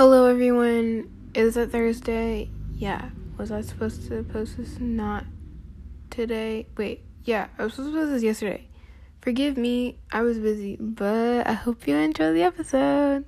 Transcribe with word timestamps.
Hello, 0.00 0.24
everyone. 0.24 1.10
Is 1.34 1.58
it 1.58 1.72
Thursday? 1.72 2.48
Yeah. 2.74 3.10
Was 3.36 3.52
I 3.52 3.60
supposed 3.60 4.08
to 4.08 4.22
post 4.22 4.56
this? 4.56 4.80
Not 4.80 5.26
today. 6.08 6.68
Wait. 6.78 7.04
Yeah, 7.24 7.48
I 7.58 7.64
was 7.64 7.74
supposed 7.74 7.92
to 7.92 7.98
post 7.98 8.12
this 8.12 8.22
yesterday. 8.22 8.66
Forgive 9.20 9.58
me, 9.58 9.98
I 10.10 10.22
was 10.22 10.38
busy, 10.38 10.76
but 10.80 11.46
I 11.46 11.52
hope 11.52 11.86
you 11.86 11.96
enjoy 11.96 12.32
the 12.32 12.44
episode. 12.44 13.26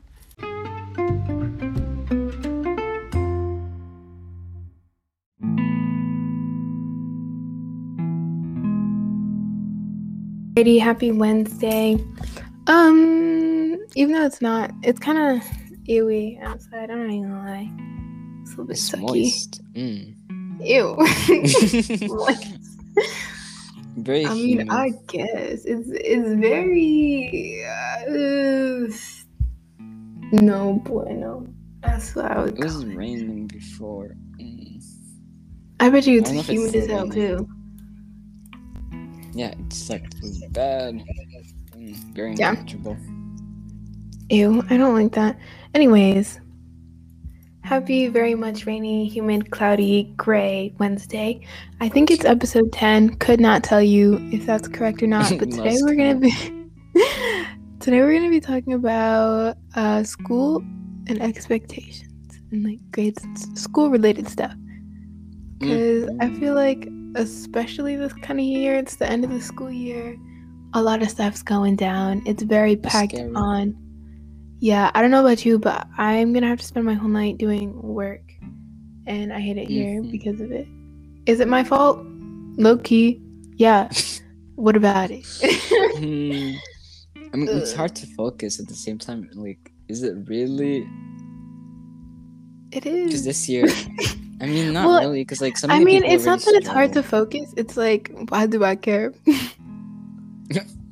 Happy 10.81 11.13
Wednesday. 11.13 12.03
Um, 12.67 13.77
even 13.95 14.15
though 14.15 14.25
it's 14.25 14.41
not, 14.41 14.71
it's 14.83 14.99
kind 14.99 15.19
of 15.19 15.62
ewy 15.89 16.41
outside. 16.43 16.91
I'm 16.91 17.01
not 17.07 17.11
even 17.15 17.29
gonna 17.31 17.45
lie. 17.45 17.71
It's 18.43 18.51
a 18.55 18.63
little 18.63 18.65
bit 18.67 18.77
It's 18.79 18.91
sucky. 18.91 19.01
moist. 19.01 19.61
Mm. 19.75 20.15
Ew. 20.61 20.97
Like, 22.09 22.39
Very 23.97 24.27
I 24.27 24.35
mean, 24.35 24.49
humid. 24.49 24.69
I 24.71 24.91
guess 25.09 25.65
it's 25.65 25.89
it's 25.91 26.29
very 26.41 27.65
uh, 27.67 28.91
no 30.43 30.81
bueno. 30.85 31.47
That's 31.81 32.15
what 32.15 32.27
I 32.31 32.43
would 32.43 32.59
It 32.59 32.65
was 32.65 32.85
it. 32.85 32.97
raining 32.97 33.47
before. 33.49 34.15
Mm. 34.41 34.83
I 35.81 35.91
bet 35.91 36.07
you 36.07 36.19
it's 36.21 36.29
don't 36.31 36.37
know 36.37 36.41
if 36.41 36.49
it's 36.49 36.59
humid 36.59 36.75
as 36.77 36.87
hell 36.87 37.09
too. 37.09 37.49
Yeah, 39.35 39.55
it's 39.67 39.91
like 39.91 40.05
it 40.05 40.15
was 40.23 40.43
bad. 40.53 41.03
Mm, 41.77 41.97
very 42.15 42.35
Yeah. 42.35 42.51
uncomfortable. 42.51 42.97
Ew, 44.31 44.63
I 44.71 44.77
don't 44.77 44.95
like 44.95 45.13
that. 45.13 45.37
Anyways, 45.75 46.39
happy, 47.63 48.09
very 48.09 48.35
much 48.35 48.67
rainy, 48.67 49.09
humid, 49.09 49.51
cloudy, 49.51 50.13
gray 50.17 50.75
Wednesday. 50.79 51.41
I 51.81 51.89
think 51.89 52.11
it's 52.11 52.25
episode 52.25 52.73
10. 52.73 53.17
Could 53.17 53.41
not 53.41 53.65
tell 53.65 53.83
you 53.83 54.19
if 54.33 54.45
that's 54.45 54.69
correct 54.69 55.03
or 55.03 55.07
not, 55.07 55.31
but 55.39 55.51
today 55.51 55.79
we're 55.83 55.95
going 55.95 56.21
to 56.21 56.21
be 56.21 57.01
Today 57.81 58.01
we're 58.01 58.13
going 58.13 58.25
to 58.25 58.31
be 58.31 58.39
talking 58.41 58.75
about 58.75 59.57
uh 59.75 60.05
school 60.05 60.59
and 61.09 61.21
expectations 61.21 62.39
and 62.53 62.63
like 62.65 62.79
grades 62.93 63.25
school 63.61 63.91
related 63.91 64.29
stuff. 64.29 64.53
Cuz 65.61 66.05
I 66.21 66.27
Mhm. 66.29 66.39
feel 66.39 66.55
like 66.55 66.89
especially 67.15 67.97
this 67.97 68.13
kind 68.13 68.39
of 68.39 68.45
year, 68.47 68.75
it's 68.77 68.97
the 68.97 69.11
end 69.11 69.25
of 69.25 69.31
the 69.31 69.41
school 69.41 69.71
year. 69.71 70.17
A 70.75 70.83
lot 70.83 71.03
of 71.03 71.11
stuff's 71.11 71.43
going 71.43 71.77
down. 71.77 72.23
It's 72.27 72.43
very 72.43 72.77
packed 72.77 73.13
scary. 73.13 73.33
on. 73.35 73.75
Yeah, 74.63 74.93
I 74.95 75.03
don't 75.03 75.11
know 75.11 75.27
about 75.27 75.45
you, 75.45 75.59
but 75.59 75.89
I'm 75.99 76.33
gonna 76.33 76.47
have 76.47 76.61
to 76.61 76.65
spend 76.65 76.87
my 76.87 76.95
whole 76.95 77.09
night 77.09 77.37
doing 77.37 77.83
work, 77.83 78.23
and 79.09 79.33
I 79.33 79.41
hate 79.41 79.59
it 79.59 79.67
here 79.67 80.01
Mhm. 80.01 80.13
because 80.13 80.41
of 80.41 80.53
it. 80.53 80.69
Is 81.27 81.41
it 81.41 81.49
my 81.49 81.65
fault? 81.65 81.99
Low 82.59 82.77
key, 82.79 83.21
yeah. 83.57 83.91
what 84.55 84.77
about 84.77 85.11
it? 85.11 85.27
Hmm. 85.99 86.55
I 87.33 87.37
mean, 87.37 87.49
it's 87.49 87.73
hard 87.81 87.97
to 87.97 88.07
focus 88.15 88.61
at 88.61 88.69
the 88.69 88.75
same 88.75 88.99
time. 88.99 89.29
Like, 89.35 89.73
is 89.89 90.05
it 90.05 90.15
really? 90.29 90.87
It 92.71 92.87
is. 92.87 93.07
Because 93.07 93.25
this 93.25 93.49
year, 93.49 93.67
I 94.41 94.47
mean, 94.47 94.73
not 94.79 94.87
Well, 94.87 95.01
really. 95.01 95.23
Because 95.23 95.41
like, 95.41 95.57
so 95.59 95.67
I 95.71 95.83
mean, 95.83 96.05
it's 96.05 96.25
not 96.25 96.39
that 96.39 96.47
already 96.47 96.65
it's 96.65 96.69
hard 96.69 96.93
to 96.93 97.03
focus. 97.03 97.53
It's 97.57 97.77
like, 97.77 98.13
why 98.29 98.47
do 98.47 98.63
I 98.63 98.77
care? 98.77 99.13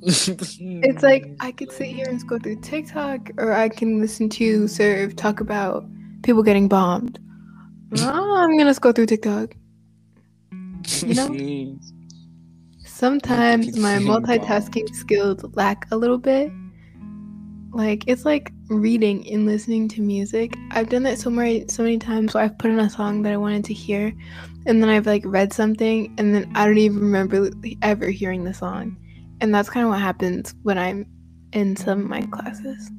It's 0.03 1.03
like 1.03 1.27
I 1.41 1.53
could 1.53 1.71
sit 1.73 1.89
here 1.89 2.07
and 2.09 2.21
scroll 2.21 2.41
through 2.41 2.61
TikTok, 2.61 3.31
or 3.39 3.53
I 3.53 3.69
can 3.69 4.01
listen 4.01 4.29
to 4.31 4.67
Serve 4.67 5.17
talk 5.17 5.41
about 5.41 5.85
people 6.23 6.43
getting 6.43 6.69
bombed. 6.69 7.19
Oh, 7.99 8.37
I'm 8.39 8.57
gonna 8.57 8.75
scroll 8.75 8.93
through 8.93 9.07
TikTok. 9.07 9.55
you 11.01 11.15
know? 11.15 11.79
Sometimes 12.85 13.77
my 13.77 13.97
multitasking 13.99 14.95
skills 14.95 15.45
lack 15.55 15.87
a 15.91 15.97
little 15.97 16.19
bit. 16.19 16.51
Like 17.73 18.05
it's 18.07 18.25
like 18.25 18.53
reading 18.69 19.27
and 19.31 19.47
listening 19.47 19.89
to 19.91 20.03
music. 20.03 20.55
I've 20.71 20.89
done 20.89 21.03
that 21.05 21.19
so 21.19 21.31
many 21.31 21.67
so 21.69 21.83
many 21.83 21.99
times 21.99 22.35
where 22.35 22.45
I've 22.45 22.59
put 22.59 22.71
on 22.71 22.81
a 22.81 22.91
song 22.91 23.23
that 23.23 23.33
I 23.33 23.37
wanted 23.37 23.65
to 23.67 23.75
hear, 23.75 24.13
and 24.67 24.83
then 24.83 24.89
I've 24.89 25.07
like 25.07 25.23
read 25.25 25.53
something, 25.53 26.15
and 26.19 26.35
then 26.35 26.51
I 26.55 26.65
don't 26.65 26.79
even 26.79 27.01
remember 27.01 27.51
ever 27.83 28.09
hearing 28.09 28.45
the 28.45 28.55
song. 28.55 28.97
And 29.41 29.55
that's 29.55 29.71
kind 29.71 29.85
of 29.85 29.91
what 29.91 30.01
happens 30.01 30.55
when 30.63 30.77
I'm 30.79 31.07
in 31.53 31.77
some 31.77 32.01
of 32.03 32.09
my 32.09 32.23
classes. 32.23 32.91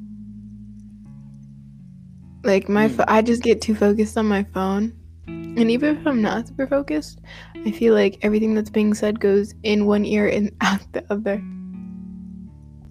Like 2.43 2.67
my, 2.67 2.87
Hmm. 2.87 2.95
pho- 2.95 3.05
I 3.07 3.21
just 3.21 3.43
get 3.43 3.61
too 3.61 3.75
focused 3.75 4.17
on 4.17 4.25
my 4.25 4.43
phone, 4.53 4.93
and 5.27 5.69
even 5.69 5.97
if 5.97 6.07
I'm 6.07 6.21
not 6.21 6.47
super 6.47 6.65
focused, 6.65 7.19
I 7.65 7.71
feel 7.71 7.93
like 7.93 8.17
everything 8.23 8.55
that's 8.55 8.69
being 8.71 8.93
said 8.95 9.19
goes 9.19 9.53
in 9.63 9.85
one 9.85 10.05
ear 10.05 10.27
and 10.27 10.51
out 10.61 10.81
the 10.93 11.03
other. 11.11 11.35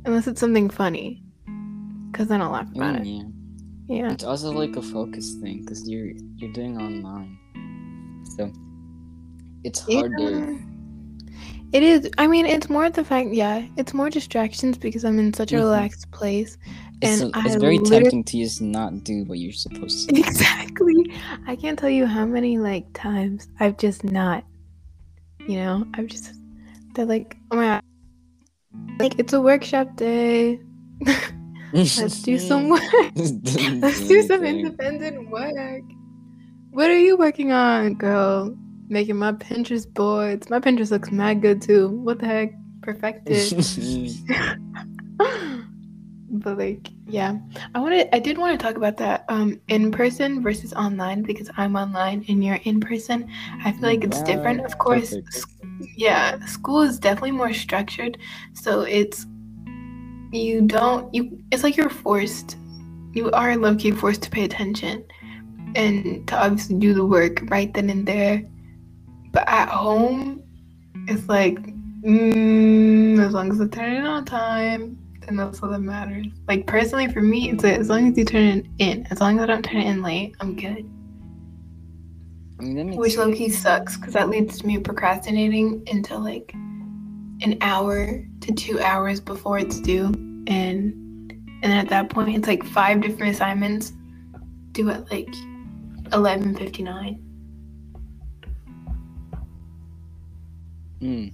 Unless 0.06 0.28
it's 0.28 0.40
something 0.40 0.70
funny, 0.70 1.22
because 2.12 2.28
then 2.28 2.40
I'll 2.40 2.50
laugh 2.52 2.70
about 2.74 2.96
Mm, 2.96 3.00
it. 3.00 3.06
yeah. 3.06 3.22
Yeah. 3.96 4.12
It's 4.12 4.22
also 4.24 4.52
like 4.52 4.76
a 4.76 4.82
focus 4.82 5.34
thing 5.42 5.62
because 5.62 5.88
you're 5.90 6.12
you're 6.36 6.52
doing 6.52 6.78
online, 6.80 7.36
so 8.36 8.52
it's 9.64 9.80
harder. 9.80 10.30
Yeah. 10.52 10.56
It 11.72 11.82
is. 11.82 12.10
I 12.18 12.26
mean, 12.26 12.46
it's 12.46 12.68
more 12.68 12.90
the 12.90 13.04
fact. 13.04 13.30
Yeah, 13.32 13.64
it's 13.76 13.94
more 13.94 14.10
distractions 14.10 14.76
because 14.76 15.04
I'm 15.04 15.18
in 15.18 15.32
such 15.32 15.52
a 15.52 15.56
Mhm. 15.56 15.60
relaxed 15.60 16.10
place. 16.10 16.58
It's, 17.02 17.20
And 17.22 17.34
a- 17.34 17.38
it's 17.46 17.56
I 17.56 17.58
very 17.58 17.78
literally- 17.78 18.02
tempting 18.02 18.24
to 18.24 18.38
just 18.38 18.60
not 18.60 19.04
do 19.04 19.24
what 19.24 19.38
you're 19.38 19.52
supposed 19.52 20.08
to. 20.08 20.14
do. 20.14 20.20
Exactly. 20.20 21.12
I 21.46 21.54
can't 21.56 21.78
tell 21.78 21.88
you 21.90 22.06
how 22.06 22.26
many 22.26 22.58
like 22.58 22.86
times 22.92 23.48
I've 23.60 23.78
just 23.78 24.02
not. 24.04 24.44
You 25.48 25.56
know, 25.58 25.86
I've 25.94 26.06
just. 26.08 26.32
They're 26.94 27.06
like, 27.06 27.36
oh 27.52 27.56
my 27.56 27.64
god. 27.66 27.82
Like 28.98 29.18
it's 29.18 29.32
a 29.32 29.40
workshop 29.40 29.96
day. 29.96 30.58
Let's 31.72 32.22
do 32.22 32.36
some 32.38 32.68
work. 32.74 32.82
Let's 33.14 34.00
do 34.08 34.22
some 34.22 34.44
independent 34.44 35.30
work. 35.30 35.82
What 36.72 36.90
are 36.90 36.98
you 36.98 37.16
working 37.16 37.52
on, 37.52 37.94
girl? 37.94 38.56
Making 38.90 39.16
my 39.16 39.32
Pinterest 39.32 39.92
boards. 39.92 40.50
My 40.50 40.60
Pinterest 40.60 40.90
looks 40.90 41.10
mad 41.10 41.40
good 41.40 41.62
too. 41.62 41.88
What 41.88 42.18
the 42.18 42.26
heck? 42.26 42.52
Perfected. 42.82 43.36
but 46.30 46.58
like, 46.58 46.88
yeah. 47.06 47.38
I 47.74 47.80
wanted 47.80 48.08
I 48.12 48.18
did 48.18 48.36
want 48.36 48.58
to 48.58 48.66
talk 48.66 48.76
about 48.76 48.98
that 48.98 49.24
um 49.28 49.60
in 49.68 49.90
person 49.92 50.42
versus 50.42 50.72
online 50.74 51.22
because 51.22 51.50
I'm 51.56 51.76
online 51.76 52.24
and 52.28 52.44
you're 52.44 52.60
in 52.64 52.80
person. 52.80 53.30
I 53.64 53.72
feel 53.72 53.82
like 53.82 54.04
it's 54.04 54.22
different. 54.22 54.66
Of 54.66 54.76
course, 54.78 55.14
yeah, 55.96 56.44
school 56.46 56.82
is 56.82 56.98
definitely 56.98 57.32
more 57.32 57.52
structured. 57.54 58.18
So 58.54 58.82
it's 58.82 59.24
you 60.32 60.62
don't 60.62 61.12
you 61.14 61.42
it's 61.50 61.62
like 61.62 61.76
you're 61.76 61.90
forced 61.90 62.56
you 63.12 63.30
are 63.32 63.56
low-key 63.56 63.90
forced 63.90 64.22
to 64.22 64.30
pay 64.30 64.44
attention 64.44 65.04
and 65.74 66.26
to 66.28 66.36
obviously 66.36 66.76
do 66.76 66.94
the 66.94 67.04
work 67.04 67.42
right 67.50 67.74
then 67.74 67.90
and 67.90 68.06
there 68.06 68.42
but 69.32 69.48
at 69.48 69.68
home 69.68 70.42
it's 71.08 71.28
like 71.28 71.58
mm, 72.02 73.24
as 73.24 73.32
long 73.32 73.50
as 73.50 73.60
i 73.60 73.66
turn 73.66 73.92
it 73.92 74.06
on 74.06 74.24
time 74.24 74.96
then 75.26 75.36
that's 75.36 75.62
all 75.62 75.68
that 75.68 75.80
matters. 75.80 76.26
Like 76.48 76.66
personally 76.66 77.06
for 77.08 77.20
me 77.20 77.50
it's 77.50 77.62
like, 77.62 77.78
as 77.78 77.90
long 77.90 78.10
as 78.10 78.16
you 78.16 78.24
turn 78.24 78.58
it 78.58 78.66
in 78.78 79.06
as 79.10 79.20
long 79.20 79.38
as 79.38 79.44
i 79.44 79.46
don't 79.46 79.62
turn 79.62 79.82
it 79.82 79.86
in 79.86 80.02
late 80.02 80.34
i'm 80.40 80.56
good. 80.56 80.88
I 82.58 82.62
mean, 82.62 82.96
which 82.96 83.14
sense. 83.14 83.26
low-key 83.26 83.50
sucks 83.50 83.96
because 83.96 84.12
that 84.14 84.28
leads 84.28 84.58
to 84.58 84.66
me 84.66 84.78
procrastinating 84.78 85.82
until 85.90 86.20
like 86.20 86.52
an 87.42 87.56
hour 87.60 88.22
to 88.40 88.52
two 88.52 88.80
hours 88.80 89.20
before 89.20 89.58
it's 89.58 89.80
due. 89.80 90.06
And 90.46 91.32
and 91.62 91.72
at 91.72 91.88
that 91.88 92.10
point 92.10 92.36
it's 92.36 92.48
like 92.48 92.64
five 92.64 93.00
different 93.00 93.34
assignments 93.34 93.92
due 94.72 94.90
at 94.90 95.10
like 95.10 95.28
11.59 96.10 97.18
Mm. 101.00 101.32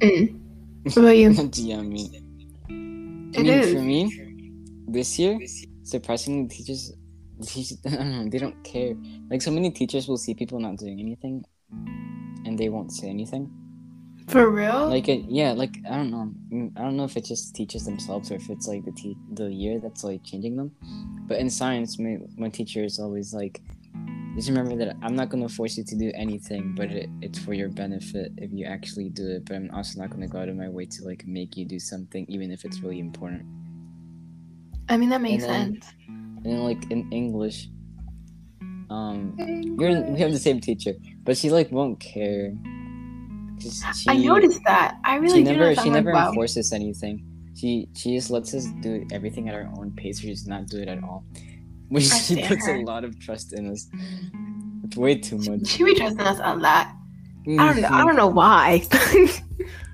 mm. 0.00 0.40
what 0.84 0.96
about 0.96 1.16
you 1.16 1.32
That's 1.32 1.58
yummy. 1.58 2.10
I 2.68 2.72
It 2.72 3.42
mean, 3.42 3.46
is. 3.46 3.72
for 3.72 3.80
me, 3.80 4.00
this 4.88 5.18
year, 5.18 5.40
surprisingly, 5.84 6.48
teachers, 6.48 6.92
teachers, 7.42 7.78
I 7.86 7.90
don't 7.96 8.10
know, 8.12 8.28
they 8.30 8.38
don't 8.38 8.62
care. 8.64 8.94
Like, 9.30 9.40
so 9.42 9.50
many 9.50 9.70
teachers 9.70 10.06
will 10.08 10.18
see 10.18 10.34
people 10.34 10.60
not 10.60 10.76
doing 10.76 11.00
anything, 11.00 11.44
and 12.44 12.58
they 12.58 12.68
won't 12.68 12.92
say 12.92 13.08
anything. 13.08 13.50
for 14.28 14.50
real 14.50 14.88
Like, 14.88 15.08
it, 15.08 15.24
yeah, 15.28 15.52
like 15.52 15.74
I 15.90 15.96
don't 15.96 16.10
know. 16.10 16.30
Mm, 16.52 16.72
I 16.76 16.82
don't 16.82 16.96
know 16.96 17.04
if 17.04 17.16
it 17.16 17.24
just 17.24 17.54
teaches 17.54 17.84
themselves 17.84 18.30
or 18.30 18.36
if 18.36 18.50
it's 18.50 18.66
like 18.68 18.84
the 18.84 18.92
te- 18.92 19.16
the 19.32 19.48
year 19.50 19.80
that's 19.80 20.04
like 20.04 20.22
changing 20.24 20.56
them. 20.56 20.70
But 21.26 21.38
in 21.38 21.48
science, 21.50 21.98
my 21.98 22.18
my 22.36 22.48
teacher 22.50 22.84
is 22.84 22.98
always 22.98 23.32
like, 23.32 23.62
just 24.34 24.48
remember 24.48 24.76
that 24.76 24.96
I'm 25.02 25.14
not 25.14 25.28
gonna 25.28 25.48
force 25.48 25.76
you 25.76 25.84
to 25.84 25.96
do 25.96 26.10
anything, 26.14 26.74
but 26.74 26.90
it, 26.90 27.10
it's 27.20 27.38
for 27.38 27.54
your 27.54 27.68
benefit 27.68 28.32
if 28.38 28.50
you 28.52 28.64
actually 28.64 29.10
do 29.10 29.28
it. 29.28 29.44
But 29.44 29.56
I'm 29.56 29.70
also 29.74 30.00
not 30.00 30.10
gonna 30.10 30.28
go 30.28 30.38
out 30.38 30.48
of 30.48 30.56
my 30.56 30.68
way 30.68 30.86
to 30.86 31.04
like 31.04 31.26
make 31.26 31.56
you 31.56 31.66
do 31.66 31.78
something, 31.78 32.24
even 32.28 32.50
if 32.50 32.64
it's 32.64 32.80
really 32.80 32.98
important. 32.98 33.44
i 34.88 34.96
mean 34.96 35.10
that 35.10 35.20
makes 35.20 35.44
and 35.44 35.52
then- 35.52 35.82
sense 35.82 35.94
and 36.44 36.52
then 36.52 36.64
like 36.64 36.90
in 36.90 37.10
English, 37.12 37.68
um, 38.90 39.34
you're 39.38 39.90
in, 39.90 40.12
we 40.12 40.20
have 40.20 40.32
the 40.32 40.38
same 40.38 40.60
teacher, 40.60 40.94
but 41.22 41.36
she 41.36 41.50
like 41.50 41.70
won't 41.70 42.00
care. 42.00 42.52
She, 43.60 44.08
I 44.08 44.16
noticed 44.16 44.60
that. 44.66 44.98
I 45.04 45.16
really 45.16 45.38
she 45.38 45.42
never 45.44 45.74
she 45.74 45.82
like, 45.82 45.92
never 45.92 46.12
wow. 46.12 46.28
enforces 46.28 46.72
anything. 46.72 47.24
She 47.54 47.88
she 47.94 48.16
just 48.16 48.30
lets 48.30 48.54
us 48.54 48.66
do 48.80 49.06
everything 49.12 49.48
at 49.48 49.54
our 49.54 49.70
own 49.78 49.92
pace, 49.96 50.22
or 50.22 50.26
just 50.26 50.48
not 50.48 50.66
do 50.66 50.78
it 50.78 50.88
at 50.88 51.02
all. 51.04 51.24
She 52.00 52.42
puts 52.46 52.66
her. 52.66 52.76
a 52.76 52.84
lot 52.84 53.04
of 53.04 53.18
trust 53.20 53.52
in 53.52 53.70
us. 53.70 53.88
It's 54.84 54.96
way 54.96 55.16
too 55.16 55.38
much. 55.38 55.66
She 55.66 55.84
be 55.84 55.94
trusting 55.94 56.20
us 56.20 56.38
a 56.42 56.56
lot. 56.56 56.88
I 57.48 57.72
don't 57.72 57.80
know. 57.80 57.88
I 57.88 58.04
don't 58.04 58.16
know 58.16 58.28
why. 58.28 58.82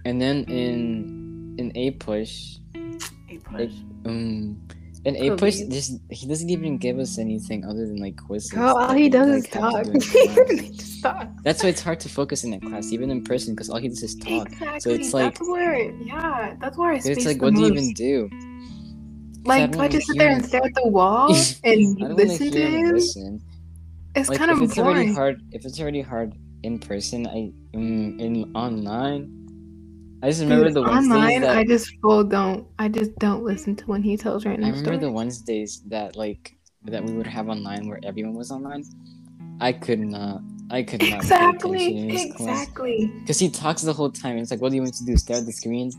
And 0.05 0.21
then 0.23 0.45
in 0.45 1.55
in 1.59 1.71
APUSH, 1.73 2.61
a 2.75 3.37
Push. 3.39 3.73
um, 4.07 4.57
in 5.05 5.15
APUSH, 5.17 5.69
just 5.71 6.01
he 6.11 6.27
doesn't 6.27 6.49
even 6.49 6.79
give 6.79 6.99
us 6.99 7.19
anything 7.19 7.65
other 7.65 7.87
than 7.87 7.97
like 7.97 8.17
quizzes. 8.17 8.51
Girl, 8.53 8.77
all 8.77 8.95
he 8.95 9.11
does 9.11 9.29
like, 9.29 9.45
is 9.45 9.51
talk. 9.51 9.85
Just 10.73 11.03
talk. 11.03 11.29
That's 11.43 11.63
why 11.63 11.69
it's 11.69 11.83
hard 11.83 12.01
to 12.01 12.09
focus 12.09 12.45
in 12.45 12.53
that 12.53 12.63
class, 12.63 12.91
even 12.93 13.11
in 13.11 13.23
person, 13.23 13.55
because 13.55 13.69
all 13.69 13.79
he 13.79 13.89
does 13.89 14.03
is 14.03 14.15
talk. 14.15 14.47
Exactly. 14.49 14.95
it's 14.95 15.13
like- 15.13 15.35
that's 15.35 15.49
where, 15.49 15.91
yeah, 16.01 16.55
that's 16.61 16.79
where 16.79 16.93
I 16.93 16.99
So 17.01 17.11
it's 17.11 17.27
like, 17.27 17.43
what 17.43 17.55
do 17.55 17.61
you 17.61 17.67
even 17.67 17.93
do? 17.93 18.31
Like, 19.49 19.63
I 19.63 19.67
do 19.67 19.81
I 19.81 19.89
just 19.89 20.07
sit 20.07 20.19
there 20.19 20.31
and 20.31 20.45
stare 20.45 20.65
at 20.65 20.75
the 20.75 20.87
wall 20.89 21.35
and 21.65 22.05
I 22.05 22.09
listen 22.09 22.51
to 22.53 22.63
and 22.63 22.75
him? 22.75 22.95
listen. 22.95 23.43
It's 24.15 24.29
like 24.29 24.39
kind 24.39 24.51
if 24.51 24.59
of 24.59 24.63
it's 24.63 24.79
already 24.79 25.13
hard 25.13 25.41
if 25.53 25.65
it's 25.65 25.81
already 25.81 26.01
hard 26.01 26.35
in 26.65 26.79
person 26.79 27.27
i 27.27 27.53
mm, 27.73 28.21
in 28.21 28.51
online 28.57 29.31
i 30.23 30.29
just 30.29 30.41
remember 30.41 30.65
Dude, 30.65 30.75
the 30.75 30.83
wednesdays 30.83 31.13
online, 31.13 31.41
that 31.43 31.57
I 31.57 31.65
just 31.65 31.95
full 32.03 32.25
don't. 32.25 32.67
I 32.79 32.89
just 32.89 33.15
don't 33.19 33.45
listen 33.45 33.77
to 33.77 33.87
when 33.87 34.03
he 34.03 34.17
tells 34.17 34.45
right 34.45 34.59
i 34.59 34.63
random 34.63 34.85
remember 34.85 35.07
the 35.07 35.13
wednesdays 35.13 35.83
that 35.87 36.17
like 36.17 36.57
that 36.85 37.05
we 37.05 37.13
would 37.13 37.27
have 37.27 37.49
online 37.49 37.89
where 37.89 38.01
everyone 38.03 38.35
was 38.35 38.51
online 38.51 38.83
i 39.61 39.73
could 39.73 40.01
not 40.01 40.41
i 40.71 40.83
could 40.83 41.01
not 41.01 41.21
Exactly. 41.21 42.11
Exactly. 42.11 43.13
because 43.21 43.39
he 43.39 43.49
talks 43.49 43.83
the 43.83 43.93
whole 43.93 44.11
time 44.11 44.37
it's 44.39 44.51
like 44.51 44.61
what 44.61 44.71
do 44.71 44.77
you 44.77 44.83
want 44.83 44.95
to 44.95 45.05
do 45.05 45.17
stare 45.17 45.37
at 45.37 45.47
the 45.47 45.53
screen 45.53 45.93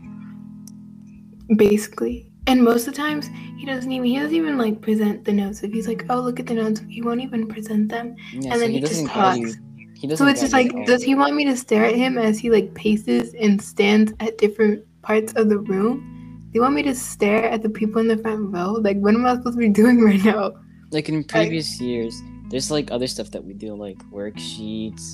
Basically. 1.56 2.29
And 2.50 2.64
most 2.64 2.88
of 2.88 2.94
the 2.94 3.00
times 3.00 3.28
he 3.56 3.64
doesn't 3.64 3.92
even 3.92 4.06
he 4.08 4.18
doesn't 4.18 4.34
even 4.34 4.58
like 4.58 4.80
present 4.80 5.24
the 5.24 5.32
notes. 5.32 5.62
If 5.62 5.72
he's 5.72 5.86
like, 5.86 6.04
oh 6.10 6.20
look 6.20 6.40
at 6.40 6.46
the 6.46 6.54
notes, 6.54 6.80
he 6.88 7.00
won't 7.02 7.20
even 7.20 7.46
present 7.46 7.88
them. 7.88 8.16
yeah 8.32 8.52
And 8.52 8.58
so 8.58 8.58
then 8.58 8.70
he, 8.70 8.78
he 8.78 8.80
just 8.80 9.06
doesn't 9.06 9.06
guide 9.14 9.36
you 9.36 9.46
talks. 9.46 9.58
he 9.94 10.06
doesn't 10.08 10.26
So 10.26 10.30
it's 10.30 10.40
just 10.40 10.52
like, 10.52 10.72
you 10.72 10.72
at 10.72 10.74
all. 10.74 10.84
does 10.86 11.02
he 11.02 11.14
want 11.14 11.34
me 11.36 11.44
to 11.44 11.56
stare 11.56 11.84
at 11.84 11.94
him 11.94 12.18
as 12.18 12.38
he 12.38 12.50
like 12.50 12.74
paces 12.74 13.34
and 13.34 13.60
stands 13.62 14.12
at 14.20 14.38
different 14.38 14.84
parts 15.02 15.32
of 15.34 15.48
the 15.48 15.58
room? 15.58 16.06
Do 16.50 16.50
you 16.54 16.62
want 16.62 16.74
me 16.74 16.82
to 16.82 16.94
stare 16.94 17.44
at 17.44 17.62
the 17.62 17.70
people 17.70 18.00
in 18.00 18.08
the 18.08 18.16
front 18.18 18.52
row? 18.52 18.72
Like, 18.72 18.98
what 18.98 19.14
am 19.14 19.24
I 19.26 19.36
supposed 19.36 19.56
to 19.56 19.60
be 19.60 19.68
doing 19.82 20.02
right 20.02 20.22
now? 20.24 20.52
like 20.92 21.08
in 21.08 21.22
previous 21.22 21.80
years 21.80 22.20
there's 22.50 22.68
like 22.70 22.90
other 22.90 23.06
stuff 23.06 23.30
that 23.30 23.44
we 23.44 23.54
do 23.54 23.76
like 23.76 23.98
worksheets 24.10 25.04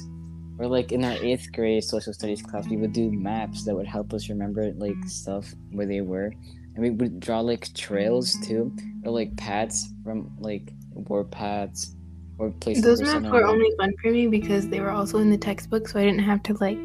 or 0.59 0.67
like 0.67 0.91
in 0.91 1.05
our 1.05 1.13
eighth 1.23 1.53
grade 1.53 1.85
social 1.85 2.15
studies 2.15 2.41
class 2.41 2.67
we 2.69 2.79
would 2.79 2.95
do 2.95 3.13
maps 3.13 3.65
that 3.65 3.75
would 3.75 3.87
help 3.87 4.15
us 4.15 4.31
remember 4.31 4.73
like 4.79 4.97
stuff 5.07 5.53
where 5.73 5.85
they 5.87 6.01
were 6.01 6.33
and 6.77 6.85
we 6.85 6.91
would 6.91 7.19
draw 7.21 7.41
like 7.41 7.73
trails 7.75 8.37
too 8.47 8.71
or 9.05 9.11
like 9.11 9.35
paths 9.37 9.89
from 10.05 10.31
like 10.39 10.73
war 10.93 11.25
paths 11.25 11.97
or 12.39 12.51
places 12.51 12.85
Those 12.85 13.01
maps 13.01 13.27
were 13.31 13.45
only 13.45 13.71
fun 13.79 13.93
for 14.03 14.11
me 14.11 14.27
because 14.29 14.69
they 14.69 14.81
were 14.81 14.91
also 14.91 15.19
in 15.19 15.31
the 15.31 15.39
textbook, 15.39 15.89
so 15.89 15.99
I 15.99 16.05
didn't 16.05 16.21
have 16.21 16.43
to 16.45 16.55
like 16.61 16.79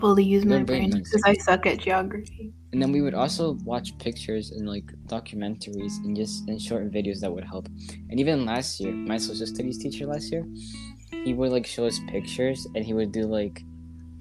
fully 0.00 0.24
use 0.24 0.44
my 0.46 0.62
brain 0.62 0.90
because 0.90 1.22
I 1.24 1.34
suck 1.34 1.66
at 1.66 1.78
geography. 1.78 2.52
and 2.72 2.80
then 2.82 2.90
we 2.92 3.02
would 3.02 3.14
also 3.14 3.52
watch 3.64 3.96
pictures 3.98 4.50
and 4.50 4.66
like 4.66 4.84
documentaries 5.06 5.98
and 6.04 6.16
just 6.16 6.48
and 6.48 6.60
short 6.60 6.90
videos 6.90 7.20
that 7.20 7.32
would 7.32 7.44
help. 7.44 7.68
And 8.10 8.18
even 8.18 8.46
last 8.46 8.80
year 8.80 8.92
my 8.92 9.18
social 9.18 9.46
studies 9.46 9.78
teacher 9.78 10.06
last 10.06 10.32
year 10.32 10.46
he 11.24 11.34
would 11.34 11.52
like 11.52 11.66
show 11.66 11.86
us 11.86 12.00
pictures 12.08 12.66
and 12.74 12.84
he 12.84 12.94
would 12.94 13.12
do 13.12 13.24
like 13.24 13.62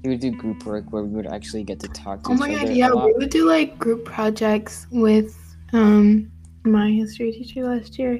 he 0.03 0.09
would 0.09 0.19
do 0.19 0.31
group 0.31 0.65
work 0.65 0.91
where 0.91 1.03
we 1.03 1.09
would 1.09 1.27
actually 1.27 1.63
get 1.63 1.79
to 1.79 1.87
talk 1.87 2.23
to 2.23 2.29
Oh 2.29 2.33
each 2.33 2.39
my 2.39 2.53
other 2.55 2.67
god, 2.67 2.75
yeah, 2.75 2.93
we 2.93 3.13
would 3.13 3.29
do 3.29 3.47
like 3.47 3.79
group 3.79 4.03
projects 4.05 4.85
with 4.91 5.35
um 5.71 6.29
my 6.65 6.91
history 6.91 7.31
teacher 7.31 7.63
last 7.63 7.97
year. 7.97 8.19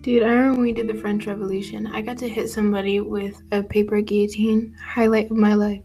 Dude, 0.00 0.22
I 0.22 0.28
remember 0.28 0.52
when 0.52 0.62
we 0.62 0.72
did 0.72 0.88
the 0.88 0.94
French 0.94 1.26
Revolution. 1.26 1.86
I 1.88 2.00
got 2.00 2.16
to 2.18 2.28
hit 2.28 2.48
somebody 2.48 3.00
with 3.00 3.42
a 3.52 3.62
paper 3.62 4.00
guillotine. 4.00 4.74
Highlight 4.82 5.30
of 5.30 5.36
my 5.36 5.54
life. 5.54 5.82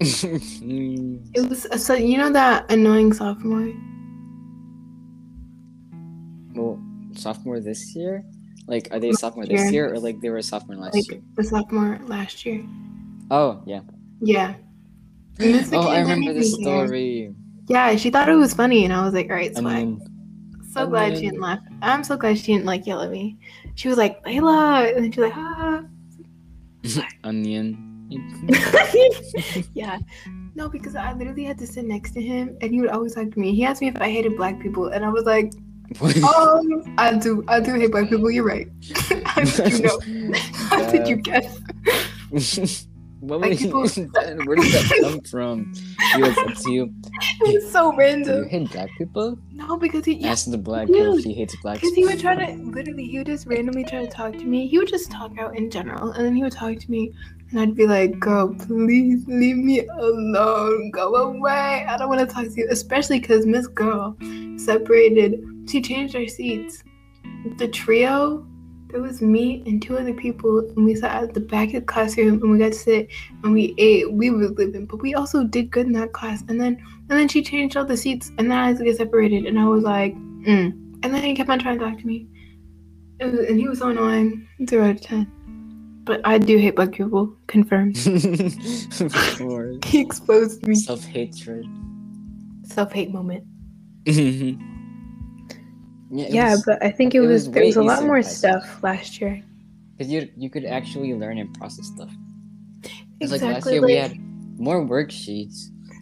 It 0.00 1.48
was 1.48 1.66
so 1.84 1.94
you 1.94 2.18
know 2.18 2.30
that 2.30 2.70
annoying 2.70 3.12
sophomore. 3.12 3.72
well 6.54 6.80
sophomore 7.16 7.60
this 7.60 7.94
year 7.96 8.24
like 8.66 8.88
are 8.92 8.98
they 9.00 9.08
Last 9.10 9.20
sophomore 9.20 9.46
this 9.46 9.60
year. 9.62 9.70
year 9.86 9.92
or 9.94 9.98
like 9.98 10.20
they 10.20 10.30
were 10.30 10.38
a 10.38 10.42
sophomore 10.42 10.76
last 10.76 10.94
like 10.94 11.10
year 11.10 11.20
the 11.36 11.44
sophomore 11.44 11.98
last 12.06 12.44
year. 12.46 12.64
oh 13.30 13.62
yeah 13.66 13.80
Yeah. 14.20 14.54
Oh 15.40 15.88
i 15.88 16.00
remember 16.00 16.32
care. 16.32 16.42
story 16.44 17.34
Yeah, 17.66 17.96
she 17.96 18.10
thought 18.10 18.28
it 18.28 18.34
was 18.36 18.54
funny, 18.54 18.84
and 18.84 18.92
I 18.92 19.04
was 19.04 19.14
like, 19.14 19.28
"All 19.30 19.36
right, 19.36 19.48
and 19.48 19.58
swag." 19.58 19.74
then 19.74 20.00
So 20.72 20.86
glad 20.86 21.12
then- 21.12 21.16
she 21.20 21.26
didn't 21.26 21.40
laugh. 21.40 21.60
I'm 21.82 22.04
so 22.04 22.16
glad 22.16 22.38
she 22.38 22.52
didn't 22.52 22.66
like 22.66 22.86
yell 22.86 23.00
at 23.02 23.10
me. 23.10 23.36
She 23.74 23.88
was 23.88 23.96
like, 23.98 24.22
"Layla," 24.24 24.94
and 24.94 25.04
then 25.04 25.12
she 25.12 25.20
was 25.20 25.30
like, 25.30 25.38
"Ah." 25.38 25.82
onion 27.24 27.90
yeah. 29.74 29.98
No, 30.54 30.68
because 30.68 30.94
I 30.94 31.14
literally 31.14 31.44
had 31.44 31.58
to 31.58 31.66
sit 31.66 31.84
next 31.84 32.12
to 32.12 32.22
him, 32.22 32.56
and 32.60 32.70
he 32.70 32.80
would 32.80 32.90
always 32.90 33.14
talk 33.14 33.30
to 33.32 33.38
me. 33.40 33.54
He 33.54 33.64
asked 33.64 33.80
me 33.80 33.88
if 33.88 33.96
I 34.00 34.10
hated 34.10 34.36
black 34.36 34.60
people, 34.60 34.88
and 34.88 35.04
I 35.04 35.08
was 35.08 35.24
like, 35.24 35.52
"Oh, 36.22 36.84
I 36.98 37.16
do. 37.16 37.42
I 37.48 37.58
do 37.60 37.74
hate 37.74 37.90
black 37.90 38.08
people. 38.10 38.30
You're 38.30 38.44
right." 38.44 38.68
How 39.24 39.42
did 39.42 39.72
you 39.72 39.82
know? 39.82 40.38
How 40.70 40.90
did 40.90 41.08
you 41.08 41.16
guess? 41.16 42.86
What 43.26 43.40
Like 43.40 43.58
people- 43.58 43.80
where 44.46 44.56
did 44.56 44.72
that 44.72 44.98
come 45.02 45.20
from 45.32 45.72
he 46.14 46.22
was 46.22 46.36
up 46.38 46.54
to 46.54 46.70
you 46.72 46.92
It 47.42 47.54
was 47.62 47.72
so 47.72 47.90
do 47.90 47.96
you 47.96 47.98
random. 47.98 48.48
hate 48.48 48.70
black 48.72 48.90
people 48.98 49.38
No, 49.52 49.76
because 49.76 50.04
he, 50.04 50.14
yeah, 50.14 50.30
ask 50.32 50.50
the 50.50 50.58
black 50.58 50.88
girl 50.88 51.14
if 51.14 51.14
Dude, 51.16 51.24
she 51.24 51.32
hates 51.34 51.56
black 51.62 51.80
Because 51.80 51.94
he 51.94 52.04
would 52.04 52.20
try 52.20 52.34
to 52.34 52.52
literally, 52.62 53.06
he 53.06 53.18
would 53.18 53.26
just 53.26 53.46
randomly 53.46 53.84
try 53.84 54.04
to 54.04 54.10
talk 54.10 54.32
to 54.32 54.44
me. 54.44 54.66
He 54.68 54.78
would 54.78 54.88
just 54.88 55.10
talk 55.10 55.38
out 55.38 55.56
in 55.56 55.70
general, 55.70 56.10
and 56.12 56.24
then 56.24 56.34
he 56.36 56.42
would 56.42 56.52
talk 56.52 56.76
to 56.78 56.90
me, 56.90 57.12
and 57.50 57.60
I'd 57.60 57.74
be 57.74 57.86
like, 57.86 58.18
"Girl, 58.20 58.52
please 58.54 59.24
leave 59.28 59.56
me 59.56 59.86
alone. 59.86 60.90
Go 60.90 61.14
away. 61.14 61.86
I 61.88 61.96
don't 61.96 62.08
want 62.08 62.20
to 62.26 62.32
talk 62.34 62.44
to 62.46 62.54
you." 62.56 62.66
Especially 62.70 63.20
because 63.20 63.46
Miss 63.46 63.66
Girl 63.68 64.16
separated. 64.56 65.40
She 65.68 65.80
changed 65.82 66.14
our 66.16 66.26
seats. 66.26 66.82
The 67.58 67.68
trio. 67.68 68.46
There 68.94 69.02
was 69.02 69.20
me 69.20 69.60
and 69.66 69.82
two 69.82 69.98
other 69.98 70.14
people, 70.14 70.60
and 70.60 70.84
we 70.84 70.94
sat 70.94 71.20
at 71.20 71.34
the 71.34 71.40
back 71.40 71.74
of 71.74 71.74
the 71.74 71.80
classroom, 71.80 72.40
and 72.40 72.48
we 72.48 72.58
got 72.58 72.70
to 72.70 72.78
sit 72.78 73.08
and 73.42 73.52
we 73.52 73.74
ate. 73.76 74.12
We 74.12 74.30
were 74.30 74.46
living, 74.46 74.86
but 74.86 75.02
we 75.02 75.14
also 75.16 75.42
did 75.42 75.72
good 75.72 75.86
in 75.86 75.92
that 75.94 76.12
class. 76.12 76.44
And 76.46 76.60
then, 76.60 76.80
and 77.10 77.18
then 77.18 77.26
she 77.26 77.42
changed 77.42 77.76
all 77.76 77.84
the 77.84 77.96
seats, 77.96 78.30
and 78.38 78.48
then 78.48 78.56
I 78.56 78.68
had 78.68 78.78
to 78.78 78.84
get 78.84 78.96
separated, 78.96 79.46
and 79.46 79.58
I 79.58 79.64
was 79.64 79.82
like, 79.82 80.14
mm. 80.14 80.80
And 81.02 81.12
then 81.12 81.24
he 81.24 81.34
kept 81.34 81.50
on 81.50 81.58
trying 81.58 81.80
to 81.80 81.84
talk 81.84 81.98
to 81.98 82.06
me. 82.06 82.28
It 83.18 83.24
was, 83.32 83.40
and 83.48 83.58
he 83.58 83.66
was 83.66 83.80
so 83.80 83.88
annoying. 83.88 84.46
Zero 84.70 84.84
out 84.84 84.94
of 84.94 85.00
ten. 85.00 86.02
But 86.04 86.20
I 86.24 86.38
do 86.38 86.56
hate 86.56 86.76
black 86.76 86.92
people. 86.92 87.36
Confirmed. 87.48 87.96
of 88.06 89.38
course 89.38 89.78
He 89.86 89.98
exposed 90.02 90.64
me. 90.64 90.76
self-hatred 90.76 91.66
Self 92.62 92.92
hate 92.92 93.10
moment. 93.10 93.42
yeah, 96.14 96.26
Yeah, 96.30 96.50
was- 96.52 96.64
but 96.64 96.82
I 96.82 96.90
think 96.90 97.14
it, 97.14 97.18
it 97.18 97.20
was, 97.26 97.46
was 97.48 97.50
there 97.50 97.64
was 97.64 97.76
a 97.76 97.82
lot 97.82 98.04
more 98.04 98.18
in 98.18 98.22
high 98.24 98.28
school. 98.30 98.60
stuff 98.60 98.82
last 98.82 99.20
year. 99.20 99.42
Because 99.96 100.10
you 100.12 100.28
you 100.36 100.48
could 100.50 100.64
actually 100.64 101.14
learn 101.14 101.38
and 101.38 101.52
process 101.54 101.86
stuff. 101.94 102.12
It's 103.20 103.30
like 103.32 103.42
last 103.42 103.66
Exactly. 103.66 103.72
year 103.74 103.82
Like, 103.82 103.88
we 103.88 103.94
had 103.94 104.14
more 104.58 104.80
worksheets. 104.84 105.56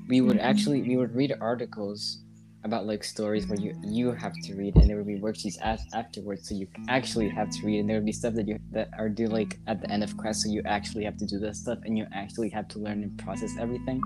We 0.08 0.20
would 0.20 0.38
Mhm. 0.38 0.50
actually 0.50 0.82
we 0.82 0.96
would 0.96 1.14
read 1.14 1.32
articles 1.40 2.18
about 2.64 2.86
like 2.86 3.02
stories 3.04 3.44
where 3.48 3.58
you 3.58 3.72
you 3.98 4.12
have 4.12 4.32
to 4.46 4.54
read, 4.54 4.76
and 4.76 4.84
there 4.88 4.96
would 4.96 5.06
be 5.14 5.18
worksheets 5.18 5.58
af- 5.62 5.84
afterwards, 5.94 6.48
so 6.48 6.54
you 6.54 6.66
actually 6.88 7.28
have 7.28 7.50
to 7.50 7.60
read, 7.66 7.78
and 7.80 7.88
there 7.88 7.96
would 7.98 8.06
be 8.12 8.16
stuff 8.22 8.34
that 8.34 8.46
you 8.48 8.56
that 8.76 8.88
are 8.98 9.08
due 9.08 9.26
like 9.38 9.58
at 9.66 9.80
the 9.82 9.88
end 9.94 10.02
of 10.06 10.16
class, 10.16 10.42
so 10.42 10.48
you 10.56 10.62
actually 10.64 11.04
have 11.04 11.16
to 11.22 11.26
do 11.26 11.38
that 11.44 11.56
stuff, 11.56 11.78
and 11.84 11.98
you 11.98 12.06
actually 12.12 12.48
have 12.50 12.66
to 12.68 12.78
learn 12.78 13.02
and 13.02 13.12
process 13.18 13.52
everything. 13.64 14.00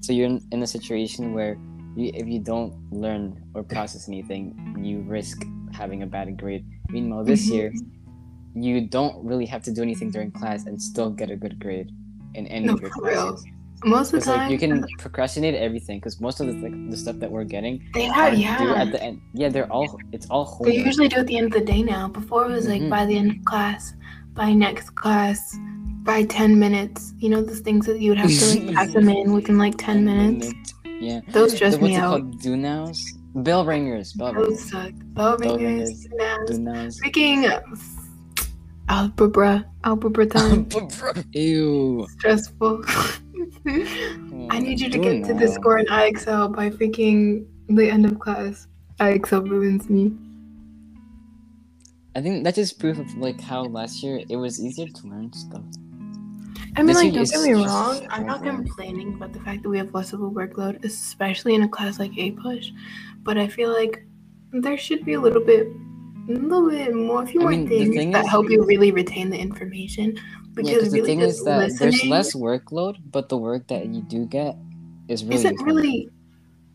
So 0.00 0.12
you're 0.12 0.26
in, 0.26 0.40
in 0.52 0.62
a 0.62 0.66
situation 0.66 1.32
where 1.36 1.56
you, 1.96 2.10
if 2.14 2.26
you 2.26 2.38
don't 2.40 2.74
learn 2.92 3.42
or 3.54 3.62
process 3.62 4.08
anything, 4.08 4.76
you 4.80 5.00
risk 5.02 5.44
having 5.72 6.02
a 6.02 6.06
bad 6.06 6.36
grade. 6.36 6.64
Meanwhile, 6.90 7.24
this 7.24 7.48
Mhm. 7.48 7.52
year 7.54 7.72
you 8.54 8.86
don't 8.86 9.16
really 9.24 9.46
have 9.46 9.62
to 9.64 9.72
do 9.72 9.82
anything 9.82 10.10
during 10.10 10.30
class 10.30 10.66
and 10.66 10.80
still 10.80 11.10
get 11.10 11.28
a 11.30 11.36
good 11.36 11.58
grade 11.58 11.90
in 12.34 12.46
any 12.46 12.66
No, 12.66 12.74
of 12.74 12.80
your 12.80 12.90
for 12.90 13.02
real. 13.04 13.38
most 13.84 14.12
of 14.14 14.20
the 14.20 14.26
time, 14.26 14.38
like 14.38 14.50
you 14.52 14.58
can 14.58 14.84
procrastinate 14.98 15.54
everything 15.54 15.98
because 15.98 16.20
most 16.20 16.38
of 16.40 16.46
the 16.46 16.52
like, 16.54 16.90
the 16.90 16.96
stuff 16.96 17.16
that 17.18 17.30
we're 17.30 17.44
getting 17.44 17.82
they 17.94 18.06
are 18.08 18.12
have, 18.12 18.34
due 18.34 18.40
yeah. 18.42 18.82
at 18.82 18.92
the 18.92 19.02
end. 19.02 19.20
Yeah, 19.34 19.48
they're 19.48 19.70
all 19.72 19.98
it's 20.12 20.26
all 20.30 20.44
They 20.62 20.76
usually 20.76 21.08
do 21.08 21.16
at 21.16 21.26
the 21.26 21.36
end 21.36 21.46
of 21.46 21.52
the 21.52 21.64
day 21.72 21.82
now. 21.82 22.08
Before 22.08 22.44
it 22.46 22.50
was 22.52 22.68
like 22.68 22.82
Mhm. 22.82 22.90
by 22.90 23.04
the 23.06 23.16
end 23.16 23.30
of 23.32 23.44
class, 23.44 23.94
by 24.34 24.52
next 24.52 24.90
class, 24.94 25.58
by 26.04 26.22
10 26.24 26.58
minutes. 26.58 27.12
You 27.18 27.30
know, 27.30 27.42
those 27.42 27.60
things 27.60 27.86
that 27.86 28.00
you 28.00 28.10
would 28.10 28.18
have 28.18 28.30
to 28.30 28.46
like 28.60 28.74
pack 28.76 28.90
them 28.92 29.08
in 29.08 29.32
within 29.32 29.58
like 29.58 29.76
10 29.78 30.04
minutes. 30.04 30.52
Yeah. 31.00 31.20
Those 31.28 31.50
The, 31.52 31.56
stress 31.56 31.72
what's 31.74 31.82
me 31.84 31.94
it 31.94 31.98
out. 31.98 32.10
called? 32.10 32.40
Do 32.40 32.56
nows. 32.56 33.02
Bell 33.34 33.64
ringers. 33.64 34.12
Bell 34.12 34.32
Those 34.32 34.46
ringers. 34.48 34.70
sucked. 34.70 35.14
Bell 35.14 35.36
Bell 35.38 35.58
ringers. 35.58 35.90
ringers. 35.90 36.08
Yes. 36.18 36.38
Do 36.48 36.58
nows. 36.58 37.00
Freaking 37.00 37.50
uh, 37.50 37.60
algebra. 38.88 39.64
Algebra 39.84 40.26
time. 40.26 40.68
Ew. 41.32 42.06
Stressful. 42.18 42.84
I 44.50 44.58
need 44.60 44.80
you 44.80 44.88
to 44.90 44.98
get 44.98 45.24
to 45.26 45.34
the 45.34 45.48
score 45.48 45.78
in 45.78 45.86
IXL 45.86 46.54
by 46.54 46.70
freaking 46.70 47.46
the 47.68 47.90
end 47.90 48.06
of 48.06 48.18
class. 48.20 48.66
IXL 49.00 49.48
ruins 49.50 49.90
me. 49.90 50.12
I 52.16 52.20
think 52.20 52.44
that's 52.44 52.56
just 52.56 52.78
proof 52.78 52.98
of 52.98 53.12
like 53.16 53.40
how 53.40 53.64
last 53.64 54.02
year 54.02 54.20
it 54.28 54.36
was 54.36 54.60
easier 54.64 54.86
to 54.86 55.06
learn 55.08 55.32
stuff. 55.32 55.62
I 56.76 56.82
mean, 56.82 56.86
This 56.88 56.96
like, 56.96 57.12
don't 57.14 57.30
get 57.30 57.42
me 57.42 57.52
wrong. 57.64 58.06
I'm 58.10 58.26
not 58.26 58.42
complaining 58.42 59.14
about 59.14 59.32
the 59.32 59.40
fact 59.40 59.62
that 59.62 59.68
we 59.68 59.78
have 59.78 59.94
less 59.94 60.12
of 60.12 60.20
a 60.22 60.28
workload, 60.30 60.84
especially 60.84 61.54
in 61.54 61.62
a 61.62 61.68
class 61.68 61.98
like 61.98 62.12
APUSH. 62.12 62.72
But 63.22 63.38
I 63.38 63.46
feel 63.46 63.72
like 63.72 64.04
there 64.52 64.76
should 64.76 65.04
be 65.04 65.12
a 65.14 65.20
little 65.20 65.40
bit, 65.42 65.68
a 66.28 66.32
little 66.32 66.68
bit 66.68 66.94
more, 66.94 67.22
a 67.22 67.26
few 67.26 67.40
I 67.40 67.44
more 67.44 67.50
mean, 67.52 67.68
things 67.68 67.94
thing 67.94 68.10
that 68.12 68.24
is- 68.24 68.30
help 68.30 68.50
you 68.50 68.64
really 68.64 68.90
retain 68.90 69.30
the 69.30 69.38
information. 69.38 70.16
Yeah, 70.16 70.22
Because 70.54 70.66
because 70.72 70.92
the 70.92 71.02
thing 71.02 71.20
is 71.20 71.44
that 71.44 71.78
there's 71.78 72.04
less 72.06 72.34
workload, 72.34 72.96
but 73.10 73.28
the 73.28 73.36
work 73.38 73.66
that 73.68 73.86
you 73.86 74.02
do 74.02 74.26
get 74.26 74.56
is 75.08 75.22
really 75.24 75.36
isn't 75.36 75.50
important. 75.52 75.76
really 75.76 76.08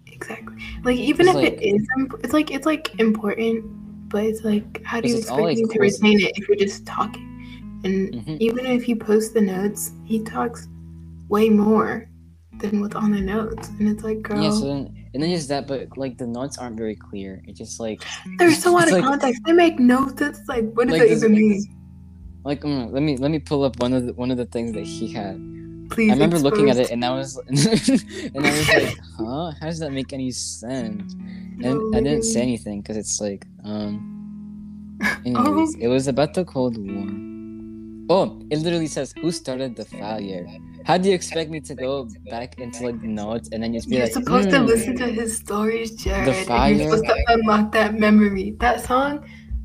exactly 0.08 0.56
like 0.84 0.98
even 0.98 1.28
It's 1.28 1.30
if 1.30 1.36
like- 1.44 1.54
it 1.54 1.62
is, 1.62 1.88
it's 2.24 2.34
like 2.34 2.52
it's 2.52 2.66
like 2.66 3.00
important, 3.00 3.64
but 4.10 4.24
it's 4.26 4.44
like 4.44 4.82
how 4.84 5.00
do 5.00 5.08
you 5.08 5.16
Because 5.16 5.22
it's 5.24 5.32
all, 5.32 5.48
expect 5.48 5.70
like, 5.70 5.70
me 5.70 5.74
to 5.74 5.80
retain 5.80 6.20
it 6.28 6.38
if 6.38 6.48
you're 6.50 6.58
just 6.58 6.86
talking? 6.86 7.26
And 7.84 8.14
Mhm. 8.14 8.38
even 8.40 8.66
if 8.66 8.88
you 8.90 8.96
post 8.96 9.34
the 9.34 9.42
notes, 9.42 9.92
he 10.06 10.20
talks 10.24 10.68
way 11.30 11.50
more 11.50 12.10
than 12.60 12.82
what's 12.82 12.96
on 12.96 13.12
the 13.12 13.22
notes, 13.22 13.70
and 13.80 13.88
it's 13.88 14.04
like, 14.04 14.22
girl, 14.22 14.42
Yeah, 14.44 14.52
so 14.52 14.66
then 14.68 14.96
and 15.14 15.24
then 15.24 15.30
just 15.32 15.48
that, 15.50 15.66
but 15.68 15.98
like 15.98 16.18
the 16.18 16.28
notes 16.28 16.58
aren't 16.58 16.78
very 16.78 16.96
clear. 16.96 17.42
It's 17.48 17.58
just 17.58 17.80
like 17.80 18.04
they're 18.38 18.52
so 18.52 18.78
out 18.78 18.88
of 18.88 18.94
like- 18.96 19.04
context. 19.04 19.42
They 19.46 19.54
make 19.54 19.80
no 19.80 20.08
sense. 20.16 20.40
Like, 20.48 20.72
what 20.74 20.88
does 20.88 21.00
Like 21.00 21.08
that 21.10 21.16
even 21.16 21.32
mean? 21.34 21.64
like 22.46 22.62
mm, 22.62 22.92
let 22.92 23.04
me 23.04 23.18
let 23.18 23.32
me 23.32 23.40
pull 23.40 23.64
up 23.64 23.80
one 23.82 23.94
of 23.94 24.06
the 24.08 24.14
one 24.14 24.30
of 24.32 24.38
the 24.38 24.46
things 24.46 24.72
that 24.74 24.86
he 24.86 25.12
had. 25.14 25.36
Please. 25.90 26.10
I 26.12 26.14
remember 26.14 26.38
looking 26.38 26.70
at 26.70 26.78
it 26.78 26.92
and 26.92 27.04
I 27.04 27.12
was 27.12 27.38
and 27.48 27.58
I 28.46 28.52
was 28.58 28.68
like, 28.70 28.98
huh? 29.18 29.52
How 29.60 29.66
does 29.68 29.80
that 29.80 29.92
make 29.92 30.12
any 30.14 30.32
sense? 30.32 31.16
And 31.62 31.94
I 31.94 32.00
didn't 32.00 32.24
say 32.24 32.42
anything 32.42 32.80
because 32.82 32.96
it's 32.98 33.20
like 33.20 33.46
um. 33.66 34.98
Anyways, 35.26 35.76
it 35.76 35.88
was 35.88 36.08
about 36.08 36.34
the 36.34 36.46
Cold 36.46 36.78
War. 36.78 37.08
Oh, 38.10 38.42
it 38.50 38.58
literally 38.60 38.88
says 38.88 39.14
who 39.22 39.32
started 39.32 39.76
the 39.76 39.86
fire. 39.86 40.48
How 40.84 40.98
do 40.98 41.10
you 41.10 41.16
expect 41.16 41.52
me 41.52 41.60
to 41.62 41.76
go 41.76 42.08
back 42.30 42.60
into 42.60 42.84
like 42.86 43.00
the 43.02 43.08
notes 43.08 43.50
and 43.52 43.62
then 43.62 43.74
just 43.74 43.88
be 43.88 43.98
You're 43.98 44.06
like, 44.06 44.14
supposed 44.14 44.50
to 44.50 44.60
"Hmm, 44.60 44.66
listen 44.66 44.96
to 44.98 45.08
his 45.08 45.38
stories, 45.38 45.92
Jared. 45.92 46.28
and 46.30 46.48
fire- 46.48 46.74
You're 46.74 46.98
supposed 46.98 47.06
to 47.06 47.26
unlock 47.28 47.72
that 47.74 47.94
memory. 48.00 48.56
That 48.60 48.84
song. 48.84 49.24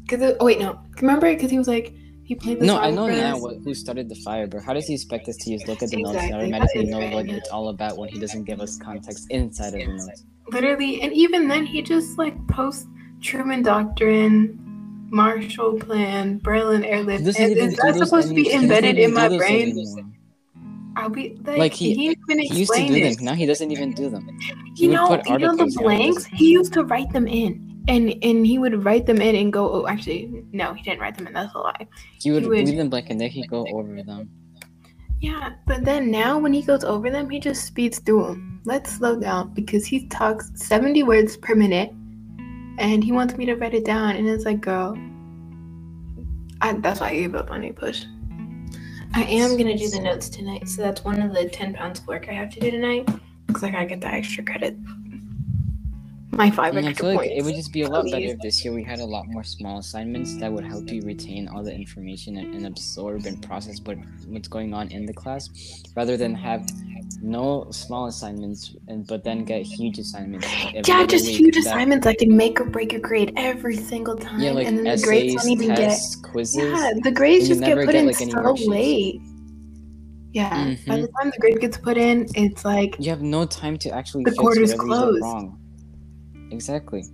Cause 0.08 0.20
oh 0.38 0.44
wait 0.44 0.60
no, 0.60 0.78
remember? 1.00 1.26
It? 1.28 1.36
Because 1.36 1.50
he 1.50 1.56
was 1.56 1.68
like 1.68 1.94
he 2.24 2.34
played 2.34 2.60
the 2.60 2.66
No, 2.66 2.76
I 2.78 2.90
know 2.90 3.06
now 3.06 3.38
what, 3.38 3.56
who 3.64 3.72
started 3.74 4.08
the 4.10 4.14
fire, 4.16 4.46
but 4.46 4.62
how 4.62 4.74
does 4.74 4.86
he 4.86 4.94
expect 4.94 5.28
us 5.28 5.36
to 5.38 5.50
just 5.50 5.66
look 5.66 5.82
at 5.82 5.88
the 5.90 6.02
notes 6.02 6.18
and 6.22 6.34
automatically 6.34 6.84
know 6.84 7.00
what 7.10 7.26
it's 7.26 7.48
all 7.48 7.68
about 7.70 7.96
when 7.96 8.10
he 8.10 8.18
doesn't 8.18 8.44
give 8.44 8.60
us 8.60 8.76
context 8.76 9.26
inside 9.30 9.68
of 9.74 9.80
the 9.80 9.86
notes? 9.86 10.24
Literally, 10.50 11.00
and 11.00 11.12
even 11.14 11.48
then, 11.48 11.64
he 11.64 11.80
just 11.80 12.18
like 12.18 12.36
posts 12.48 12.86
Truman 13.22 13.62
Doctrine, 13.62 14.58
Marshall 15.10 15.78
Plan, 15.78 16.38
Berlin 16.38 16.84
Airlift. 16.84 17.22
even 17.38 17.58
is 17.58 17.76
that 17.76 17.94
supposed 17.96 18.28
to 18.28 18.34
be 18.34 18.52
embedded 18.52 18.98
in 18.98 19.14
my 19.14 19.28
brain? 19.28 19.70
anymore. 19.70 20.04
I'll 20.96 21.08
be 21.08 21.36
like, 21.44 21.58
Like, 21.58 21.72
he, 21.72 21.94
he- 21.94 22.16
He 22.28 22.58
used 22.60 22.72
to 22.72 22.86
do 22.86 22.94
it. 22.94 23.16
them. 23.16 23.24
Now 23.24 23.34
he 23.34 23.46
doesn't 23.46 23.70
even 23.72 23.92
do 23.94 24.08
them. 24.08 24.28
He 24.76 24.84
You 24.86 24.92
know, 24.92 25.10
you 25.10 25.16
know 25.16 25.22
the 25.22 25.30
articles, 25.30 25.74
now 25.76 25.88
he 25.88 25.96
blanks. 25.98 26.24
He 26.26 26.50
used 26.52 26.72
to 26.74 26.84
write 26.84 27.12
them 27.12 27.26
in, 27.26 27.82
and 27.88 28.14
and 28.22 28.46
he 28.46 28.58
would 28.58 28.84
write 28.84 29.04
them 29.06 29.20
in 29.20 29.34
and 29.34 29.52
go. 29.52 29.68
Oh, 29.70 29.86
actually, 29.88 30.44
no, 30.52 30.72
he 30.72 30.82
didn't 30.84 31.00
write 31.00 31.16
them 31.16 31.26
in. 31.26 31.32
That's 31.32 31.52
a 31.54 31.58
lie. 31.58 31.86
He 32.20 32.30
would 32.30 32.42
He 32.44 32.48
would- 32.48 32.64
leave 32.66 32.76
them 32.76 32.90
blank 32.90 33.10
and 33.10 33.20
then 33.20 33.28
he'd 33.30 33.48
go 33.50 33.66
over 33.72 34.02
them. 34.02 34.30
Yeah, 35.20 35.54
but 35.66 35.84
then 35.84 36.10
now 36.10 36.38
when 36.38 36.52
he 36.52 36.62
goes 36.62 36.84
over 36.84 37.10
them, 37.10 37.28
he 37.30 37.40
just 37.40 37.64
speeds 37.64 37.98
through 37.98 38.24
them. 38.26 38.60
Let's 38.64 38.90
slow 38.92 39.18
down 39.18 39.52
because 39.54 39.84
he 39.86 40.06
talks 40.06 40.52
70 40.54 41.02
words 41.02 41.36
per 41.38 41.54
minute 41.54 41.92
and 42.78 43.04
he 43.04 43.12
wants 43.12 43.36
me 43.36 43.46
to 43.46 43.54
write 43.54 43.74
it 43.74 43.84
down. 43.84 44.16
And 44.16 44.28
it's 44.28 44.44
like, 44.44 44.60
girl, 44.60 44.98
I, 46.60 46.72
that's 46.74 47.00
why 47.00 47.08
I 47.08 47.14
gave 47.14 47.34
up 47.34 47.50
on 47.50 47.62
APUSH. 47.62 48.06
I 49.14 49.22
am 49.24 49.50
going 49.50 49.66
to 49.66 49.76
do 49.76 49.88
the 49.88 50.00
notes 50.00 50.28
tonight. 50.28 50.68
So 50.68 50.82
that's 50.82 51.04
one 51.04 51.22
of 51.22 51.32
the 51.32 51.48
10 51.48 51.74
pounds 51.74 52.00
of 52.00 52.06
work 52.08 52.28
I 52.28 52.32
have 52.32 52.50
to 52.50 52.60
do 52.60 52.70
tonight 52.70 53.08
because 53.46 53.62
I 53.62 53.70
got 53.70 53.80
to 53.80 53.86
get 53.86 54.00
the 54.00 54.08
extra 54.08 54.44
credit. 54.44 54.76
My 56.32 56.50
five 56.50 56.74
And 56.76 56.86
I 56.86 56.90
extra 56.90 57.10
feel 57.10 57.16
like 57.16 57.30
it 57.30 57.44
would 57.44 57.54
just 57.54 57.72
be 57.72 57.82
a 57.82 57.88
lot 57.88 58.06
better 58.06 58.26
if 58.26 58.40
this 58.40 58.64
year 58.64 58.74
we 58.74 58.82
had 58.82 58.98
a 58.98 59.04
lot 59.04 59.28
more 59.28 59.44
small 59.44 59.78
assignments 59.78 60.36
that 60.38 60.52
would 60.52 60.64
help 60.64 60.90
you 60.90 61.00
retain 61.02 61.46
all 61.46 61.62
the 61.62 61.72
information 61.72 62.38
and, 62.38 62.54
and 62.56 62.66
absorb 62.66 63.26
and 63.26 63.40
process 63.40 63.80
what 63.84 63.98
what's 64.26 64.48
going 64.48 64.74
on 64.74 64.90
in 64.90 65.06
the 65.06 65.12
class, 65.12 65.48
rather 65.94 66.16
than 66.16 66.34
have 66.34 66.66
no 67.22 67.66
small 67.70 68.06
assignments 68.06 68.76
and 68.88 69.06
but 69.06 69.24
then 69.24 69.44
get 69.44 69.62
huge 69.62 69.98
assignments. 69.98 70.46
every 70.74 70.82
yeah, 70.86 71.06
just 71.06 71.26
huge 71.26 71.54
that- 71.54 71.60
assignments 71.66 72.04
that 72.04 72.18
can 72.18 72.36
make 72.36 72.60
or 72.60 72.64
break 72.64 72.92
your 72.92 73.00
grade 73.00 73.32
every 73.36 73.76
single 73.76 74.16
time. 74.16 74.40
Yeah, 74.40 74.52
like 74.52 74.66
and 74.66 74.78
then 74.78 74.84
the 74.96 75.02
grades 75.02 75.34
essays, 75.34 75.42
don't 75.58 75.62
even 75.62 75.74
get 75.76 75.98
quizzes. 76.22 76.56
Yeah, 76.56 76.92
the 77.02 77.10
grades 77.12 77.48
just 77.48 77.60
get 77.60 77.76
put 77.78 77.86
get, 77.86 77.94
in 77.96 78.06
like, 78.06 78.16
so 78.16 78.52
late. 78.68 79.20
Yeah, 80.32 80.50
by 80.86 80.96
Mhm. 80.98 81.02
the 81.02 81.08
time 81.20 81.30
the 81.30 81.38
grade 81.40 81.60
gets 81.60 81.76
put 81.78 81.96
in, 81.96 82.26
it's 82.34 82.64
like 82.64 82.96
You 82.98 83.10
have 83.10 83.22
no 83.22 83.46
time 83.46 83.78
to 83.78 83.90
actually 83.90 84.24
The 84.24 84.30
fix 84.32 84.40
quarter's 84.40 84.74
closed. 84.74 85.22
wrong. 85.22 85.58
Exactly. 86.50 87.04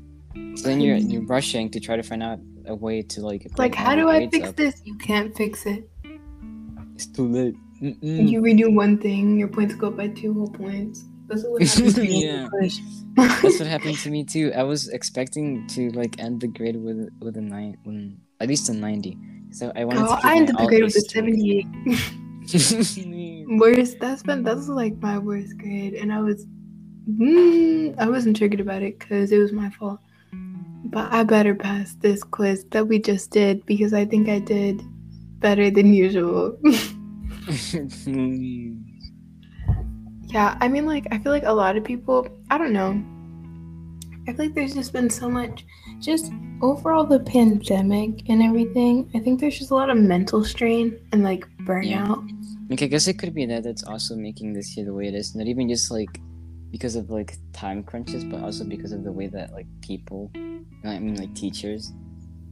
So 0.55 0.69
then 0.69 0.81
you're 0.81 0.97
you're 0.97 1.27
rushing 1.27 1.71
to 1.71 1.81
try 1.81 1.97
to 1.97 2.03
find 2.03 2.23
out 2.23 2.39
a 2.67 2.75
way 2.75 3.03
to 3.03 3.21
like. 3.21 3.47
like 3.59 3.75
how 3.75 3.95
do 3.95 4.09
I 4.09 4.29
fix 4.29 4.49
up. 4.49 4.57
this? 4.57 4.81
You 4.85 4.97
can't 4.97 5.37
fix 5.37 5.67
it. 5.67 5.89
It's 6.95 7.07
too 7.07 7.27
late. 7.29 7.57
Mm-mm. 7.83 8.29
You 8.29 8.43
redo 8.43 8.73
one 8.73 8.99
thing, 8.99 9.39
your 9.39 9.49
points 9.49 9.75
go 9.75 9.89
up 9.89 9.97
by 9.97 10.09
two 10.09 10.35
whole 10.35 10.51
points. 10.51 11.05
That's 11.29 11.45
what 11.45 11.63
happens 11.67 11.95
to 11.95 12.01
me. 12.03 12.27
Yeah. 12.27 12.49
That's 13.17 13.59
what 13.59 13.69
happened 13.69 13.99
to 13.99 14.11
me 14.11 14.25
too. 14.25 14.53
I 14.55 14.63
was 14.65 14.89
expecting 14.89 15.67
to 15.69 15.91
like 15.93 16.21
end 16.21 16.41
the 16.41 16.49
grade 16.49 16.77
with 16.77 17.09
with 17.21 17.37
a 17.37 17.41
nine, 17.41 17.79
with 17.85 18.19
at 18.41 18.49
least 18.49 18.69
a 18.69 18.75
ninety. 18.75 19.17
So 19.53 19.73
I 19.75 19.85
wanted 19.85 20.01
Girl, 20.01 20.17
to. 20.17 20.27
I 20.27 20.37
ended 20.37 20.57
the 20.59 20.67
grade 20.67 20.85
with 20.85 20.97
a 20.97 21.01
78. 21.01 21.67
Worst. 23.59 23.99
That's 24.01 24.23
been 24.23 24.43
that's 24.43 24.69
like 24.69 24.97
my 24.99 25.19
worst 25.19 25.57
grade, 25.59 25.95
and 25.95 26.13
I 26.13 26.21
was, 26.21 26.47
mm, 27.09 27.95
I 27.99 28.09
wasn't 28.09 28.37
triggered 28.37 28.61
about 28.61 28.83
it 28.83 28.99
because 28.99 29.33
it 29.33 29.39
was 29.39 29.53
my 29.53 29.71
fault. 29.71 30.01
But 30.85 31.13
I 31.13 31.25
better 31.25 31.55
pass 31.55 31.95
this 31.95 32.23
quiz 32.25 32.65
that 32.71 32.87
we 32.89 32.99
just 32.99 33.31
did 33.31 33.65
because 33.67 33.93
I 33.93 34.05
think 34.05 34.29
I 34.29 34.39
did 34.41 34.83
better 35.39 35.71
than 35.71 35.95
usual. 35.95 36.59
yeah, 40.27 40.57
I 40.61 40.69
mean, 40.69 40.87
like 40.87 41.07
I 41.11 41.19
feel 41.19 41.33
like 41.33 41.45
a 41.45 41.53
lot 41.53 41.77
of 41.77 41.85
people. 41.85 42.27
I 42.51 42.59
don't 42.59 42.73
know. 42.73 43.03
I 44.29 44.33
feel 44.35 44.47
like 44.47 44.55
there's 44.55 44.75
just 44.75 44.93
been 44.93 45.11
so 45.11 45.29
much, 45.29 45.65
just 45.99 46.31
overall 46.63 47.05
the 47.05 47.21
pandemic 47.21 48.29
and 48.29 48.43
everything. 48.43 49.11
I 49.15 49.19
think 49.21 49.41
there's 49.41 49.59
just 49.59 49.71
a 49.71 49.75
lot 49.75 49.91
of 49.91 49.97
mental 49.97 50.45
strain 50.45 50.99
and 51.13 51.23
like 51.25 51.47
burnout. 51.63 52.29
Like 52.69 52.83
I 52.83 52.87
guess 52.87 53.09
it 53.09 53.19
could 53.19 53.35
be 53.35 53.47
that 53.47 53.65
that's 53.65 53.83
also 53.85 54.15
making 54.15 54.53
this 54.53 54.77
year 54.77 54.87
the 54.87 54.95
way 54.95 55.09
it 55.09 55.15
is. 55.15 55.35
Not 55.35 55.47
even 55.49 55.69
just 55.69 55.91
like 55.91 56.21
because 56.71 56.95
of 56.95 57.11
like 57.11 57.37
time 57.53 57.83
crunches, 57.83 58.25
but 58.25 58.41
also 58.43 58.65
because 58.65 58.93
of 58.93 59.03
the 59.03 59.11
way 59.11 59.27
that 59.27 59.53
like 59.53 59.67
people, 59.83 60.31
I 60.85 60.99
mean 61.01 61.17
like 61.17 61.35
teachers, 61.35 61.93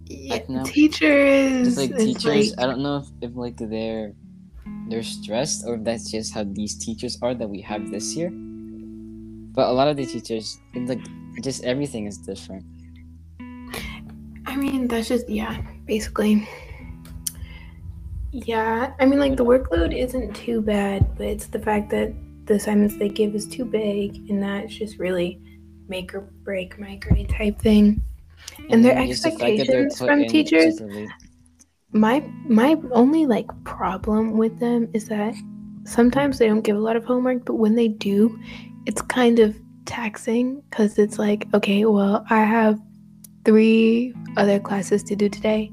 Yeah, 0.06 0.34
Like, 0.34 0.48
no. 0.48 0.64
teachers. 0.64 1.66
just 1.68 1.78
like 1.78 1.96
teachers. 1.96 2.24
like- 2.50 2.58
I 2.58 2.66
don't 2.66 2.82
know 2.82 2.96
if, 2.96 3.06
if 3.30 3.36
like 3.36 3.56
they're 3.58 4.14
they're 4.88 5.02
stressed 5.02 5.64
or 5.66 5.74
if 5.74 5.84
that's 5.84 6.10
just 6.10 6.34
how 6.34 6.44
these 6.44 6.76
teachers 6.76 7.18
are 7.22 7.34
that 7.34 7.48
we 7.48 7.60
have 7.60 7.90
this 7.90 8.14
year. 8.16 8.30
But 8.30 9.68
a 9.68 9.72
lot 9.72 9.88
of 9.88 9.96
the 9.96 10.06
teachers, 10.06 10.58
like 10.74 11.00
just 11.42 11.64
everything 11.64 12.06
is 12.06 12.18
different. 12.18 12.64
I 14.46 14.56
mean, 14.56 14.88
that's 14.88 15.08
just 15.08 15.28
yeah, 15.28 15.60
basically. 15.86 16.48
Yeah, 18.30 18.92
I 19.00 19.06
mean, 19.06 19.18
like 19.18 19.36
the 19.36 19.44
workload 19.44 19.96
isn't 19.96 20.34
too 20.34 20.60
bad, 20.60 21.16
but 21.16 21.26
it's 21.26 21.46
the 21.46 21.58
fact 21.58 21.90
that 21.90 22.12
the 22.46 22.54
assignments 22.54 22.96
they 22.96 23.08
give 23.08 23.34
is 23.34 23.46
too 23.46 23.64
big, 23.64 24.30
and 24.30 24.42
that's 24.42 24.74
just 24.74 24.98
really 24.98 25.40
make 25.88 26.14
or 26.14 26.20
break 26.44 26.78
my 26.78 26.96
grade 26.96 27.28
type 27.28 27.58
thing. 27.60 28.02
And 28.70 28.84
their 28.84 28.94
just 29.06 29.22
the 29.22 29.30
fact 29.30 29.58
that 29.58 29.66
they're 29.66 29.86
expectations 29.86 29.98
from 29.98 30.26
teachers-. 30.26 30.80
My 31.92 32.22
my 32.44 32.76
only 32.92 33.24
like 33.24 33.46
problem 33.64 34.36
with 34.36 34.58
them 34.60 34.88
is 34.92 35.08
that 35.08 35.34
sometimes 35.84 36.38
they 36.38 36.46
don't 36.46 36.60
give 36.60 36.76
a 36.76 36.80
lot 36.80 36.96
of 36.96 37.04
homework, 37.04 37.46
but 37.46 37.54
when 37.54 37.76
they 37.76 37.88
do, 37.88 38.38
it's 38.84 39.00
kind 39.00 39.38
of 39.38 39.56
taxing 39.86 40.60
because 40.68 40.98
it's 40.98 41.18
like, 41.18 41.46
okay, 41.54 41.86
well, 41.86 42.26
I 42.28 42.44
have 42.44 42.78
three 43.46 44.12
other 44.36 44.60
classes 44.60 45.02
to 45.04 45.16
do 45.16 45.30
today, 45.30 45.72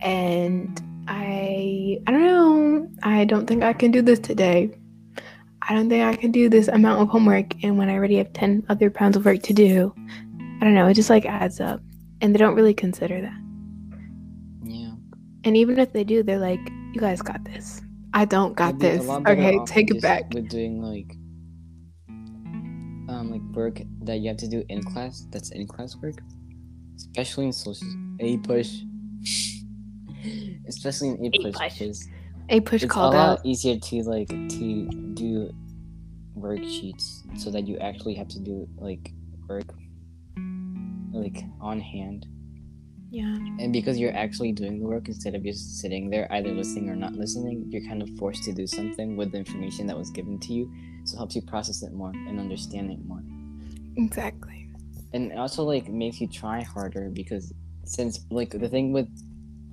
and 0.00 0.78
I 1.08 2.00
I 2.06 2.10
don't 2.10 2.24
know, 2.26 2.88
I 3.02 3.24
don't 3.24 3.46
think 3.46 3.62
I 3.62 3.72
can 3.72 3.90
do 3.90 4.02
this 4.02 4.18
today. 4.18 4.70
I 5.68 5.74
don't 5.74 5.88
think 5.88 6.04
I 6.04 6.16
can 6.16 6.32
do 6.32 6.50
this 6.50 6.68
amount 6.68 7.00
of 7.00 7.08
homework, 7.08 7.64
and 7.64 7.78
when 7.78 7.88
I 7.88 7.94
already 7.94 8.16
have 8.16 8.32
ten 8.34 8.62
other 8.68 8.90
pounds 8.90 9.16
of 9.16 9.24
work 9.24 9.42
to 9.44 9.54
do, 9.54 9.94
I 10.60 10.64
don't 10.64 10.74
know, 10.74 10.86
it 10.86 10.94
just 10.94 11.10
like 11.10 11.24
adds 11.24 11.60
up. 11.60 11.80
And 12.20 12.34
they 12.34 12.38
don't 12.38 12.54
really 12.54 12.74
consider 12.74 13.20
that. 13.22 13.45
Yeah. 15.46 15.48
And 15.48 15.56
even 15.56 15.78
if 15.78 15.92
they 15.92 16.04
do, 16.04 16.22
they're 16.22 16.38
like, 16.38 16.60
you 16.92 17.00
guys 17.00 17.22
got 17.22 17.44
this. 17.44 17.80
I 18.14 18.24
don't 18.24 18.56
got 18.56 18.78
They'd 18.78 18.90
be 18.90 18.96
a 18.96 18.98
this. 18.98 19.08
Okay, 19.08 19.58
take 19.66 19.90
it 19.90 19.94
just 19.94 20.02
back. 20.02 20.34
With 20.34 20.48
doing 20.48 20.82
like 20.82 21.12
um 23.08 23.30
like 23.30 23.42
work 23.54 23.80
that 24.02 24.16
you 24.18 24.28
have 24.28 24.38
to 24.38 24.48
do 24.48 24.64
in 24.68 24.82
class, 24.82 25.26
that's 25.30 25.50
in 25.50 25.66
class 25.66 25.96
work. 25.96 26.16
Especially 26.96 27.46
in 27.46 27.52
social 27.52 27.86
A 28.20 28.38
push. 28.38 28.80
Especially 30.68 31.08
in 31.10 31.24
A 31.24 31.28
A 31.28 31.42
push 31.42 31.54
push. 31.54 31.78
because 31.78 32.08
A 32.48 32.60
push 32.60 32.82
it's 32.82 32.92
called 32.92 33.14
a 33.14 33.16
lot 33.18 33.38
out. 33.38 33.46
easier 33.46 33.78
to 33.78 34.02
like 34.02 34.28
to 34.28 34.88
do 35.14 35.52
worksheets 36.38 37.22
so 37.38 37.50
that 37.50 37.66
you 37.68 37.78
actually 37.78 38.14
have 38.14 38.28
to 38.28 38.40
do 38.40 38.68
like 38.76 39.12
work 39.48 39.72
like 41.12 41.44
on 41.60 41.80
hand 41.80 42.26
Yeah. 43.10 43.24
and 43.60 43.72
because 43.72 43.98
you're 43.98 44.14
actually 44.16 44.52
doing 44.52 44.80
the 44.80 44.86
work 44.86 45.08
instead 45.08 45.34
of 45.34 45.42
just 45.44 45.78
sitting 45.80 46.10
there 46.10 46.26
either 46.32 46.50
listening 46.52 46.88
or 46.88 46.96
not 46.96 47.12
listening 47.14 47.66
you're 47.70 47.82
kind 47.88 48.02
of 48.02 48.10
forced 48.18 48.42
to 48.44 48.52
do 48.52 48.66
something 48.66 49.16
with 49.16 49.32
the 49.32 49.38
information 49.38 49.86
that 49.86 49.96
was 49.96 50.10
given 50.10 50.38
to 50.40 50.52
you 50.52 50.70
so 51.04 51.14
it 51.14 51.18
helps 51.18 51.34
you 51.36 51.42
process 51.42 51.82
it 51.82 51.92
more 51.92 52.10
and 52.28 52.38
understand 52.40 52.90
it 52.90 52.98
more 53.06 53.22
Exactly. 53.96 54.68
and 55.14 55.32
it 55.32 55.38
also 55.38 55.62
like 55.62 55.88
makes 55.88 56.20
you 56.20 56.26
try 56.28 56.62
harder 56.62 57.08
because 57.08 57.52
since 57.84 58.20
like 58.30 58.50
the 58.50 58.68
thing 58.68 58.92
with 58.92 59.08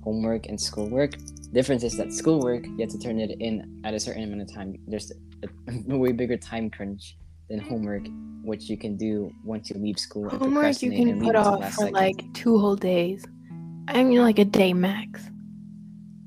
homework 0.02 0.46
and 0.46 0.60
schoolwork 0.60 1.14
difference 1.52 1.82
is 1.82 1.96
that 1.96 2.12
schoolwork 2.12 2.64
you 2.66 2.76
have 2.80 2.88
to 2.90 2.98
turn 2.98 3.18
it 3.20 3.36
in 3.40 3.80
at 3.84 3.94
a 3.94 4.00
certain 4.00 4.22
amount 4.24 4.42
of 4.42 4.52
time 4.54 4.76
there's 4.86 5.12
a, 5.42 5.48
a 5.92 5.96
way 6.02 6.12
bigger 6.12 6.36
time 6.36 6.70
crunch 6.70 7.16
than 7.48 7.58
homework 7.58 8.02
which 8.44 8.68
you 8.68 8.76
can 8.76 8.96
do 8.96 9.32
once 9.42 9.70
you 9.70 9.80
leave 9.80 9.98
school 9.98 10.28
Homework 10.28 10.82
you 10.82 10.90
can 10.90 11.20
put 11.20 11.34
off 11.34 11.64
for 11.74 11.86
second. 11.86 11.92
like 11.94 12.34
two 12.34 12.58
whole 12.58 12.76
days. 12.76 13.24
I 13.88 14.04
mean, 14.04 14.20
like 14.20 14.38
a 14.38 14.44
day 14.44 14.72
max. 14.72 15.30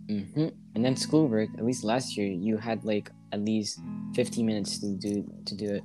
hmm 0.10 0.48
And 0.76 0.86
then 0.86 0.96
schoolwork, 0.96 1.50
at 1.58 1.66
least 1.66 1.84
last 1.84 2.18
year, 2.18 2.28
you 2.28 2.58
had 2.58 2.84
like 2.84 3.12
at 3.32 3.42
least 3.42 3.80
15 4.16 4.46
minutes 4.46 4.80
to 4.80 4.96
do 4.96 5.32
to 5.46 5.56
do 5.56 5.76
it. 5.76 5.84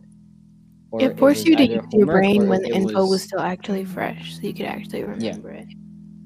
Or 0.90 1.00
it 1.02 1.18
forced 1.18 1.40
was 1.40 1.46
you 1.48 1.56
to 1.56 1.64
use 1.64 1.82
your 1.92 2.06
brain 2.06 2.48
when 2.48 2.62
the 2.62 2.70
info 2.70 3.06
was 3.06 3.22
still 3.22 3.40
actually 3.40 3.84
fresh, 3.84 4.34
so 4.34 4.42
you 4.42 4.52
could 4.52 4.66
actually 4.66 5.04
remember 5.04 5.50
it. 5.50 5.66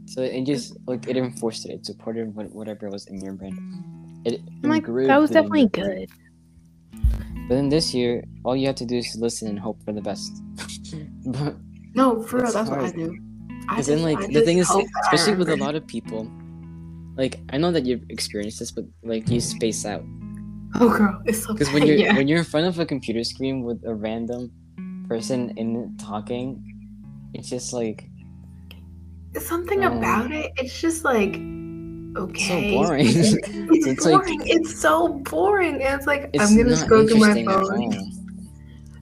So 0.06 0.22
it 0.22 0.44
just 0.44 0.76
like 0.86 1.08
it 1.08 1.16
enforced 1.16 1.66
it. 1.66 1.72
It 1.72 1.86
supported 1.86 2.34
whatever 2.34 2.90
was 2.90 3.06
in 3.06 3.20
your 3.20 3.34
brain. 3.34 3.56
It 4.24 4.40
I'm 4.64 4.70
like, 4.70 4.86
that 4.86 5.20
was 5.20 5.30
it 5.30 5.36
in 5.36 5.42
definitely 5.44 5.68
good. 5.68 6.08
But 7.48 7.54
then 7.54 7.68
this 7.68 7.94
year, 7.94 8.24
all 8.44 8.56
you 8.56 8.66
have 8.66 8.76
to 8.76 8.86
do 8.86 8.96
is 8.96 9.16
listen 9.18 9.48
and 9.48 9.58
hope 9.58 9.82
for 9.84 9.92
the 9.92 10.00
best. 10.00 10.42
but 11.26 11.54
No, 11.94 12.22
for 12.22 12.36
real, 12.38 12.46
It's 12.46 12.54
that's 12.54 12.68
what 12.68 12.80
I 12.80 12.90
do. 12.90 13.16
I 13.68 13.76
Because 13.76 13.86
then, 13.86 14.02
like, 14.02 14.18
I 14.18 14.26
the 14.26 14.42
thing 14.42 14.58
is, 14.58 14.68
hope 14.68 14.84
that 14.84 15.08
I 15.12 15.14
especially 15.14 15.38
with 15.38 15.50
a 15.50 15.56
lot 15.56 15.74
of 15.74 15.86
people, 15.86 16.30
like, 17.16 17.38
I 17.50 17.58
know 17.58 17.70
that 17.72 17.84
you've 17.86 18.02
experienced 18.10 18.58
this, 18.58 18.70
but 18.70 18.84
like, 19.02 19.28
you 19.28 19.40
space 19.40 19.86
out. 19.86 20.02
Oh, 20.74 20.88
girl, 20.88 21.22
it's 21.24 21.44
so 21.44 21.52
Because 21.52 21.72
when 21.72 21.86
you're 21.86 21.96
yeah. 21.96 22.16
when 22.16 22.28
you're 22.28 22.38
in 22.38 22.44
front 22.44 22.66
of 22.66 22.78
a 22.78 22.86
computer 22.86 23.24
screen 23.24 23.62
with 23.62 23.82
a 23.86 23.94
random 23.94 24.52
person 25.08 25.56
in 25.56 25.76
it 25.76 25.98
talking, 25.98 26.62
it's 27.32 27.48
just 27.48 27.72
like 27.72 28.08
something 29.40 29.84
um, 29.84 29.98
about 29.98 30.32
it, 30.32 30.52
it's 30.56 30.78
just 30.80 31.04
like 31.04 31.38
it's 32.24 32.46
so 32.46 32.54
okay. 32.56 32.70
boring. 32.74 33.06
It's, 33.08 33.86
It's 33.86 34.04
like- 34.06 34.24
boring. 34.26 34.40
it's 34.44 34.80
so 34.80 35.08
boring. 35.08 35.74
And 35.82 35.94
it's 35.98 36.06
like 36.06 36.30
it's 36.32 36.50
I'm 36.50 36.56
gonna 36.56 36.76
scroll 36.76 37.06
through 37.06 37.20
my 37.20 37.44
phone. 37.44 37.90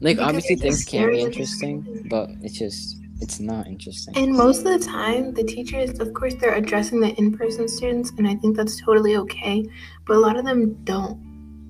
Like 0.01 0.17
Because 0.17 0.29
obviously 0.29 0.57
things 0.57 0.85
can 0.85 1.09
be 1.09 1.15
stares 1.15 1.17
at 1.17 1.21
the 1.21 1.27
interesting, 1.27 2.07
but 2.11 2.31
it's 2.43 2.59
just 2.59 2.97
it's 3.21 3.41
not 3.41 3.67
interesting. 3.69 4.17
And 4.19 4.33
most 4.33 4.59
of 4.67 4.79
the 4.79 4.85
time, 4.85 5.33
the 5.33 5.45
teachers, 5.45 5.99
of 6.01 6.13
course, 6.15 6.35
they're 6.35 6.55
addressing 6.57 7.01
the 7.01 7.15
in-person 7.15 7.69
students, 7.69 8.11
and 8.19 8.27
I 8.27 8.35
think 8.35 8.57
that's 8.57 8.81
totally 8.81 9.17
okay. 9.17 9.65
But 10.07 10.17
a 10.17 10.21
lot 10.21 10.37
of 10.37 10.45
them 10.45 10.75
don't 10.85 11.17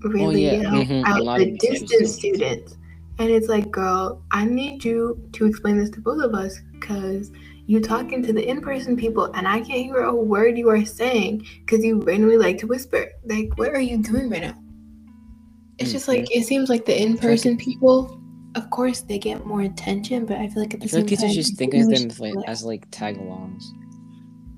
really 0.03 0.47
yeah, 0.47 0.69
help 0.71 0.89
mhm, 0.89 1.05
a 1.05 1.09
out 1.09 1.23
lot 1.23 1.39
the 1.39 1.52
distant 1.59 2.09
students. 2.09 2.76
And 3.19 3.30
it's 3.30 3.49
like, 3.49 3.71
girl, 3.71 4.23
I 4.33 4.45
need 4.45 4.85
you 4.85 5.21
to 5.33 5.47
explain 5.47 5.78
this 5.78 5.91
to 5.91 6.00
both 6.00 6.23
of 6.25 6.35
us, 6.35 6.59
because 6.73 7.30
you 7.67 7.81
talking 7.81 8.23
to 8.23 8.33
the 8.33 8.47
in-person 8.47 8.97
people, 8.97 9.33
and 9.35 9.49
I 9.49 9.57
can't 9.61 9.85
hear 9.85 10.00
a 10.03 10.15
word 10.15 10.59
you 10.59 10.69
are 10.71 10.85
saying, 10.85 11.47
because 11.65 11.85
you 11.85 12.00
randomly 12.00 12.37
like 12.37 12.59
to 12.59 12.67
whisper. 12.67 13.09
Like, 13.25 13.57
what 13.57 13.71
are 13.71 13.81
you 13.81 13.99
doing 13.99 14.29
right 14.29 14.43
now? 14.43 14.55
It's 15.79 15.91
just 15.93 16.07
like 16.09 16.25
Mm-hmm. 16.25 16.41
it 16.41 16.47
seems 16.47 16.69
like 16.69 16.85
the 16.85 17.00
in-person 17.00 17.57
people. 17.57 18.21
Of 18.55 18.71
course, 18.71 19.00
they 19.00 19.19
get 19.19 19.45
more 19.47 19.63
attention, 19.63 20.27
but 20.27 20.37
I 20.37 20.47
feel 20.49 20.63
like 20.63 20.75
at 20.75 20.81
the 20.81 20.87
I 20.87 20.89
feel 20.89 21.00
same 21.00 21.00
like 21.00 21.09
teachers 21.09 21.23
time, 21.25 21.35
just 21.35 21.57
think 21.57 21.75
of 21.75 21.89
them 21.89 22.11
should 22.11 22.21
like, 22.21 22.35
like- 22.37 22.49
as 22.49 22.63
like 22.65 22.89
tag-alongs. 22.93 23.65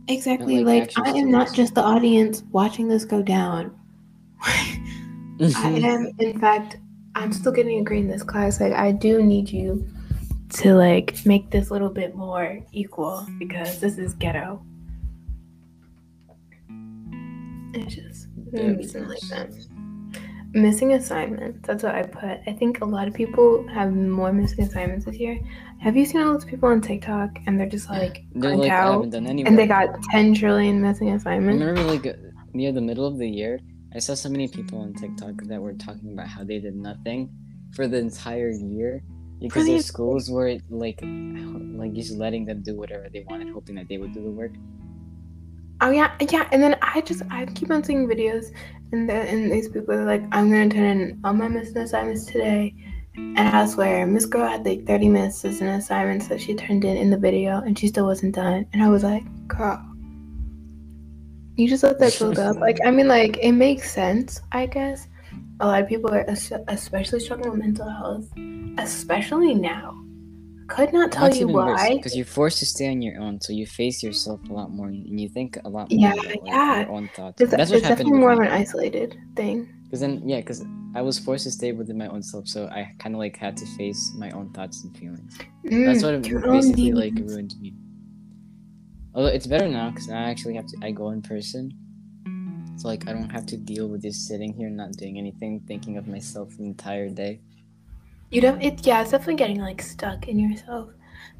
Exactly. 0.08 0.62
like, 0.62 0.94
Like, 0.96 1.08
I 1.08 1.18
am 1.18 1.30
not 1.30 1.52
just 1.54 1.74
the 1.74 1.82
audience 1.82 2.42
watching 2.52 2.86
this 2.88 3.04
go 3.04 3.22
down. 3.22 3.74
I 4.42 5.80
am, 5.82 6.12
in 6.18 6.38
fact, 6.38 6.76
I'm 7.14 7.32
still 7.32 7.52
getting 7.52 7.78
a 7.80 7.82
grade 7.82 8.04
in 8.04 8.10
this 8.10 8.22
class. 8.22 8.60
Like, 8.60 8.72
I 8.74 8.92
do 8.92 9.22
need 9.22 9.48
you 9.50 9.84
to 10.56 10.74
like 10.74 11.24
make 11.26 11.50
this 11.50 11.70
a 11.70 11.72
little 11.72 11.90
bit 11.90 12.14
more 12.14 12.60
equal 12.72 13.26
because 13.38 13.78
this 13.80 13.98
is 13.98 14.14
ghetto. 14.14 14.62
It's 17.74 17.94
just 17.94 18.28
something 18.54 19.08
like 19.08 19.20
that. 19.28 19.50
Missing 20.52 20.94
assignments. 20.94 21.66
That's 21.66 21.82
what 21.82 21.94
I 21.94 22.02
put. 22.04 22.38
I 22.46 22.56
think 22.58 22.80
a 22.80 22.86
lot 22.86 23.06
of 23.06 23.12
people 23.12 23.66
have 23.68 23.94
more 23.94 24.32
missing 24.32 24.64
assignments 24.64 25.04
this 25.04 25.16
year. 25.16 25.38
Have 25.80 25.94
you 25.94 26.06
seen 26.06 26.22
all 26.22 26.32
those 26.32 26.46
people 26.46 26.70
on 26.70 26.80
TikTok 26.80 27.38
and 27.46 27.60
they're 27.60 27.68
just 27.68 27.90
like 27.90 28.24
They're 28.34 28.56
like, 28.56 28.70
I 28.70 28.76
out 28.76 28.92
haven't 28.92 29.10
done 29.10 29.26
any 29.26 29.44
and 29.44 29.58
they 29.58 29.66
got 29.66 30.02
10 30.10 30.34
trillion 30.34 30.80
missing 30.80 31.10
assignments? 31.10 31.62
I 31.62 31.66
Remember, 31.66 31.82
like 31.92 32.16
near 32.54 32.72
the 32.72 32.80
middle 32.80 33.06
of 33.06 33.18
the 33.18 33.28
year, 33.28 33.60
I 33.94 33.98
saw 33.98 34.14
so 34.14 34.30
many 34.30 34.48
people 34.48 34.78
on 34.78 34.94
TikTok 34.94 35.34
that 35.48 35.60
were 35.60 35.74
talking 35.74 36.14
about 36.14 36.28
how 36.28 36.44
they 36.44 36.58
did 36.60 36.76
nothing 36.76 37.28
for 37.72 37.86
the 37.86 37.98
entire 37.98 38.50
year 38.50 39.02
because 39.40 39.64
the 39.64 39.72
their 39.72 39.76
en- 39.78 39.82
schools 39.82 40.30
were 40.30 40.58
like, 40.70 41.00
like 41.02 41.92
just 41.92 42.16
letting 42.16 42.44
them 42.44 42.62
do 42.62 42.74
whatever 42.74 43.08
they 43.12 43.24
wanted, 43.28 43.48
hoping 43.50 43.74
that 43.76 43.88
they 43.88 43.98
would 43.98 44.12
do 44.12 44.22
the 44.22 44.30
work. 44.30 44.52
Oh 45.80 45.90
yeah, 45.90 46.12
yeah. 46.30 46.48
And 46.52 46.62
then 46.62 46.76
I 46.80 47.02
just 47.02 47.22
I 47.30 47.44
keep 47.46 47.70
on 47.70 47.84
seeing 47.84 48.08
videos, 48.08 48.46
and 48.92 49.08
the, 49.08 49.14
and 49.14 49.52
these 49.52 49.68
people 49.68 49.94
are 49.94 50.06
like, 50.06 50.22
I'm 50.32 50.50
gonna 50.50 50.70
turn 50.70 50.84
in 50.84 51.20
all 51.22 51.34
my 51.34 51.48
missing 51.48 51.76
assignments 51.76 52.24
today, 52.24 52.74
and 53.16 53.38
I 53.38 53.66
swear, 53.66 54.06
Miss 54.06 54.24
Girl 54.24 54.48
had 54.48 54.64
like 54.64 54.86
30 54.86 55.08
missing 55.10 55.66
assignments 55.68 56.28
that 56.28 56.40
she 56.40 56.54
turned 56.54 56.84
in 56.84 56.96
in 56.96 57.10
the 57.10 57.18
video, 57.18 57.58
and 57.58 57.78
she 57.78 57.88
still 57.88 58.06
wasn't 58.06 58.34
done. 58.34 58.66
And 58.72 58.82
I 58.82 58.88
was 58.88 59.04
like, 59.04 59.24
girl, 59.46 59.84
you 61.56 61.68
just 61.68 61.82
let 61.82 61.98
that 61.98 62.16
build 62.18 62.38
up. 62.38 62.56
Like, 62.56 62.78
I 62.84 62.90
mean, 62.90 63.08
like 63.08 63.36
it 63.38 63.52
makes 63.52 63.90
sense, 63.90 64.40
I 64.52 64.66
guess. 64.66 65.08
A 65.60 65.66
lot 65.66 65.82
of 65.82 65.88
people 65.88 66.12
are 66.12 66.24
especially 66.68 67.20
struggling 67.20 67.50
with 67.50 67.60
mental 67.60 67.88
health, 67.88 68.28
especially 68.78 69.54
now. 69.54 69.94
Could 70.68 70.92
not 70.92 71.12
tell 71.12 71.32
you 71.32 71.46
why. 71.48 71.94
because 71.94 72.16
you're 72.16 72.26
forced 72.26 72.58
to 72.58 72.66
stay 72.66 72.90
on 72.90 73.00
your 73.00 73.20
own, 73.20 73.40
so 73.40 73.52
you 73.52 73.66
face 73.66 74.02
yourself 74.02 74.40
a 74.50 74.52
lot 74.52 74.70
more 74.70 74.88
and 74.88 75.18
you 75.20 75.28
think 75.28 75.56
a 75.64 75.68
lot 75.68 75.90
more 75.90 76.00
Yeah, 76.00 76.12
about 76.14 76.26
like, 76.26 76.40
yeah. 76.44 76.80
your 76.80 76.90
own 76.90 77.08
thoughts. 77.14 77.40
It's, 77.40 77.50
That's 77.52 77.70
what 77.70 77.76
it's 77.78 77.86
happened 77.86 78.08
definitely 78.08 78.20
more 78.20 78.32
of 78.32 78.40
an 78.40 78.48
isolated 78.48 79.16
thing. 79.36 79.68
Because 79.84 80.00
then, 80.00 80.28
yeah, 80.28 80.40
because 80.40 80.64
I 80.96 81.02
was 81.02 81.18
forced 81.20 81.44
to 81.44 81.52
stay 81.52 81.70
within 81.72 81.96
my 81.96 82.08
own 82.08 82.22
self, 82.22 82.48
so 82.48 82.66
I 82.66 82.92
kind 82.98 83.14
of 83.14 83.20
like 83.20 83.36
had 83.36 83.56
to 83.58 83.66
face 83.76 84.12
my 84.18 84.30
own 84.32 84.50
thoughts 84.52 84.82
and 84.82 84.96
feelings. 84.96 85.38
That's 85.64 86.02
Mm, 86.02 86.02
what 86.02 86.14
it 86.14 86.42
basically 86.52 86.92
like 86.92 87.14
ruined 87.14 87.54
me. 87.60 87.74
Although 89.14 89.28
it's 89.28 89.46
better 89.46 89.68
now 89.68 89.90
because 89.90 90.10
I 90.10 90.16
actually 90.30 90.54
have 90.56 90.66
to. 90.66 90.76
I 90.82 90.90
go 90.90 91.10
in 91.10 91.22
person, 91.22 91.70
so 92.76 92.88
like 92.88 93.08
I 93.08 93.12
don't 93.12 93.30
have 93.30 93.46
to 93.46 93.56
deal 93.56 93.88
with 93.88 94.02
just 94.02 94.26
sitting 94.26 94.52
here 94.52 94.68
not 94.68 94.92
doing 94.92 95.18
anything, 95.18 95.60
thinking 95.60 95.96
of 95.96 96.06
myself 96.06 96.56
the 96.56 96.64
entire 96.64 97.08
day. 97.08 97.40
You 98.30 98.40
don't. 98.40 98.60
It 98.62 98.86
yeah, 98.86 99.02
it's 99.02 99.12
definitely 99.12 99.36
getting 99.36 99.60
like 99.60 99.80
stuck 99.80 100.28
in 100.28 100.38
yourself. 100.38 100.90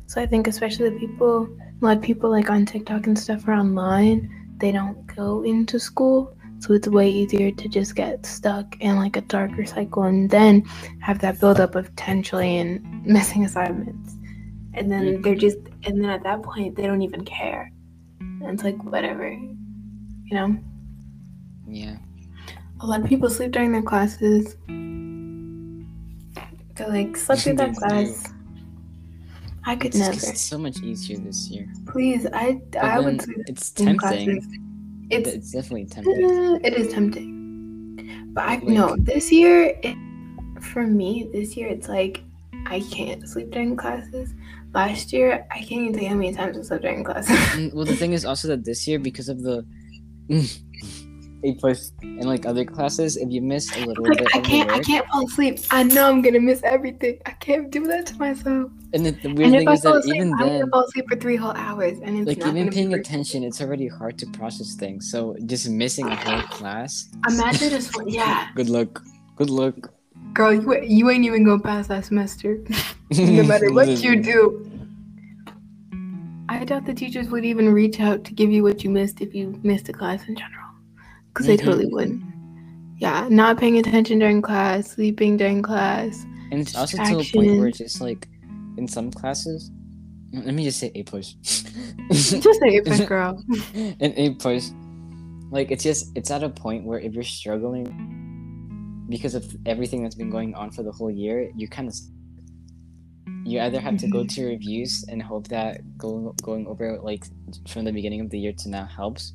So 0.07 0.21
I 0.21 0.27
think 0.27 0.47
especially 0.47 0.91
the 0.91 0.99
people, 0.99 1.49
a 1.83 1.85
lot 1.85 1.97
of 1.97 2.03
people 2.03 2.31
like 2.31 2.49
on 2.49 2.65
TikTok 2.65 3.07
and 3.07 3.19
stuff 3.19 3.47
are 3.49 3.55
online. 3.55 4.33
They 4.59 4.73
don't 4.73 5.07
go 5.15 5.43
into 5.43 5.79
school, 5.79 6.35
so 6.61 6.73
it's 6.73 6.89
way 6.89 7.11
easier 7.11 7.51
to 7.51 7.69
just 7.69 7.95
get 7.95 8.25
stuck 8.25 8.81
in 8.81 8.97
like 8.97 9.17
a 9.17 9.21
darker 9.21 9.67
cycle 9.67 10.05
and 10.05 10.31
then 10.31 10.63
have 11.01 11.19
that 11.21 11.39
buildup 11.41 11.75
of 11.75 11.95
ten 11.97 12.23
trillion 12.23 13.03
missing 13.05 13.45
assignments, 13.45 14.15
and 14.73 14.91
then 14.91 15.05
mm-hmm. 15.05 15.23
they're 15.23 15.35
just 15.35 15.59
and 15.85 16.03
then 16.03 16.09
at 16.09 16.23
that 16.23 16.43
point 16.43 16.77
they 16.77 16.87
don't 16.87 17.03
even 17.03 17.25
care. 17.25 17.71
And 18.21 18.55
it's 18.55 18.65
like 18.65 18.83
whatever, 18.85 19.29
you 19.29 20.35
know. 20.35 20.57
Yeah, 21.69 21.97
A 22.81 22.87
lot 22.87 23.01
of 23.01 23.07
people 23.07 23.29
sleep 23.31 23.53
during 23.53 23.73
their 23.73 23.83
classes. 23.83 24.57
They're 26.77 26.89
like 26.89 27.17
slept 27.17 27.43
through 27.43 27.55
that 27.57 27.75
class. 27.77 28.33
I 29.65 29.75
could 29.75 29.89
it's, 29.89 29.99
never. 29.99 30.13
it's 30.13 30.41
so 30.43 30.59
much 30.59 30.79
easier 30.83 31.19
this 31.19 31.49
year. 31.51 31.67
Please, 31.87 32.27
I 32.33 32.61
But 32.71 32.85
I 32.85 33.01
would 33.01 33.21
sleep 33.23 33.39
it's 33.49 33.73
in 33.81 33.87
tempting. 33.99 33.99
classes. 33.99 34.47
It's 35.11 35.29
It's 35.29 35.51
definitely 35.53 35.87
tempting. 35.97 36.25
uh, 36.25 36.59
it 36.63 36.75
is 36.75 36.93
tempting, 36.93 38.31
but 38.33 38.45
I 38.45 38.55
Like- 38.57 38.65
no 38.65 38.97
this 38.99 39.33
year. 39.33 39.77
It, 39.83 39.97
for 40.63 40.87
me, 40.87 41.29
this 41.33 41.57
year 41.57 41.69
it's 41.69 41.89
like 41.89 42.23
I 42.67 42.81
can't 42.81 43.29
sleep 43.29 43.51
during 43.51 43.77
classes. 43.77 44.35
Last 44.75 45.13
year, 45.13 45.47
I 45.51 45.59
can't 45.59 45.73
even 45.83 45.93
tell 45.95 46.03
you 46.03 46.09
how 46.11 46.15
many 46.17 46.35
times 46.35 46.59
I 46.59 46.63
slept 46.63 46.83
during 46.83 47.03
classes. 47.05 47.37
Mm, 47.55 47.73
well, 47.73 47.85
the 47.87 47.95
thing 47.97 48.13
is 48.13 48.25
also 48.31 48.49
that 48.49 48.65
this 48.65 48.87
year, 48.87 48.99
because 48.99 49.29
of 49.29 49.43
the 49.43 49.65
And 51.47 52.25
like 52.25 52.47
other 52.47 52.65
classes, 52.65 53.17
if 53.17 53.31
you 53.31 53.41
miss 53.41 53.75
a 53.77 53.87
little 53.87 54.05
like 54.05 54.19
bit 54.19 54.29
I 54.35 54.41
can't, 54.41 54.69
the 54.69 54.75
I 54.75 54.81
can't 54.81 55.07
fall 55.07 55.27
asleep. 55.27 55.61
I 55.71 55.83
know 55.83 56.09
I'm 56.09 56.23
gonna 56.23 56.41
miss 56.41 56.63
everything. 56.63 57.19
I 57.27 57.31
can't 57.33 57.71
do 57.71 57.87
that 57.87 58.07
to 58.07 58.17
myself. 58.19 58.71
and 58.93 59.07
the, 59.07 59.11
the 59.13 59.33
weird 59.33 59.49
And 59.49 59.59
thing 59.59 59.69
I 59.69 59.73
is 59.73 59.83
that 59.83 59.97
asleep, 59.97 60.17
even 60.17 60.33
I'm 60.35 60.39
then, 60.41 60.61
gonna 60.61 60.71
fall 60.71 60.85
asleep 60.85 61.07
for 61.09 61.17
three 61.17 61.37
whole 61.37 61.53
hours, 61.53 61.99
and 62.03 62.19
it's 62.19 62.27
like 62.27 62.39
not 62.39 62.57
even 62.57 62.71
paying 62.71 62.95
attention, 62.95 63.45
it's 63.45 63.61
already 63.61 63.89
hard 63.89 64.19
to 64.19 64.27
process 64.27 64.75
things. 64.75 65.11
So 65.11 65.37
just 65.47 65.69
missing 65.69 66.07
a 66.07 66.13
ah. 66.13 66.17
whole 66.17 66.43
class. 66.49 67.09
Imagine 67.29 67.71
just 67.71 67.95
yeah, 68.07 68.49
Good 68.55 68.69
luck. 68.69 69.03
Good 69.37 69.51
luck. 69.51 69.75
girl, 70.33 70.53
you 70.53 70.83
you 70.83 71.11
ain't 71.11 71.25
even 71.25 71.45
gonna 71.45 71.63
pass 71.63 71.87
that 71.89 72.05
semester, 72.05 72.59
no 73.11 73.43
matter 73.43 73.73
what 73.73 73.89
you 73.89 74.21
do. 74.33 74.71
I 76.49 76.65
doubt 76.65 76.87
the 76.87 76.95
teachers 76.95 77.29
would 77.29 77.45
even 77.45 77.73
reach 77.73 78.01
out 78.01 78.25
to 78.25 78.33
give 78.33 78.51
you 78.51 78.63
what 78.63 78.85
you 78.85 78.91
missed 78.91 79.21
if 79.21 79.35
you 79.35 79.59
missed 79.63 79.89
a 79.89 79.93
class 79.93 80.27
in 80.29 80.37
general, 80.37 80.66
because 81.37 81.47
they 81.47 81.57
Mhm. 81.59 81.65
totally 81.65 81.87
wouldn't. 81.87 82.23
Yeah, 82.99 83.29
not 83.31 83.59
paying 83.59 83.77
attention 83.79 84.19
during 84.19 84.41
class, 84.41 84.93
sleeping 84.93 85.37
during 85.37 85.61
class. 85.61 86.25
And 86.51 86.61
it's 86.63 86.75
also 86.75 86.97
to 86.97 87.19
a 87.19 87.25
point 87.25 87.59
where 87.59 87.67
it's 87.69 87.77
just 87.79 88.01
like 88.01 88.27
in 88.79 88.89
some 88.89 89.11
classes. 89.11 89.71
Let 90.33 90.55
me 90.55 90.65
just 90.65 90.79
say 90.79 90.91
A 90.95 91.03
plus. 91.03 91.35
Just 92.11 92.61
say 92.61 92.79
A 92.79 92.85
first 92.85 93.07
girl. 93.13 93.43
an 93.75 94.13
A 94.17 94.35
plus. 94.35 94.73
Like 95.51 95.71
it's 95.71 95.83
just 95.85 96.11
it's 96.17 96.31
at 96.31 96.43
a 96.43 96.49
point 96.49 96.85
where 96.85 96.99
if 96.99 97.13
you're 97.15 97.23
struggling 97.23 97.87
because 99.09 99.35
of 99.35 99.45
everything 99.67 100.03
that's 100.03 100.15
been 100.17 100.31
going 100.31 100.55
on 100.55 100.71
for 100.71 100.83
the 100.83 100.91
whole 100.93 101.11
year, 101.11 101.51
you 101.57 101.69
kind 101.69 101.89
of 101.89 101.95
you 103.45 103.61
either 103.61 103.79
have 103.81 103.97
to 103.99 104.09
go 104.09 104.25
to 104.27 104.47
reviews 104.47 105.05
and 105.09 105.23
hope 105.23 105.49
that 105.49 105.81
going 105.99 106.33
going 106.43 106.67
over 106.67 106.99
like 107.01 107.25
from 107.69 107.85
the 107.85 107.93
beginning 107.93 108.21
of 108.21 108.31
the 108.31 108.39
year 108.39 108.53
to 108.59 108.69
now 108.69 108.85
helps, 108.87 109.33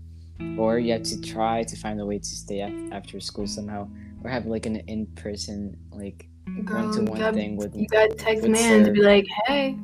or 0.57 0.79
you 0.79 0.91
have 0.93 1.03
to 1.03 1.21
try 1.21 1.63
to 1.63 1.75
find 1.75 1.99
a 1.99 2.05
way 2.05 2.19
to 2.19 2.25
stay 2.25 2.61
af- 2.61 2.91
after 2.91 3.19
school 3.19 3.47
somehow, 3.47 3.87
or 4.23 4.29
have 4.29 4.45
like 4.45 4.65
an 4.65 4.77
in 4.87 5.05
person 5.15 5.77
like 5.91 6.27
one-to-one 6.67 7.33
thing 7.33 7.55
with 7.55 7.75
You 7.75 7.87
got 7.87 8.17
text 8.17 8.47
man 8.47 8.83
to 8.85 8.91
be 8.91 9.01
like, 9.01 9.25
hey, 9.47 9.77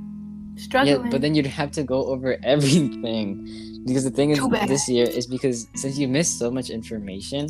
struggling 0.56 1.06
yeah, 1.06 1.10
but 1.12 1.22
then 1.22 1.36
you'd 1.36 1.46
have 1.46 1.72
to 1.72 1.84
go 1.84 2.06
over 2.06 2.38
everything 2.44 3.84
because 3.86 4.04
the 4.04 4.12
thing 4.12 4.32
is 4.32 4.40
this 4.68 4.90
year 4.90 5.08
is 5.08 5.28
because 5.28 5.68
since 5.76 5.98
you 5.98 6.08
missed 6.08 6.38
so 6.40 6.52
much 6.52 6.70
information, 6.70 7.48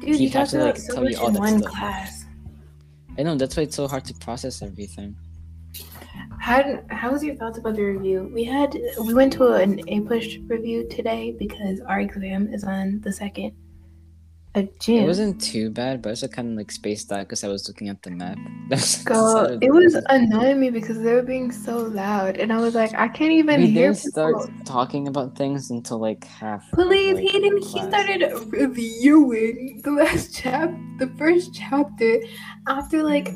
Dude, 0.00 0.20
you 0.20 0.28
have 0.30 0.50
to, 0.50 0.64
like, 0.64 0.76
so 0.76 0.94
tell 0.94 1.10
you 1.10 1.16
all 1.18 1.30
that 1.30 1.48
stuff. 1.58 1.72
class. 1.72 2.24
I 3.18 3.22
know 3.22 3.34
that's 3.34 3.56
why 3.56 3.62
it's 3.62 3.76
so 3.76 3.88
hard 3.88 4.04
to 4.04 4.14
process 4.14 4.60
everything. 4.62 5.16
How 6.38 6.82
how 6.90 7.10
was 7.10 7.24
your 7.24 7.34
thoughts 7.36 7.58
about 7.58 7.76
the 7.76 7.82
review? 7.82 8.30
We 8.32 8.44
had 8.44 8.76
we 9.04 9.14
went 9.14 9.32
to 9.34 9.54
an 9.54 9.78
APUSH 9.88 10.48
review 10.48 10.88
today 10.88 11.34
because 11.38 11.80
our 11.80 12.00
exam 12.00 12.52
is 12.52 12.64
on 12.64 13.00
the 13.00 13.12
second 13.12 13.52
of 14.56 14.78
June. 14.78 15.04
It 15.04 15.06
wasn't 15.06 15.40
too 15.40 15.70
bad, 15.70 16.02
but 16.02 16.08
I 16.08 16.12
also 16.12 16.28
kind 16.28 16.50
of 16.50 16.56
like 16.56 16.72
spaced 16.72 17.12
out 17.12 17.20
because 17.20 17.44
I 17.44 17.48
was 17.48 17.68
looking 17.68 17.88
at 17.88 18.02
the 18.02 18.10
map. 18.10 18.38
Girl, 19.04 19.58
it 19.60 19.70
was 19.70 19.94
annoying 20.08 20.58
me 20.58 20.70
because 20.70 20.98
they 21.00 21.12
were 21.12 21.22
being 21.22 21.52
so 21.52 21.78
loud, 21.78 22.38
and 22.38 22.52
I 22.52 22.58
was 22.58 22.74
like, 22.74 22.94
I 22.94 23.08
can't 23.08 23.32
even 23.32 23.60
We 23.60 23.66
hear 23.68 23.92
didn't 23.92 23.98
start 23.98 24.36
talking 24.64 25.08
about 25.08 25.36
things 25.36 25.70
until 25.70 25.98
like 25.98 26.24
half. 26.24 26.64
Please, 26.72 27.14
like, 27.14 27.22
he 27.22 27.32
didn't. 27.40 27.64
He 27.64 27.80
started 27.82 28.32
reviewing 28.48 29.80
the 29.84 29.92
last 29.92 30.34
chap, 30.34 30.72
the 30.98 31.08
first 31.18 31.54
chapter, 31.54 32.20
after 32.66 33.02
like 33.02 33.28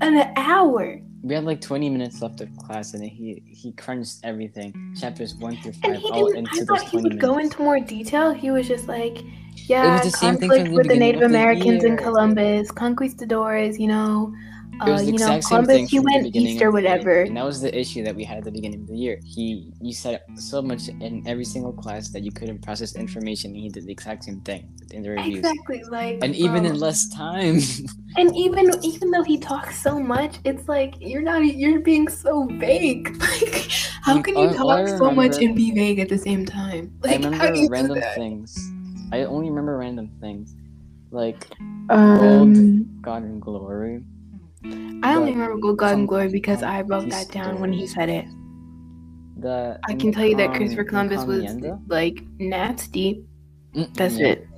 an 0.00 0.32
hour. 0.36 1.00
We 1.24 1.34
had 1.34 1.44
like 1.44 1.62
20 1.62 1.88
minutes 1.88 2.20
left 2.20 2.42
of 2.42 2.54
class, 2.58 2.92
and 2.92 3.02
he 3.02 3.42
he 3.46 3.72
crunched 3.72 4.18
everything, 4.24 4.94
chapters 5.00 5.34
one 5.34 5.56
through 5.56 5.72
And 5.82 5.94
five, 5.94 6.02
he 6.02 6.10
all 6.10 6.30
into 6.32 6.50
I 6.52 6.58
those 6.58 6.66
thought 6.66 6.82
he 6.82 7.00
20 7.00 7.08
would 7.08 7.20
go 7.20 7.38
into 7.38 7.62
more 7.62 7.80
detail. 7.80 8.32
He 8.34 8.50
was 8.50 8.68
just 8.68 8.88
like, 8.88 9.24
yeah, 9.54 10.02
the 10.02 10.10
same 10.10 10.36
thing 10.36 10.50
from 10.50 10.58
conflict 10.58 10.70
the 10.70 10.76
with 10.76 10.88
the 10.88 10.96
Native 10.96 11.22
of 11.22 11.30
the 11.30 11.36
Americans 11.36 11.82
in. 11.82 11.96
Columbus, 11.96 12.70
conquistadors. 12.70 13.80
You 13.80 13.88
know, 13.88 14.34
uh, 14.80 14.90
was 14.90 15.00
the 15.02 15.06
you 15.06 15.12
know, 15.12 15.24
exact 15.24 15.44
same 15.44 15.48
Columbus. 15.64 15.74
thing 15.76 15.86
He 15.88 15.96
from 15.98 16.04
the 16.06 16.10
went 16.12 16.22
beginning 16.24 16.54
east 16.54 16.62
or 16.62 16.68
of 16.68 16.74
the 16.74 16.80
whatever. 16.82 17.20
and 17.22 17.36
that 17.36 17.44
was 17.44 17.60
the 17.60 17.78
issue 17.78 18.02
that 18.04 18.14
we 18.14 18.24
had 18.24 18.38
at 18.38 18.44
the 18.44 18.50
beginning 18.52 18.80
of 18.82 18.86
the 18.88 18.96
year. 18.96 19.18
He 19.24 19.72
you 19.80 19.92
said 19.92 20.20
so 20.36 20.60
much 20.62 20.88
in 21.00 21.22
every 21.26 21.44
single 21.44 21.72
class 21.72 22.10
that 22.10 22.22
you 22.22 22.32
couldn't 22.32 22.62
process 22.62 22.96
information. 22.96 23.52
and 23.52 23.60
He 23.60 23.68
did 23.68 23.86
the 23.86 23.92
exact 23.92 24.24
same 24.24 24.40
thing 24.40 24.68
in 24.90 25.02
the 25.02 25.10
reviews, 25.10 25.38
Exactly, 25.38 25.82
like, 25.90 26.18
and 26.22 26.34
even 26.36 26.62
bro. 26.62 26.72
in 26.72 26.78
less 26.80 27.08
time. 27.08 27.58
And 28.16 28.30
even 28.36 28.70
even 28.84 29.10
though 29.10 29.24
he 29.24 29.38
talks 29.38 29.82
so 29.82 29.98
much, 29.98 30.36
it's 30.44 30.68
like 30.68 30.94
you're 31.00 31.20
not 31.22 31.44
you're 31.44 31.80
being 31.80 32.06
so 32.08 32.46
vague. 32.60 33.10
Like 33.20 33.68
how 34.02 34.22
can 34.22 34.36
you 34.36 34.48
all- 34.54 34.68
all 34.68 34.70
I 34.70 34.84
talk 34.84 34.98
so 34.98 35.10
much 35.10 35.42
and 35.42 35.56
be 35.56 35.72
vague 35.72 35.98
at 35.98 36.08
the 36.08 36.18
same 36.18 36.46
time? 36.46 36.92
I 37.04 37.16
Like 37.16 37.24
how 37.34 37.50
do 37.50 37.58
you 37.58 37.68
random 37.68 37.94
do 37.96 38.00
that? 38.02 38.14
things. 38.14 38.54
I 39.10 39.24
only 39.24 39.48
remember 39.50 39.76
random 39.78 40.10
things, 40.20 40.54
like 41.10 41.44
Um, 41.90 42.86
God 43.02 43.22
and 43.24 43.42
Glory. 43.42 44.04
I 44.64 45.14
only 45.14 45.32
remember 45.32 45.58
Gold 45.58 45.78
God 45.78 45.94
and 45.94 46.08
Glory 46.08 46.28
because 46.28 46.62
I 46.62 46.80
wrote 46.82 47.10
that 47.10 47.30
down 47.30 47.60
when 47.60 47.72
he 47.72 47.86
said 47.86 48.08
it. 48.08 48.24
The 49.38 49.78
I 49.86 49.94
can 49.94 50.12
tell 50.12 50.24
you 50.24 50.36
that 50.36 50.54
Christopher 50.54 50.84
Columbus 50.84 51.24
was 51.24 51.44
like 51.88 52.22
nasty. 52.38 53.24
That's 53.94 54.16
yeah. 54.16 54.28
it. 54.28 54.48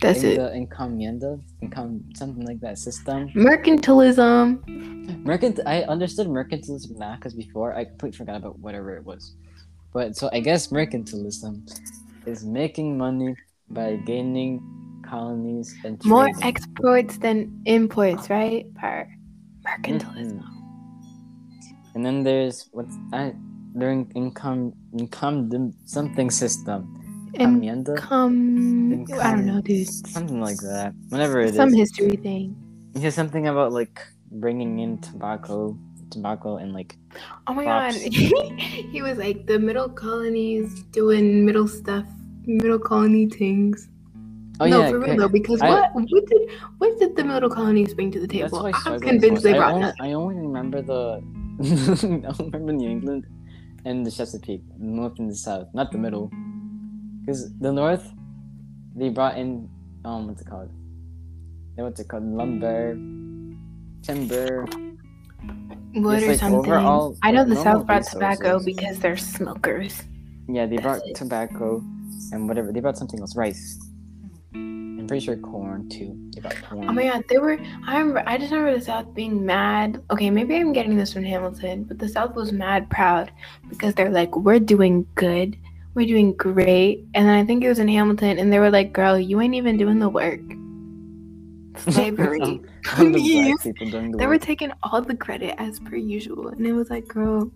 That's 0.00 0.22
In 0.22 0.32
it. 0.32 0.36
The 0.36 0.50
encomienda, 0.50 1.40
encom 1.62 2.16
something 2.16 2.44
like 2.44 2.60
that 2.60 2.78
system. 2.78 3.30
Mercantilism. 3.30 5.24
Mercant. 5.24 5.60
I 5.66 5.82
understood 5.84 6.28
mercantilism 6.28 6.98
now 6.98 7.16
because 7.16 7.34
before 7.34 7.74
I 7.74 7.84
completely 7.84 8.18
forgot 8.18 8.36
about 8.36 8.58
whatever 8.58 8.96
it 8.96 9.04
was. 9.04 9.34
But 9.92 10.16
so 10.16 10.28
I 10.32 10.40
guess 10.40 10.68
mercantilism 10.68 11.66
is 12.26 12.44
making 12.44 12.98
money 12.98 13.34
by 13.70 13.96
gaining 13.96 14.60
colonies 15.08 15.74
and 15.84 16.04
More 16.04 16.28
exports 16.42 17.16
than 17.16 17.62
imports, 17.64 18.28
right? 18.28 18.72
Per 18.74 19.08
mercantilism. 19.68 20.40
Mhm. 20.40 21.94
And 21.94 22.04
then 22.06 22.22
there's 22.22 22.68
what's 22.72 22.96
I 23.12 23.34
during 23.76 24.10
income 24.14 24.72
income 24.98 25.72
something 25.84 26.30
system. 26.30 26.94
And 27.34 27.62
Encomienda? 27.62 27.96
come, 27.96 29.06
I 29.20 29.30
don't 29.32 29.46
know, 29.46 29.60
dude. 29.60 29.86
Something 29.88 30.40
like 30.40 30.58
that. 30.58 30.94
Whenever 31.10 31.40
it 31.40 31.50
is. 31.50 31.56
Some 31.56 31.72
history 31.72 32.16
thing. 32.16 32.56
He 32.94 33.00
said 33.02 33.12
something 33.12 33.46
about 33.46 33.72
like 33.72 34.00
bringing 34.30 34.78
in 34.78 34.98
tobacco, 34.98 35.78
tobacco 36.10 36.56
and 36.56 36.72
like 36.72 36.96
Oh 37.46 37.54
my 37.54 37.64
Props. 37.64 37.98
god. 38.02 38.12
he 38.92 39.02
was 39.02 39.18
like 39.18 39.46
the 39.46 39.58
middle 39.58 39.88
colonies 39.88 40.82
doing 40.90 41.44
middle 41.44 41.68
stuff, 41.68 42.06
middle 42.46 42.78
colony 42.78 43.26
things. 43.28 43.88
Oh 44.60 44.66
no, 44.66 44.80
yeah, 44.80 44.90
for 44.90 44.98
real 45.00 45.16
though, 45.16 45.28
because 45.28 45.60
I- 45.62 45.70
what 45.70 45.94
what 45.94 46.26
did 46.26 46.50
what 46.78 46.98
did 46.98 47.16
the 47.16 47.24
middle 47.24 47.50
colonies 47.50 47.94
bring 47.94 48.10
to 48.12 48.20
the 48.20 48.26
table? 48.28 48.70
I'm 48.86 49.00
convinced 49.00 49.42
they 49.42 49.54
I 49.54 49.58
brought 49.58 49.74
only. 49.74 49.92
I 50.00 50.12
only 50.12 50.34
remember 50.36 50.82
the 50.82 51.22
I 51.62 52.28
only 52.28 52.44
remember 52.52 52.72
New 52.72 52.90
England 52.90 53.26
and 53.84 54.04
the 54.06 54.10
Chesapeake, 54.10 54.62
the 54.78 54.84
north 54.84 55.18
and 55.18 55.30
the 55.30 55.34
south, 55.34 55.68
not 55.74 55.92
the 55.92 55.98
middle. 55.98 56.30
Because 57.20 57.52
the 57.58 57.72
north, 57.72 58.12
they 58.96 59.08
brought 59.08 59.36
in 59.38 59.68
um 60.04 60.28
what's 60.28 60.42
it 60.42 60.48
called? 60.48 60.70
They 61.76 61.82
what's 61.82 62.00
it 62.00 62.08
called? 62.08 62.24
Lumber, 62.24 62.94
timber. 64.02 64.66
Wood 65.94 66.22
or 66.22 66.26
like 66.28 66.38
something. 66.38 66.58
overall, 66.60 67.16
I 67.22 67.30
know 67.32 67.44
the 67.44 67.56
South 67.56 67.86
brought 67.86 68.04
tobacco 68.04 68.60
because 68.62 68.98
they're 68.98 69.16
smokers. 69.16 70.02
Yeah, 70.48 70.66
they 70.66 70.76
That's 70.76 70.82
brought 70.86 71.06
it. 71.06 71.16
tobacco 71.16 71.82
and 72.32 72.46
whatever. 72.46 72.72
They 72.72 72.80
brought 72.80 72.98
something 72.98 73.18
else, 73.20 73.34
rice. 73.36 73.78
I'm 75.08 75.16
pretty 75.16 75.24
sure 75.24 75.38
corn 75.38 75.88
too. 75.88 76.14
Corn. 76.68 76.86
Oh 76.86 76.92
my 76.92 77.04
god, 77.04 77.24
they 77.30 77.38
were. 77.38 77.58
I 77.86 77.96
remember. 77.96 78.22
I 78.26 78.36
just 78.36 78.52
remember 78.52 78.78
the 78.78 78.84
South 78.84 79.14
being 79.14 79.46
mad. 79.46 80.02
Okay, 80.10 80.28
maybe 80.28 80.54
I'm 80.54 80.74
getting 80.74 80.98
this 80.98 81.14
from 81.14 81.24
Hamilton, 81.24 81.84
but 81.84 81.98
the 81.98 82.10
South 82.10 82.34
was 82.34 82.52
mad 82.52 82.90
proud 82.90 83.32
because 83.70 83.94
they're 83.94 84.10
like, 84.10 84.36
we're 84.36 84.58
doing 84.58 85.06
good, 85.14 85.56
we're 85.94 86.06
doing 86.06 86.34
great, 86.34 87.06
and 87.14 87.26
then 87.26 87.34
I 87.34 87.42
think 87.42 87.64
it 87.64 87.70
was 87.70 87.78
in 87.78 87.88
Hamilton, 87.88 88.38
and 88.38 88.52
they 88.52 88.58
were 88.58 88.70
like, 88.70 88.92
girl, 88.92 89.18
you 89.18 89.40
ain't 89.40 89.54
even 89.54 89.78
doing 89.78 89.98
the 89.98 90.10
work. 90.10 90.40
Slavery, 91.90 92.40
All 92.98 93.04
the 93.04 93.10
black 93.10 93.12
please. 93.12 93.62
people 93.62 93.90
doing 93.90 94.10
the 94.12 94.18
They 94.18 94.26
were 94.26 94.38
taking 94.38 94.72
all 94.82 95.00
the 95.00 95.16
credit 95.16 95.54
as 95.56 95.80
per 95.80 95.96
usual, 95.96 96.48
and 96.48 96.66
it 96.66 96.74
was 96.74 96.90
like, 96.90 97.08
girl, 97.08 97.50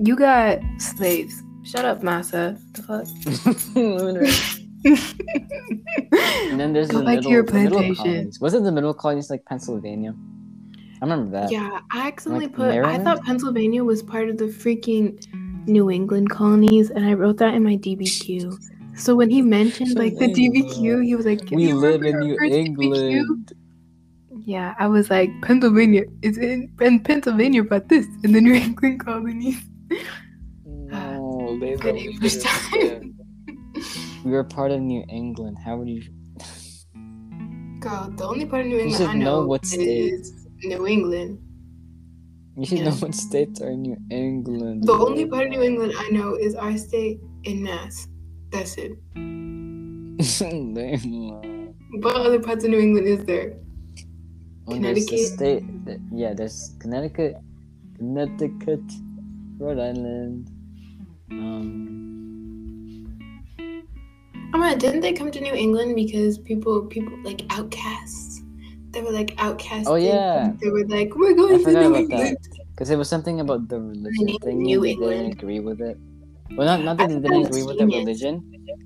you 0.00 0.14
got 0.14 0.60
slaves. 0.78 1.42
Shut 1.64 1.84
up, 1.84 2.04
massa. 2.04 2.56
The 2.74 2.82
fuck. 2.84 4.58
and 4.84 6.60
then 6.60 6.72
there's 6.72 6.88
Go 6.92 6.98
the 6.98 7.04
back 7.04 7.16
middle, 7.16 7.22
to 7.24 7.30
your 7.30 7.42
the 7.44 7.52
middle 7.52 7.78
plantation. 7.78 8.04
colonies. 8.04 8.40
Wasn't 8.40 8.64
the 8.64 8.72
middle 8.72 8.94
colonies 8.94 9.30
like 9.30 9.44
Pennsylvania? 9.44 10.14
I 11.00 11.04
remember 11.04 11.30
that. 11.32 11.50
Yeah, 11.50 11.80
I 11.92 12.08
accidentally 12.08 12.46
Like 12.46 12.54
put. 12.56 12.70
I 12.84 12.98
thought 12.98 13.22
Pennsylvania 13.24 13.84
was 13.84 14.02
part 14.02 14.28
of 14.28 14.38
the 14.38 14.46
freaking 14.46 15.24
New 15.66 15.90
England 15.90 16.30
colonies, 16.30 16.90
and 16.90 17.04
I 17.04 17.12
wrote 17.14 17.36
that 17.38 17.54
in 17.54 17.62
my 17.62 17.76
DBQ. 17.76 18.54
So 18.96 19.14
when 19.14 19.30
he 19.30 19.42
mentioned 19.42 19.94
like 19.96 20.16
the 20.16 20.26
DBQ, 20.26 21.04
he 21.04 21.14
was 21.14 21.24
like, 21.26 21.48
We 21.52 21.72
live 21.72 22.02
in 22.02 22.18
New 22.18 22.36
first 22.38 22.52
DBQ?" 22.52 22.52
England. 22.52 23.52
Yeah, 24.44 24.74
I 24.78 24.86
was 24.88 25.10
like, 25.10 25.30
Pennsylvania 25.42 26.04
is 26.22 26.38
in, 26.38 26.72
in 26.80 27.00
Pennsylvania 27.00 27.62
but 27.62 27.88
this, 27.88 28.06
and 28.24 28.34
then 28.34 28.44
New 28.44 28.54
England 28.68 29.04
colonies. 29.04 29.58
No, 30.66 31.58
they 31.60 31.76
Good 31.76 31.96
English 31.96 32.36
time. 32.38 33.17
We 34.28 34.34
were 34.34 34.44
part 34.44 34.72
of 34.72 34.80
New 34.82 35.02
England. 35.08 35.56
How 35.64 35.78
would 35.78 35.88
you? 35.88 36.02
Girl, 37.80 38.12
the 38.14 38.26
only 38.28 38.44
part 38.44 38.60
of 38.60 38.68
New 38.68 38.76
You 38.76 38.82
England 38.92 39.00
should 39.00 39.08
I 39.08 39.14
know 39.16 39.40
know 39.40 39.46
what 39.48 39.64
state. 39.64 40.12
is 40.12 40.46
New 40.64 40.86
England. 40.86 41.38
You 42.58 42.66
should 42.66 42.78
Yeah. 42.84 42.90
know 42.92 42.96
what 43.00 43.14
states 43.14 43.62
are 43.62 43.70
in 43.70 43.80
New 43.88 43.96
England. 44.10 44.84
The 44.84 44.92
only 44.92 45.24
part 45.24 45.46
of 45.46 45.52
New 45.56 45.62
England 45.62 45.94
I 45.96 46.10
know 46.10 46.34
is 46.36 46.54
our 46.54 46.76
state 46.76 47.20
in 47.44 47.62
Mass. 47.62 48.06
That's 48.52 48.76
it. 48.76 48.92
What 52.04 52.16
other 52.16 52.38
parts 52.40 52.64
of 52.64 52.70
New 52.70 52.80
England 52.80 53.06
is 53.08 53.24
there? 53.24 53.56
Well, 54.66 54.78
there's 54.78 55.06
Connecticut? 55.08 55.32
state. 55.40 55.64
that- 55.86 56.00
yeah, 56.12 56.34
there's 56.34 56.76
Connecticut, 56.80 57.36
Connecticut, 57.96 58.84
Rhode 59.56 59.78
Island. 59.80 60.50
Um, 61.30 62.07
Oh 64.54 64.58
my, 64.58 64.74
didn't 64.74 65.00
they 65.00 65.12
come 65.12 65.30
to 65.30 65.40
New 65.40 65.52
England 65.54 65.94
because 65.94 66.38
people, 66.38 66.82
people 66.86 67.12
like 67.22 67.42
outcasts? 67.50 68.40
They 68.90 69.02
were 69.02 69.10
like 69.12 69.34
outcasts. 69.38 69.88
Oh, 69.88 69.96
yeah. 69.96 70.52
They 70.60 70.70
were 70.70 70.86
like, 70.86 71.14
we're 71.14 71.34
going 71.34 71.62
to 71.62 71.72
New 71.72 71.94
England. 71.96 72.38
because 72.72 72.88
it 72.90 72.96
was 72.96 73.08
something 73.08 73.40
about 73.40 73.68
the 73.68 73.78
religion 73.80 74.38
thing. 74.42 74.62
New 74.62 74.80
they 74.82 74.90
England. 74.92 75.12
didn't 75.12 75.32
agree 75.38 75.60
with 75.60 75.80
it. 75.80 75.98
Well, 76.56 76.66
not 76.66 76.82
not 76.82 76.96
that 76.96 77.10
I 77.10 77.14
they 77.14 77.28
didn't 77.28 77.44
agree 77.46 77.62
with 77.62 77.76
the 77.78 77.86
religion, 77.86 78.40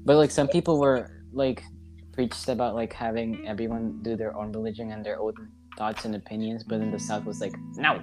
but 0.05 0.17
like 0.17 0.33
some 0.33 0.49
people 0.49 0.81
were 0.81 1.23
like 1.33 1.63
preached 2.13 2.49
about 2.49 2.75
like 2.75 2.93
having 2.93 3.47
everyone 3.47 4.01
do 4.03 4.17
their 4.17 4.35
own 4.37 4.51
religion 4.51 4.91
and 4.91 5.07
their 5.07 5.21
own 5.21 5.33
thoughts 5.79 6.05
and 6.05 6.17
opinions. 6.17 6.65
But 6.65 6.81
then 6.81 6.91
the 6.91 6.99
South 6.99 7.25
was 7.25 7.41
like, 7.41 7.55
no, 7.77 8.03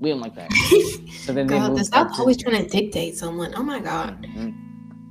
we 0.00 0.10
don't 0.10 0.20
like 0.20 0.34
that. 0.34 0.50
So 1.22 1.32
then 1.32 1.46
they 1.46 1.54
God, 1.58 1.70
moved 1.72 1.86
the 1.86 1.90
to- 2.02 2.18
always 2.18 2.36
trying 2.36 2.64
to 2.64 2.68
dictate 2.68 3.16
someone. 3.16 3.54
Oh 3.56 3.62
my 3.62 3.78
God. 3.78 4.26
Mhm. 4.26 4.52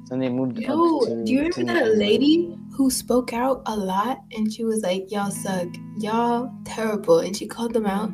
Then 0.09 0.19
they 0.19 0.29
moved 0.29 0.59
Yo, 0.59 0.99
to. 1.05 1.23
do 1.25 1.31
you 1.31 1.39
remember 1.49 1.59
New 1.61 1.65
that 1.65 1.77
England. 1.77 1.99
lady 1.99 2.57
who 2.75 2.89
spoke 2.91 3.33
out 3.33 3.61
a 3.65 3.75
lot 3.75 4.19
and 4.35 4.51
she 4.51 4.63
was 4.63 4.83
like, 4.83 5.11
y'all 5.11 5.31
suck, 5.31 5.67
y'all 5.97 6.51
terrible, 6.65 7.19
and 7.19 7.35
she 7.35 7.47
called 7.47 7.73
them 7.73 7.85
out, 7.87 8.11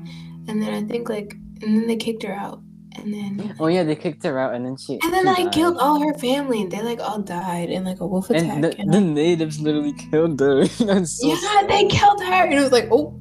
and 0.47 0.61
then 0.61 0.73
I 0.73 0.83
think 0.87 1.09
like, 1.09 1.35
and 1.61 1.75
then 1.77 1.87
they 1.87 1.97
kicked 1.97 2.23
her 2.23 2.33
out, 2.33 2.61
and 2.95 3.13
then. 3.13 3.55
Oh 3.59 3.67
yeah, 3.67 3.83
they 3.83 3.95
kicked 3.95 4.23
her 4.23 4.39
out, 4.39 4.53
and 4.55 4.65
then 4.65 4.77
she. 4.77 4.99
And 5.03 5.13
then 5.13 5.27
she 5.27 5.33
they 5.35 5.43
died. 5.43 5.53
killed 5.53 5.77
all 5.79 5.99
her 6.01 6.13
family, 6.13 6.61
and 6.61 6.71
they 6.71 6.81
like 6.81 6.99
all 7.01 7.19
died 7.19 7.69
in 7.69 7.83
like 7.83 7.99
a 7.99 8.07
wolf 8.07 8.29
attack. 8.29 8.43
And 8.49 8.63
the, 8.63 8.77
and- 8.79 8.93
the 8.93 9.01
natives 9.01 9.59
literally 9.59 9.93
killed 9.93 10.39
her. 10.39 10.65
That's 10.79 11.19
so 11.19 11.27
yeah, 11.27 11.67
they 11.67 11.87
killed 11.87 12.21
her, 12.23 12.45
and 12.45 12.53
it 12.53 12.61
was 12.61 12.71
like, 12.71 12.87
oh. 12.91 13.19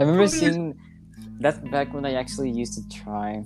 I 0.00 0.02
remember 0.02 0.26
seeing 0.40 0.74
that's 1.40 1.58
back 1.70 1.92
when 1.94 2.04
I 2.04 2.14
actually 2.14 2.50
used 2.50 2.74
to 2.74 2.88
try. 2.88 3.44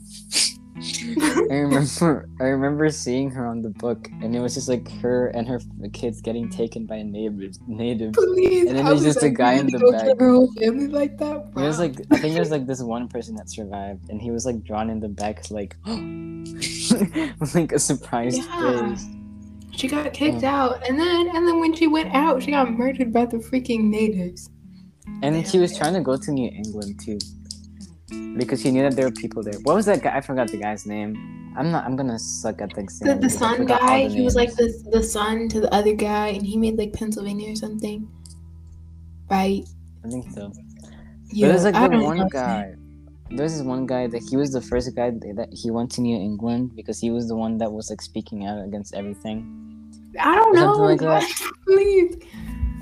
I 1.51 1.55
remember 1.55 2.29
I 2.41 2.45
remember 2.45 2.91
seeing 2.91 3.31
her 3.31 3.47
on 3.47 3.63
the 3.63 3.71
book 3.71 4.09
and 4.21 4.35
it 4.35 4.41
was 4.41 4.55
just 4.55 4.69
like 4.69 4.91
her 5.01 5.29
and 5.29 5.47
her 5.47 5.61
kids 5.93 6.21
getting 6.21 6.49
taken 6.49 6.87
by 6.87 7.03
natives 7.03 7.61
natives. 7.69 8.17
Please, 8.17 8.69
And 8.69 8.77
then 8.79 8.85
there's 8.87 9.05
was 9.05 9.15
just 9.15 9.23
a 9.25 9.31
guy 9.31 9.53
in 9.55 9.67
the 9.67 9.79
back. 9.93 10.19
Her 10.19 10.31
whole 10.31 10.53
family 10.55 10.89
like 10.89 11.19
that. 11.19 11.47
It 11.57 11.61
was 11.61 11.79
like 11.79 11.95
I 12.11 12.19
think 12.19 12.35
there's 12.35 12.51
like 12.51 12.67
this 12.67 12.83
one 12.83 13.07
person 13.09 13.37
that 13.37 13.49
survived 13.49 14.09
and 14.11 14.21
he 14.21 14.31
was 14.33 14.45
like 14.45 14.65
drawn 14.65 14.91
in 14.91 14.99
the 14.99 15.09
back 15.09 15.49
like 15.51 15.77
with 15.87 17.55
like 17.55 17.73
a 17.73 17.79
surprised 17.79 18.39
Yeah. 18.39 18.95
face. 18.95 19.07
She 19.75 19.89
got 19.89 20.13
kicked 20.13 20.45
Oh. 20.45 20.49
out, 20.49 20.87
and 20.89 20.99
then 21.01 21.29
and 21.35 21.47
then 21.49 21.59
when 21.61 21.75
she 21.75 21.87
went 21.87 22.13
out, 22.15 22.43
she 22.43 22.51
got 22.51 22.71
murdered 22.71 23.11
by 23.13 23.25
the 23.25 23.39
freaking 23.39 23.85
natives. 23.85 24.51
And 25.23 25.35
then 25.35 25.45
she 25.45 25.59
was 25.59 25.77
trying 25.77 25.95
to 25.95 26.01
go 26.01 26.17
to 26.17 26.31
New 26.31 26.51
England 26.51 27.01
too. 27.01 27.19
Because 28.37 28.63
he 28.63 28.71
knew 28.71 28.83
that 28.83 28.97
there 28.97 29.07
were 29.07 29.13
people 29.13 29.43
there. 29.43 29.59
What 29.63 29.77
was 29.77 29.87
that 29.87 30.03
guy? 30.03 30.17
I 30.17 30.21
forgot 30.21 30.49
the 30.49 30.59
guy's 30.59 30.87
name. 30.87 31.33
I'm 31.57 31.71
not 31.71 31.85
I'm 31.85 31.97
gonna 31.97 32.19
suck 32.19 32.63
at 32.63 32.71
the 32.75 32.83
The, 33.03 33.15
the 33.15 33.29
son 33.29 33.67
guy, 33.67 34.09
the 34.09 34.15
he 34.15 34.23
was 34.23 34.35
like 34.35 34.55
the 34.55 34.73
the 34.91 35.03
son 35.03 35.49
to 35.51 35.61
the 35.61 35.73
other 35.73 35.95
guy, 35.95 36.29
and 36.29 36.47
he 36.47 36.57
made 36.57 36.79
like 36.79 36.93
Pennsylvania 36.93 37.53
or 37.53 37.57
something, 37.57 38.09
right? 39.31 39.63
I 40.05 40.09
think 40.09 40.31
so. 40.33 40.53
Yeah, 41.31 41.49
There's 41.49 41.65
like 41.65 41.75
I 41.75 41.89
the 41.89 41.99
one 41.99 42.27
guy. 42.29 42.75
There's 43.31 43.55
this 43.55 43.63
one 43.63 43.87
guy 43.87 44.07
that 44.09 44.23
he 44.29 44.37
was 44.37 44.53
the 44.53 44.61
first 44.61 44.95
guy 44.95 45.11
that 45.11 45.49
he 45.53 45.71
went 45.71 45.91
to 45.93 46.03
New 46.03 46.17
England 46.17 46.77
because 46.77 46.99
he 46.99 47.11
was 47.11 47.29
the 47.29 47.37
one 47.37 47.57
that 47.59 47.73
was 47.73 47.89
like 47.89 48.03
speaking 48.03 48.47
out 48.47 48.63
against 48.65 48.95
everything. 48.95 49.91
I 50.21 50.35
don't 50.37 50.55
know. 50.55 50.73
like 50.73 51.01
that. 51.01 51.25
Please, 51.67 52.17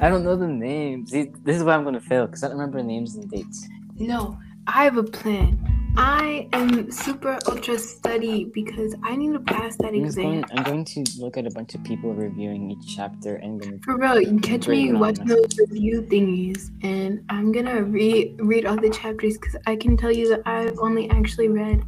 I 0.01 0.09
don't 0.09 0.25
know 0.25 0.37
the 0.37 0.49
names. 0.49 1.11
This 1.11 1.57
is 1.57 1.63
why 1.65 1.75
I'm 1.75 1.85
gonna 1.85 2.01
fail 2.01 2.27
because 2.27 2.43
I 2.45 2.49
don't 2.49 2.59
remember 2.59 2.83
names 2.83 3.17
and 3.17 3.29
dates. 3.31 3.69
no. 3.97 4.39
I 4.73 4.85
have 4.85 4.97
a 4.97 5.03
plan. 5.03 5.59
I 5.97 6.49
am 6.53 6.93
super 6.93 7.37
ultra 7.49 7.77
study 7.77 8.45
because 8.45 8.95
I 9.03 9.17
need 9.17 9.33
to 9.33 9.41
pass 9.41 9.77
that 9.79 9.89
I'm, 9.89 10.05
exam. 10.05 10.25
going, 10.25 10.45
I'm 10.53 10.63
going 10.63 10.85
to 10.85 11.05
look 11.19 11.37
at 11.37 11.45
a 11.45 11.51
bunch 11.51 11.75
of 11.75 11.83
people 11.83 12.15
reviewing 12.15 12.71
each 12.71 12.95
chapter 12.95 13.35
and 13.37 13.61
gonna 13.61 13.79
For 13.85 13.99
real, 13.99 14.21
you 14.21 14.39
catch 14.39 14.69
me 14.69 14.93
watching 14.93 15.27
those 15.27 15.59
review 15.59 16.03
thingies, 16.03 16.71
and 16.85 17.25
I'm 17.29 17.51
gonna 17.51 17.83
read 17.83 18.39
read 18.41 18.65
all 18.65 18.77
the 18.77 18.91
chapters 18.91 19.37
because 19.39 19.57
I 19.67 19.75
can 19.75 19.97
tell 19.97 20.13
you 20.13 20.29
that 20.29 20.43
I've 20.47 20.79
only 20.79 21.11
actually 21.11 21.49
read 21.49 21.83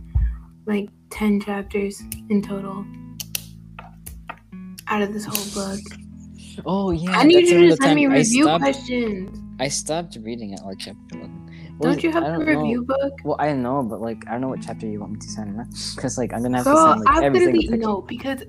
like 0.67 0.89
ten 1.11 1.41
chapters 1.41 2.03
in 2.31 2.43
total 2.43 2.85
out 4.89 5.03
of 5.03 5.13
this 5.13 5.25
whole 5.25 5.55
book. 5.55 5.81
Oh 6.67 6.91
yeah. 6.91 7.13
I 7.13 7.23
need 7.23 7.47
you 7.47 7.71
to 7.71 7.77
send 7.77 7.95
me 7.95 8.07
I 8.07 8.17
review 8.17 8.43
stopped, 8.43 8.65
questions. 8.65 9.39
I 9.61 9.69
stopped 9.69 10.19
reading 10.21 10.55
at 10.55 10.65
like 10.67 10.79
chapter 10.81 11.19
eleven. 11.19 11.42
What 11.79 11.89
Don't 11.89 12.03
you 12.05 12.13
have 12.13 12.23
I 12.25 12.31
the 12.33 12.39
know. 12.39 12.45
review 12.61 12.85
book? 12.85 13.13
Well, 13.25 13.37
I 13.41 13.53
know, 13.55 13.83
but 13.83 14.01
like 14.01 14.25
I 14.29 14.33
don't 14.33 14.41
know 14.43 14.49
what 14.49 14.63
chapter 14.63 14.87
you 14.87 15.01
want 15.01 15.13
me 15.13 15.19
to 15.21 15.29
send, 15.29 15.57
because 15.97 16.19
like 16.19 16.33
I'm 16.33 16.43
gonna 16.43 16.59
have 16.59 16.67
to 16.67 16.73
Girl, 16.73 16.93
send 16.93 17.05
like 17.05 17.17
I 17.17 17.25
every 17.25 17.41
single 17.41 17.63
picture. 17.63 17.77
no 17.77 18.03
because 18.03 18.43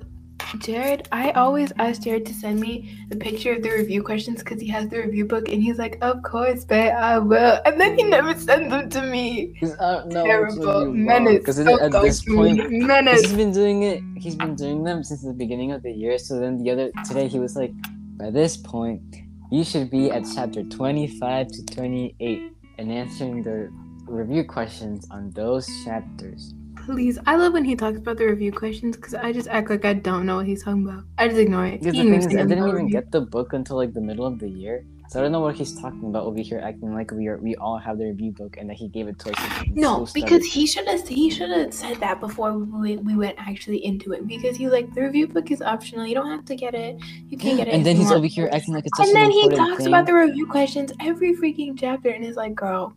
Jared, 0.59 1.07
I 1.11 1.31
always 1.31 1.71
ask 1.79 2.01
Jared 2.03 2.25
to 2.27 2.33
send 2.33 2.59
me 2.59 2.99
a 3.11 3.15
picture 3.15 3.53
of 3.53 3.63
the 3.63 3.71
review 3.71 4.03
questions 4.03 4.39
because 4.43 4.59
he 4.61 4.67
has 4.67 4.87
the 4.89 4.97
review 4.99 5.25
book, 5.25 5.47
and 5.49 5.63
he's 5.63 5.79
like, 5.79 5.97
"Of 6.01 6.21
course, 6.21 6.63
babe, 6.65 6.91
I 6.93 7.17
will," 7.17 7.59
and 7.65 7.79
then 7.81 7.97
he 7.97 8.03
never 8.03 8.35
sends 8.37 8.69
them 8.69 8.89
to 8.89 9.01
me. 9.03 9.55
I 9.63 10.03
don't 10.09 10.11
Terrible 10.11 10.91
menace. 10.93 11.39
Because 11.39 11.59
at 11.59 11.91
this 11.91 12.23
point, 12.25 12.57
do 12.57 12.69
me. 12.69 12.79
'cause 12.81 12.87
menace. 12.87 13.21
he's 13.21 13.33
been 13.33 13.51
doing 13.53 13.83
it. 13.83 14.03
He's 14.17 14.35
been 14.35 14.53
doing 14.55 14.83
them 14.83 15.03
since 15.03 15.23
the 15.23 15.33
beginning 15.33 15.71
of 15.71 15.81
the 15.81 15.91
year. 15.91 16.17
So 16.19 16.39
then 16.39 16.61
the 16.61 16.69
other 16.71 16.91
today 17.07 17.27
he 17.27 17.39
was 17.39 17.55
like, 17.55 17.71
by 18.17 18.29
this 18.29 18.57
point, 18.57 19.01
you 19.49 19.63
should 19.63 19.89
be 19.89 20.11
at 20.11 20.23
chapter 20.35 20.61
twenty-five 20.63 21.47
to 21.47 21.65
twenty-eight 21.65 22.51
and 22.83 22.91
answering 22.91 23.41
the 23.41 23.71
review 24.05 24.43
questions 24.43 25.07
on 25.09 25.31
those 25.31 25.65
chapters. 25.85 26.53
Please, 26.85 27.17
I 27.25 27.37
love 27.37 27.53
when 27.53 27.63
he 27.63 27.77
talks 27.77 27.97
about 27.97 28.17
the 28.17 28.25
review 28.25 28.51
questions 28.51 28.97
because 28.97 29.13
I 29.15 29.31
just 29.31 29.47
act 29.47 29.69
like 29.69 29.85
I 29.85 29.93
don't 29.93 30.25
know 30.25 30.35
what 30.35 30.45
he's 30.45 30.63
talking 30.63 30.85
about. 30.85 31.05
I 31.17 31.29
just 31.29 31.39
ignore 31.39 31.65
it. 31.65 31.79
Because 31.79 31.95
the 31.95 32.03
thing 32.03 32.13
is, 32.13 32.27
I 32.27 32.29
didn't 32.29 32.51
even 32.51 32.63
review. 32.63 32.89
get 32.89 33.09
the 33.09 33.21
book 33.21 33.53
until 33.53 33.77
like 33.77 33.93
the 33.93 34.01
middle 34.01 34.25
of 34.25 34.37
the 34.37 34.49
year. 34.49 34.85
So 35.09 35.19
I 35.19 35.23
don't 35.23 35.31
know 35.31 35.41
what 35.41 35.55
he's 35.55 35.79
talking 35.79 36.05
about 36.05 36.23
over 36.23 36.39
here, 36.39 36.59
acting 36.63 36.93
like 36.93 37.11
we 37.11 37.27
are 37.27 37.37
we 37.37 37.55
all 37.57 37.77
have 37.77 37.97
the 37.97 38.05
review 38.05 38.31
book 38.31 38.57
and 38.57 38.69
that 38.69 38.77
he 38.77 38.87
gave 38.87 39.07
it 39.07 39.19
to 39.19 39.31
us. 39.31 39.65
No, 39.69 40.07
because 40.13 40.43
he 40.45 40.65
should 40.65 40.87
have 40.87 41.07
he 41.07 41.29
should 41.29 41.51
have 41.51 41.73
said 41.73 41.99
that 41.99 42.19
before 42.19 42.53
we, 42.57 42.97
we 42.97 43.15
went 43.15 43.35
actually 43.37 43.85
into 43.85 44.13
it. 44.13 44.25
Because 44.27 44.57
he 44.57 44.67
like 44.69 44.93
the 44.93 45.01
review 45.01 45.27
book 45.27 45.51
is 45.51 45.61
optional. 45.61 46.07
You 46.07 46.15
don't 46.15 46.31
have 46.31 46.45
to 46.45 46.55
get 46.55 46.73
it. 46.73 46.99
You 47.27 47.37
can 47.37 47.57
get 47.57 47.67
it. 47.67 47.73
and 47.73 47.85
then 47.85 47.95
he's 47.95 48.05
want. 48.05 48.17
over 48.17 48.27
here 48.27 48.49
acting 48.51 48.73
like 48.73 48.85
it's 48.87 48.97
And 48.99 49.15
then 49.15 49.29
he 49.29 49.49
talks 49.49 49.83
thing. 49.83 49.87
about 49.87 50.05
the 50.05 50.13
review 50.13 50.47
questions 50.47 50.91
every 50.99 51.35
freaking 51.35 51.77
chapter, 51.77 52.09
and 52.09 52.25
it's 52.25 52.37
like, 52.37 52.55
girl. 52.55 52.95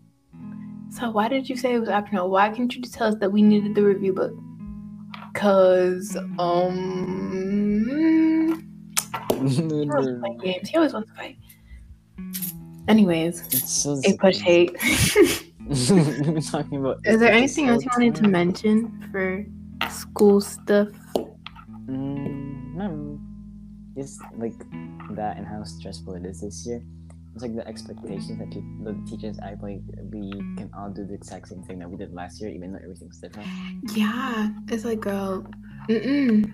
So 0.90 1.11
why 1.11 1.29
did 1.29 1.49
you 1.49 1.57
say 1.57 1.75
it 1.75 1.81
was 1.81 1.88
optional? 1.90 2.31
Why 2.31 2.49
can't 2.49 2.75
you 2.75 2.81
just 2.81 2.95
tell 2.95 3.09
us 3.09 3.16
that 3.16 3.31
we 3.31 3.42
needed 3.42 3.75
the 3.75 3.83
review 3.83 4.14
book? 4.14 4.33
Cause 5.35 6.16
um, 6.38 7.77
he 9.47 9.90
always 9.90 10.19
playing 10.21 10.38
games. 10.38 10.71
He 10.71 10.77
always 10.77 10.95
wants 10.95 11.11
to 11.11 11.16
fight. 11.16 11.37
Anyways, 12.88 13.40
It's 13.49 13.70
so 13.70 14.01
a 14.05 14.16
push 14.16 14.38
hate. 14.38 14.77
We've 15.66 15.88
been 15.88 16.40
talking 16.51 16.79
about. 16.79 17.01
Is 17.05 17.18
there 17.20 17.33
anything 17.33 17.68
else 17.68 17.85
you 17.85 17.90
wanted 17.96 18.14
to 18.16 18.29
mention 18.29 19.09
for 19.11 19.44
school 19.90 20.40
stuff? 20.40 20.88
Mm, 21.88 22.75
no. 22.75 23.20
It's 23.96 24.18
like 24.38 24.59
that 25.16 25.37
and 25.37 25.46
how 25.46 25.64
stressful 25.64 26.14
it 26.14 26.25
is 26.25 26.40
this 26.40 26.66
year. 26.66 26.83
It's 27.35 27.42
like 27.42 27.55
the 27.55 27.66
expectations 27.66 28.38
that 28.38 28.51
people, 28.51 28.85
the 28.85 29.11
teachers 29.11 29.38
act 29.42 29.62
like 29.62 29.81
we 30.11 30.31
can 30.57 30.70
all 30.79 30.88
do 30.90 31.05
the 31.05 31.14
exact 31.14 31.49
same 31.49 31.62
thing 31.64 31.79
that 31.81 31.90
we 31.90 31.96
did 31.96 32.14
last 32.14 32.40
year, 32.40 32.51
even 32.51 32.72
though 32.72 32.79
everything's 32.83 33.18
different. 33.18 33.49
Yeah, 33.94 34.51
it's 34.68 34.85
like, 34.85 35.01
girl, 35.01 35.46
mm-mm. 35.88 36.51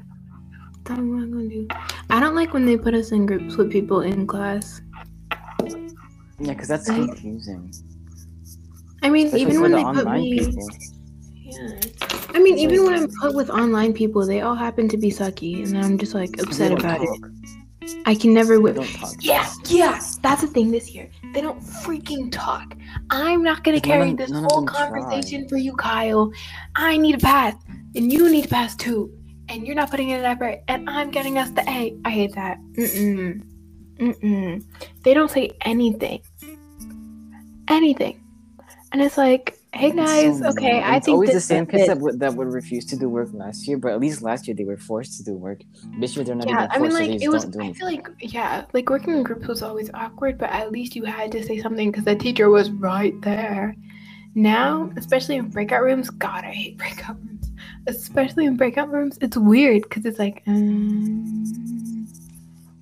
That's 0.85 0.99
what 0.99 1.23
I'm 1.23 1.31
gonna 1.33 1.49
do. 1.49 1.68
I 2.11 2.18
don't 2.18 2.35
like 2.35 2.53
when 2.53 2.66
they 2.66 2.77
put 2.77 2.95
us 2.95 3.12
in 3.12 3.27
groups 3.27 3.57
with 3.57 3.71
people 3.71 4.01
in 4.01 4.27
class. 4.27 4.81
Yeah, 6.43 6.53
because 6.55 6.69
that's 6.69 6.87
confusing. 6.87 7.73
I 9.03 9.11
mean, 9.11 9.27
Especially 9.27 9.43
even 9.43 9.61
when 9.63 9.71
the 9.73 9.77
they 9.79 9.85
put 9.85 10.11
me, 10.13 10.39
people. 10.39 10.69
yeah. 11.35 11.81
I 12.35 12.39
mean, 12.41 12.55
It's 12.55 12.63
even 12.63 12.79
like- 12.79 12.95
when 12.95 13.03
I'm 13.03 13.09
put 13.21 13.35
with 13.35 13.51
online 13.51 13.93
people, 13.93 14.27
they 14.27 14.41
all 14.41 14.55
happen 14.55 14.89
to 14.89 14.97
be 14.97 15.11
sucky, 15.11 15.65
and 15.65 15.77
I'm 15.79 15.99
just 15.99 16.15
like 16.15 16.41
upset 16.43 16.73
about 16.73 17.01
it. 17.03 17.09
I 18.07 18.15
can 18.15 18.33
never 18.33 18.61
whip. 18.61 18.79
Yeah, 19.21 19.49
yeah, 19.67 20.01
that's 20.23 20.41
the 20.43 20.47
thing 20.49 20.71
this 20.71 20.91
year. 20.95 21.11
They 21.35 21.41
don't 21.41 21.61
freaking 21.61 22.31
talk. 22.31 22.77
I'm 23.11 23.43
not 23.43 23.65
gonna 23.65 23.81
carry 23.81 24.15
this 24.15 24.31
whole 24.31 24.65
them 24.65 24.67
try. 24.67 24.89
conversation 24.91 25.49
for 25.49 25.57
you, 25.57 25.75
Kyle. 25.75 26.33
I 26.77 26.97
need 26.97 27.17
a 27.17 27.19
pass, 27.19 27.55
and 27.97 28.13
you 28.13 28.29
need 28.31 28.47
a 28.47 28.49
pass 28.49 28.75
too. 28.77 29.13
And 29.49 29.67
you're 29.67 29.75
not 29.77 29.91
putting 29.91 30.11
it 30.11 30.15
in 30.15 30.21
an 30.21 30.27
effort, 30.27 30.61
and 30.69 30.89
I'm 30.89 31.11
getting 31.11 31.39
us 31.39 31.51
the 31.51 31.69
A. 31.69 31.97
I 32.05 32.11
hate 32.11 32.35
that. 32.37 32.59
Mm-mm. 32.79 33.43
Mm-mm. 33.99 34.65
They 35.03 35.13
don't 35.13 35.31
say 35.31 35.51
anything. 35.63 36.21
Anything. 37.68 38.20
And 38.92 39.01
it's 39.01 39.16
like, 39.16 39.57
hey 39.72 39.88
It's 39.88 39.96
guys, 39.96 40.38
so 40.38 40.48
okay, 40.51 40.66
annoying. 40.66 40.83
I 40.83 40.96
it's 40.96 41.07
think 41.07 41.14
always 41.14 41.33
the 41.33 41.40
same 41.40 41.66
kids 41.66 41.87
that 41.87 41.98
would 41.98 42.20
that 42.20 42.35
would 42.35 42.48
refuse 42.48 42.85
to 42.87 42.96
do 42.96 43.09
work 43.09 43.31
last 43.33 43.66
year, 43.66 43.79
but 43.79 43.92
at 43.92 44.01
least 44.01 44.20
last 44.22 44.46
year 44.46 44.55
they 44.55 44.64
were 44.64 44.77
forced 44.77 45.16
to 45.18 45.25
do 45.25 45.33
work. 45.35 45.61
This 45.98 46.14
year 46.14 46.25
they're 46.25 46.35
not 46.35 46.48
Yeah, 46.48 46.55
even 46.57 46.68
I 46.70 46.79
mean, 46.79 46.90
forced, 46.90 46.98
so 46.98 47.05
like 47.05 47.22
it 47.22 47.29
was. 47.29 47.44
I 47.59 47.72
feel 47.72 47.87
like 47.87 48.09
yeah, 48.20 48.64
like 48.75 48.90
working 48.90 49.14
in 49.14 49.22
groups 49.22 49.46
was 49.46 49.62
always 49.62 49.90
awkward, 49.94 50.37
but 50.38 50.51
at 50.51 50.72
least 50.72 50.94
you 50.94 51.05
had 51.05 51.33
to 51.33 51.42
say 51.42 51.59
something 51.61 51.90
because 51.90 52.05
the 52.05 52.14
teacher 52.16 52.51
was 52.51 52.70
right 52.70 53.18
there. 53.22 53.75
Now, 54.35 54.90
especially 54.96 55.37
in 55.37 55.48
breakout 55.48 55.83
rooms, 55.83 56.11
God, 56.11 56.44
I 56.44 56.53
hate 56.53 56.79
breakout 56.83 57.16
rooms. 57.16 57.51
Especially 57.87 58.44
in 58.46 58.57
breakout 58.57 58.90
rooms, 58.90 59.18
it's 59.20 59.37
weird 59.37 59.83
because 59.83 60.05
it's 60.05 60.18
like, 60.18 60.42
um, 60.46 62.07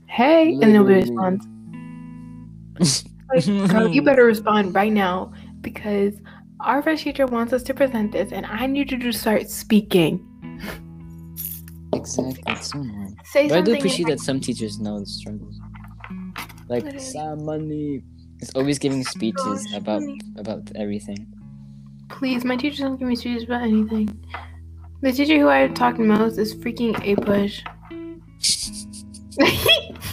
hey, 0.06 0.52
and 0.60 0.72
nobody 0.72 1.00
Literally. 1.00 1.10
responds. 1.10 3.04
Like, 3.34 3.46
girl, 3.70 3.88
you 3.88 4.02
better 4.02 4.24
respond 4.24 4.74
right 4.74 4.92
now 4.92 5.32
because 5.60 6.14
our 6.60 6.82
French 6.82 7.02
teacher 7.04 7.26
wants 7.26 7.52
us 7.52 7.62
to 7.64 7.74
present 7.74 8.12
this, 8.12 8.32
and 8.32 8.46
I 8.46 8.66
need 8.66 8.90
you 8.90 8.98
to 8.98 9.12
start 9.12 9.48
speaking. 9.50 10.26
Exactly, 11.92 12.54
so. 12.56 12.84
Say 13.24 13.48
But 13.48 13.58
I 13.58 13.60
do 13.62 13.74
appreciate 13.74 14.08
that 14.08 14.20
some 14.20 14.40
teachers 14.40 14.78
know 14.78 15.00
the 15.00 15.06
struggles. 15.06 15.58
Like 16.68 16.84
Literally. 16.84 17.04
Sam 17.04 17.44
Money 17.44 18.02
is 18.40 18.50
always 18.54 18.78
giving 18.78 19.04
speeches 19.04 19.66
Gosh, 19.66 19.74
about 19.74 20.02
Money. 20.02 20.20
about 20.36 20.70
everything. 20.76 21.26
Please, 22.08 22.44
my 22.44 22.56
teacher 22.56 22.82
doesn't 22.82 22.98
give 22.98 23.08
me 23.08 23.16
speeches 23.16 23.44
about 23.44 23.62
anything. 23.62 24.08
The 25.02 25.12
teacher 25.12 25.38
who 25.38 25.48
I 25.48 25.68
talk 25.68 25.96
to 25.96 26.02
most 26.02 26.38
is 26.38 26.54
freaking 26.54 26.94
APUSH. 27.04 27.64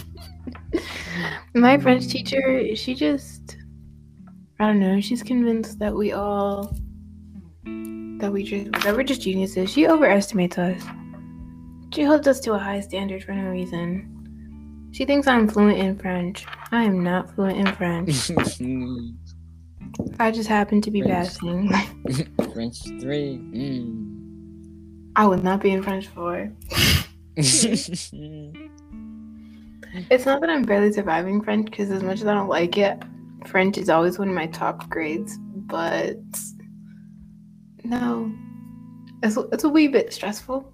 my 1.54 1.78
French 1.78 2.08
teacher, 2.08 2.74
she 2.76 2.94
just, 2.94 3.56
I 4.60 4.66
don't 4.66 4.80
know, 4.80 5.00
she's 5.00 5.22
convinced 5.22 5.78
that 5.78 5.94
we 5.94 6.12
all, 6.12 6.76
that 7.64 8.30
we 8.32 8.42
just, 8.42 8.72
that 8.84 8.94
we're 8.96 9.02
just 9.02 9.22
geniuses. 9.22 9.70
She 9.70 9.86
overestimates 9.86 10.58
us. 10.58 10.82
She 11.94 12.02
holds 12.02 12.28
us 12.28 12.40
to 12.40 12.52
a 12.52 12.58
high 12.58 12.80
standard 12.80 13.24
for 13.24 13.32
no 13.32 13.50
reason. 13.50 14.14
She 14.92 15.04
thinks 15.04 15.26
I'm 15.26 15.48
fluent 15.48 15.78
in 15.78 15.98
French. 15.98 16.46
I 16.72 16.84
am 16.84 17.02
not 17.02 17.34
fluent 17.34 17.58
in 17.58 17.66
French. 17.74 18.30
I 20.20 20.30
just 20.30 20.48
happen 20.48 20.80
to 20.82 20.90
be 20.90 21.02
French. 21.02 21.28
passing. 21.28 21.70
French 22.52 22.82
three. 23.00 23.40
Mm. 23.54 25.10
I 25.16 25.26
would 25.26 25.42
not 25.42 25.60
be 25.60 25.70
in 25.70 25.82
French 25.82 26.08
four. 26.08 26.52
It's 30.10 30.26
not 30.26 30.40
that 30.40 30.50
I'm 30.50 30.62
barely 30.62 30.92
surviving 30.92 31.42
French 31.42 31.66
because 31.70 31.90
as 31.90 32.02
much 32.02 32.20
as 32.20 32.26
I 32.26 32.34
don't 32.34 32.48
like 32.48 32.76
it, 32.78 33.02
French 33.46 33.78
is 33.78 33.88
always 33.88 34.18
one 34.18 34.28
of 34.28 34.34
my 34.34 34.46
top 34.46 34.88
grades. 34.88 35.38
But 35.40 36.16
no, 37.84 38.32
it's 39.22 39.36
it's 39.52 39.64
a 39.64 39.68
wee 39.68 39.88
bit 39.88 40.12
stressful. 40.12 40.72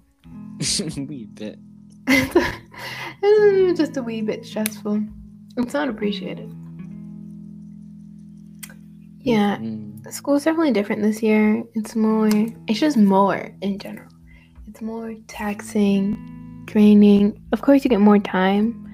Wee 0.97 1.27
bit. 1.33 1.59
it's 2.07 3.77
just 3.79 3.97
a 3.97 4.01
wee 4.03 4.21
bit 4.21 4.45
stressful. 4.45 5.03
It's 5.57 5.73
not 5.73 5.89
appreciated. 5.89 6.53
Yeah, 9.19 9.57
Mm. 9.57 10.11
school's 10.13 10.43
definitely 10.43 10.71
different 10.73 11.01
this 11.01 11.23
year. 11.23 11.63
It's 11.73 11.95
more. 11.95 12.29
It's 12.67 12.79
just 12.79 12.95
more 12.97 13.49
in 13.61 13.79
general. 13.79 14.07
It's 14.67 14.81
more 14.81 15.15
taxing, 15.27 16.63
draining. 16.65 17.41
Of 17.51 17.61
course, 17.63 17.83
you 17.83 17.89
get 17.89 18.01
more 18.01 18.19
time. 18.19 18.84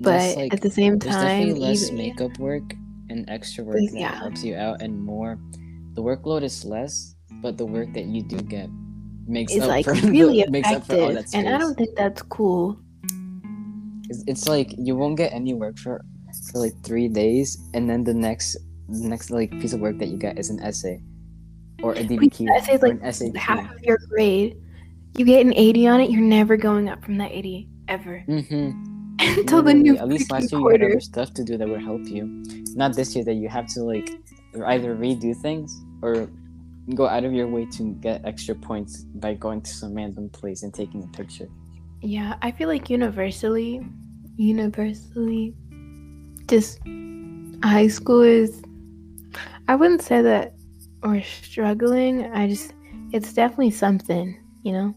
But 0.00 0.36
like, 0.36 0.52
at 0.54 0.60
the 0.60 0.70
same 0.70 0.98
There's 0.98 1.14
time, 1.14 1.24
definitely 1.48 1.60
less 1.60 1.84
even- 1.84 1.96
makeup 1.96 2.38
work 2.38 2.74
and 3.10 3.28
extra 3.28 3.64
work 3.64 3.76
that 3.76 3.92
Yeah. 3.98 4.14
helps 4.18 4.42
you 4.44 4.56
out, 4.56 4.80
and 4.82 5.00
more. 5.02 5.38
The 5.94 6.02
workload 6.02 6.42
is 6.42 6.64
less, 6.64 7.14
but 7.42 7.58
the 7.58 7.66
work 7.66 7.92
that 7.94 8.06
you 8.06 8.22
do 8.22 8.36
get 8.38 8.68
makes 9.26 9.52
is 9.52 9.62
up 9.62 9.68
like 9.68 9.84
for 9.84 9.92
really 10.08 10.42
the, 10.42 10.50
makes 10.56 10.68
up 10.70 10.86
for 10.86 10.94
all 10.96 11.10
effective, 11.10 11.30
that 11.32 11.38
and 11.38 11.48
I 11.54 11.58
don't 11.58 11.74
think 11.76 11.94
that's 11.96 12.22
cool. 12.22 12.78
It's, 14.08 14.24
it's 14.26 14.48
like 14.48 14.74
you 14.78 14.96
won't 14.96 15.16
get 15.16 15.32
any 15.32 15.54
work 15.54 15.78
for 15.78 16.00
for 16.50 16.58
like 16.58 16.72
three 16.82 17.08
days, 17.08 17.58
and 17.74 17.88
then 17.88 18.04
the 18.04 18.14
next 18.14 18.56
the 18.88 19.08
next 19.08 19.30
like 19.30 19.50
piece 19.60 19.72
of 19.72 19.80
work 19.80 19.98
that 19.98 20.08
you 20.08 20.16
get 20.18 20.38
is 20.38 20.50
an 20.50 20.60
essay 20.60 21.00
or 21.82 21.92
a 21.92 22.04
DBQ 22.04 22.48
essay's 22.56 22.82
or 22.82 22.88
like 22.88 22.92
an 23.00 23.02
essay. 23.04 23.32
half 23.36 23.74
of 23.74 23.82
your 23.82 23.98
grade. 24.08 24.56
You 25.16 25.24
get 25.26 25.44
an 25.44 25.52
80 25.54 25.86
on 25.88 26.00
it, 26.00 26.10
you're 26.10 26.22
never 26.22 26.56
going 26.56 26.88
up 26.88 27.04
from 27.04 27.18
that 27.18 27.30
80 27.32 27.68
ever 27.88 28.24
Mm-hmm. 28.26 28.70
until 29.38 29.62
the 29.62 29.74
new 29.74 29.96
At 29.96 30.08
least 30.08 30.30
last 30.30 30.52
year 30.52 30.60
you 30.60 30.68
had 30.68 30.82
other 30.82 31.00
stuff 31.00 31.32
to 31.34 31.44
do 31.44 31.56
that 31.56 31.68
would 31.68 31.82
help 31.82 32.06
you. 32.06 32.42
Not 32.74 32.94
this 32.94 33.14
year 33.14 33.24
that 33.24 33.34
you 33.34 33.48
have 33.48 33.66
to 33.74 33.82
like 33.82 34.10
either 34.66 34.94
redo 34.96 35.36
things 35.36 35.80
or 36.02 36.28
go 36.94 37.06
out 37.06 37.24
of 37.24 37.32
your 37.32 37.46
way 37.46 37.64
to 37.66 37.94
get 37.94 38.24
extra 38.24 38.54
points 38.54 39.04
by 39.04 39.34
going 39.34 39.62
to 39.62 39.70
some 39.70 39.94
random 39.94 40.28
place 40.30 40.62
and 40.62 40.74
taking 40.74 41.02
a 41.04 41.16
picture. 41.16 41.48
Yeah, 42.00 42.36
I 42.42 42.50
feel 42.50 42.68
like 42.68 42.90
universally, 42.90 43.86
universally, 44.36 45.54
just 46.48 46.80
high 47.62 47.88
school 47.88 48.22
is. 48.22 48.62
I 49.68 49.76
wouldn't 49.76 50.02
say 50.02 50.20
that 50.22 50.54
we're 51.02 51.22
struggling. 51.22 52.30
I 52.32 52.48
just, 52.48 52.74
it's 53.12 53.32
definitely 53.32 53.70
something, 53.70 54.36
you 54.62 54.72
know? 54.72 54.94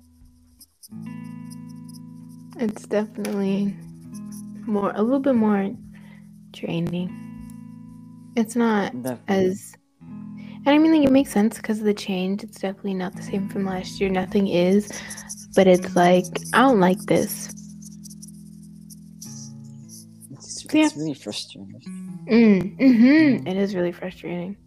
It's 2.57 2.87
definitely 2.87 3.75
more, 4.67 4.91
a 4.95 5.01
little 5.01 5.19
bit 5.19 5.35
more 5.35 5.71
draining. 6.51 7.09
It's 8.35 8.55
not 8.55 8.91
Definitely. 9.01 9.35
as 9.49 9.75
and 10.67 10.69
I 10.73 10.77
mean 10.79 10.93
like 10.93 11.07
it 11.07 11.11
makes 11.11 11.31
sense 11.31 11.57
because 11.57 11.79
of 11.79 11.85
the 11.85 11.93
change. 11.93 12.43
It's 12.43 12.59
definitely 12.59 12.95
not 12.95 13.15
the 13.15 13.21
same 13.21 13.47
from 13.49 13.65
last 13.65 14.01
year. 14.01 14.09
Nothing 14.09 14.47
is. 14.47 14.91
But 15.55 15.67
it's 15.67 15.95
like 15.95 16.25
I 16.53 16.61
don't 16.63 16.79
like 16.79 16.99
this. 17.01 17.49
It's, 20.31 20.65
Yeah. 20.73 20.85
it's 20.85 20.97
really 20.97 21.13
frustrating. 21.13 21.81
Mm, 22.29 22.77
mm-hmm. 22.79 23.47
It 23.47 23.57
is 23.57 23.75
really 23.75 23.91
frustrating. 23.91 24.57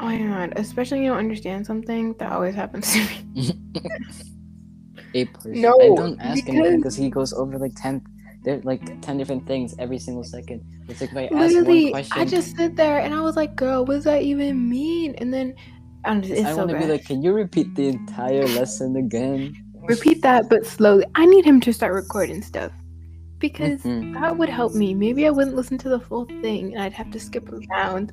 Oh 0.00 0.04
my 0.06 0.18
god. 0.18 0.52
Especially 0.56 0.98
when 0.98 1.04
you 1.04 1.10
don't 1.10 1.18
understand 1.18 1.64
something. 1.66 2.14
That 2.14 2.32
always 2.32 2.54
happens 2.54 2.92
to 2.92 2.98
me. 3.32 3.52
A 5.14 5.24
person. 5.26 5.60
No, 5.62 5.78
I 5.80 5.94
don't 5.94 6.20
ask 6.20 6.44
because- 6.44 6.76
because 6.76 6.96
he 6.96 7.08
goes 7.10 7.32
over 7.32 7.58
like 7.58 7.72
ten. 7.76 8.02
There 8.46 8.60
like 8.62 9.02
ten 9.02 9.18
different 9.18 9.44
things 9.44 9.74
every 9.80 9.98
single 9.98 10.22
second. 10.22 10.62
It's 10.88 11.00
like 11.00 11.10
if 11.10 11.16
I 11.16 11.28
Literally, 11.34 11.90
question, 11.90 12.22
I 12.22 12.24
just 12.24 12.56
sit 12.56 12.76
there 12.76 13.00
and 13.00 13.12
I 13.12 13.20
was 13.20 13.34
like, 13.34 13.56
girl, 13.56 13.84
what 13.84 13.94
does 13.94 14.04
that 14.04 14.22
even 14.22 14.70
mean? 14.70 15.16
And 15.16 15.34
then 15.34 15.52
I'm 16.04 16.22
just, 16.22 16.44
I 16.44 16.52
so 16.52 16.58
want 16.58 16.70
to 16.70 16.78
be 16.78 16.86
like, 16.86 17.04
can 17.04 17.22
you 17.24 17.32
repeat 17.32 17.74
the 17.74 17.88
entire 17.88 18.46
lesson 18.46 18.94
again? 18.94 19.52
Repeat 19.82 20.22
that, 20.22 20.48
but 20.48 20.64
slowly. 20.64 21.04
I 21.16 21.26
need 21.26 21.44
him 21.44 21.60
to 21.62 21.72
start 21.72 21.92
recording 21.92 22.40
stuff. 22.40 22.70
Because 23.40 23.82
Mhm. 23.82 24.14
that 24.14 24.38
would 24.38 24.48
help 24.48 24.74
me. 24.74 24.94
Maybe 24.94 25.26
I 25.26 25.30
wouldn't 25.30 25.56
listen 25.56 25.76
to 25.78 25.88
the 25.88 25.98
full 25.98 26.26
thing 26.40 26.72
and 26.72 26.80
I'd 26.80 26.92
have 26.92 27.10
to 27.10 27.18
skip 27.18 27.50
around. 27.52 28.12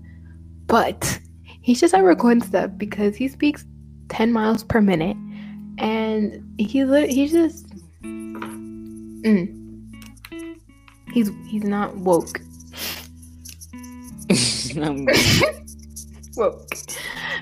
But 0.65 1.19
he's 1.61 1.79
just 1.79 1.93
not 1.93 2.03
recording 2.03 2.41
stuff 2.41 2.71
because 2.75 3.15
he 3.15 3.27
speaks 3.27 3.67
10 4.09 4.33
miles 4.33 4.63
per 4.63 4.81
minute. 4.81 5.15
And 5.77 6.43
he 6.57 6.85
lit- 6.85 7.11
he's 7.11 7.31
just 7.33 7.67
mm. 8.03 9.62
He's 11.13 11.29
he's 11.47 11.63
not 11.63 11.95
woke. 11.97 12.41
Woke. 16.35 16.67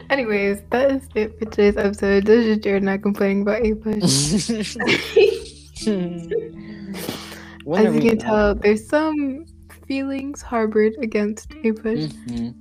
Anyways, 0.10 0.62
that 0.72 0.92
is 0.92 1.08
it 1.16 1.40
for 1.40 1.46
today's 1.46 1.78
episode. 1.78 2.26
This 2.26 2.46
is 2.46 2.58
Jared 2.58 2.84
not 2.84 3.02
complaining 3.02 3.44
about 3.44 3.62
APUSH. 3.64 4.76
As 7.78 7.96
you 7.96 8.02
can 8.02 8.18
tell, 8.18 8.54
there's 8.56 8.86
some 8.86 9.46
feelings 9.88 10.42
harbored 10.42 10.94
against 11.02 11.50
APUSH. 11.64 12.12
Mhm. 12.12 12.54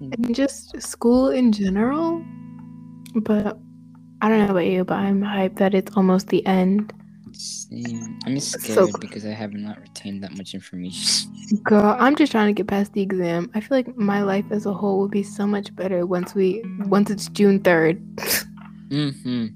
Mhm. 0.00 0.14
and 0.14 0.34
just 0.34 0.80
school 0.80 1.28
in 1.28 1.52
general. 1.52 2.24
But 3.16 3.58
I 4.22 4.28
don't 4.30 4.38
know 4.46 4.52
about 4.52 4.66
you, 4.66 4.84
but 4.84 4.94
I'm 4.94 5.20
hyped 5.20 5.56
that 5.56 5.74
it's 5.74 5.92
almost 5.96 6.28
the 6.28 6.46
end. 6.46 6.94
Same. 7.44 8.18
I'm 8.24 8.40
so 8.40 8.58
scared 8.58 8.78
cool. 8.78 8.98
because 9.00 9.26
I 9.26 9.30
have 9.32 9.52
not 9.52 9.78
retained 9.80 10.22
that 10.24 10.34
much 10.36 10.54
information. 10.54 11.30
Girl, 11.62 11.94
I'm 12.00 12.16
just 12.16 12.32
trying 12.32 12.46
to 12.46 12.54
get 12.56 12.66
past 12.66 12.94
the 12.94 13.02
exam. 13.02 13.50
I 13.54 13.60
feel 13.60 13.76
like 13.76 13.94
my 13.98 14.22
life 14.22 14.46
as 14.50 14.64
a 14.64 14.72
whole 14.72 14.98
will 14.98 15.08
be 15.08 15.22
so 15.22 15.46
much 15.46 15.74
better 15.76 16.06
once 16.06 16.34
we 16.34 16.64
once 16.86 17.10
it's 17.10 17.28
June 17.28 17.60
3rd. 17.60 18.00
mm-hmm. 18.88 19.46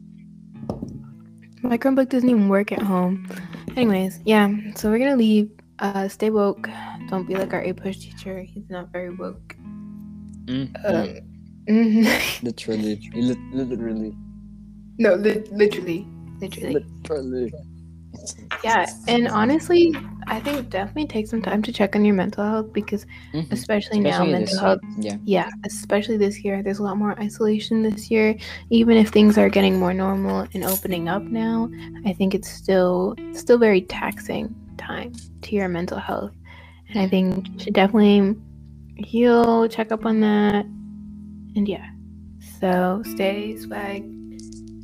my 1.67 1.79
Chromebook 1.79 2.11
doesn't 2.11 2.29
even 2.29 2.49
work 2.51 2.73
at 2.73 2.83
home. 2.83 3.27
Anyways, 3.75 4.21
yeah. 4.27 4.53
So 4.77 4.91
we're 4.91 4.99
gonna 4.99 5.17
leave. 5.17 5.51
Uh, 5.79 6.09
stay 6.09 6.29
woke. 6.29 6.69
Don't 7.09 7.27
be 7.27 7.37
like 7.37 7.55
our 7.55 7.63
APUSH 7.63 8.01
teacher. 8.01 8.43
He's 8.43 8.69
not 8.69 8.91
very 8.93 9.15
woke. 9.15 9.57
Mm, 10.45 10.69
Um, 10.85 11.09
mhm. 11.69 12.43
literally, 12.43 13.01
literally, 13.15 14.15
no, 14.99 15.15
li- 15.15 15.45
literally, 15.53 16.07
literally. 16.41 16.75
literally. 16.75 17.53
Yeah, 18.65 18.87
and 19.07 19.29
honestly, 19.29 19.95
I 20.27 20.41
think 20.41 20.69
definitely 20.69 21.07
take 21.07 21.27
some 21.27 21.41
time 21.41 21.63
to 21.63 21.73
check 21.73 21.97
on 21.97 22.05
your 22.05 22.15
mental 22.15 22.45
health 22.45 22.73
because, 22.73 23.07
Mhm. 23.33 23.51
especially, 23.53 24.01
now, 24.01 24.25
mental 24.25 24.59
health. 24.59 24.81
Yeah. 24.99 25.17
Yeah, 25.25 25.49
especially 25.65 26.17
this 26.17 26.45
year, 26.45 26.63
there's 26.63 26.79
a 26.81 26.83
lot 26.83 26.99
more 26.99 27.19
isolation 27.21 27.83
this 27.83 28.11
year. 28.11 28.37
Even 28.71 28.97
if 28.97 29.09
things 29.11 29.39
are 29.39 29.49
getting 29.49 29.79
more 29.79 29.95
normal 29.95 30.47
and 30.55 30.65
opening 30.65 31.09
up 31.09 31.23
now, 31.25 31.71
I 32.05 32.13
think 32.13 32.35
it's 32.35 32.51
still 32.51 33.15
still 33.33 33.59
very 33.59 33.83
taxing 33.83 34.55
time 34.77 35.13
to 35.43 35.55
your 35.55 35.69
mental 35.69 35.99
health, 35.99 36.33
and 36.91 36.99
I 37.01 37.09
think 37.09 37.49
you 37.49 37.59
should 37.61 37.75
definitely 37.75 38.37
heal, 38.97 39.69
check 39.69 39.93
up 39.93 40.05
on 40.05 40.21
that, 40.21 40.65
and 41.57 41.69
yeah. 41.69 41.89
So 42.61 43.03
stay 43.05 43.57
swag, 43.57 44.03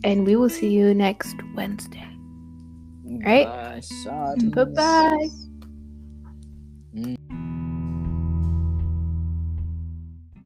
and 0.04 0.24
we 0.26 0.36
will 0.36 0.48
see 0.48 0.68
you 0.70 0.94
next 0.94 1.36
Wednesday. 1.54 2.06
Right? 3.24 3.48
Bye. 4.04 4.34
Bye 4.36 4.64
bye. 4.64 5.28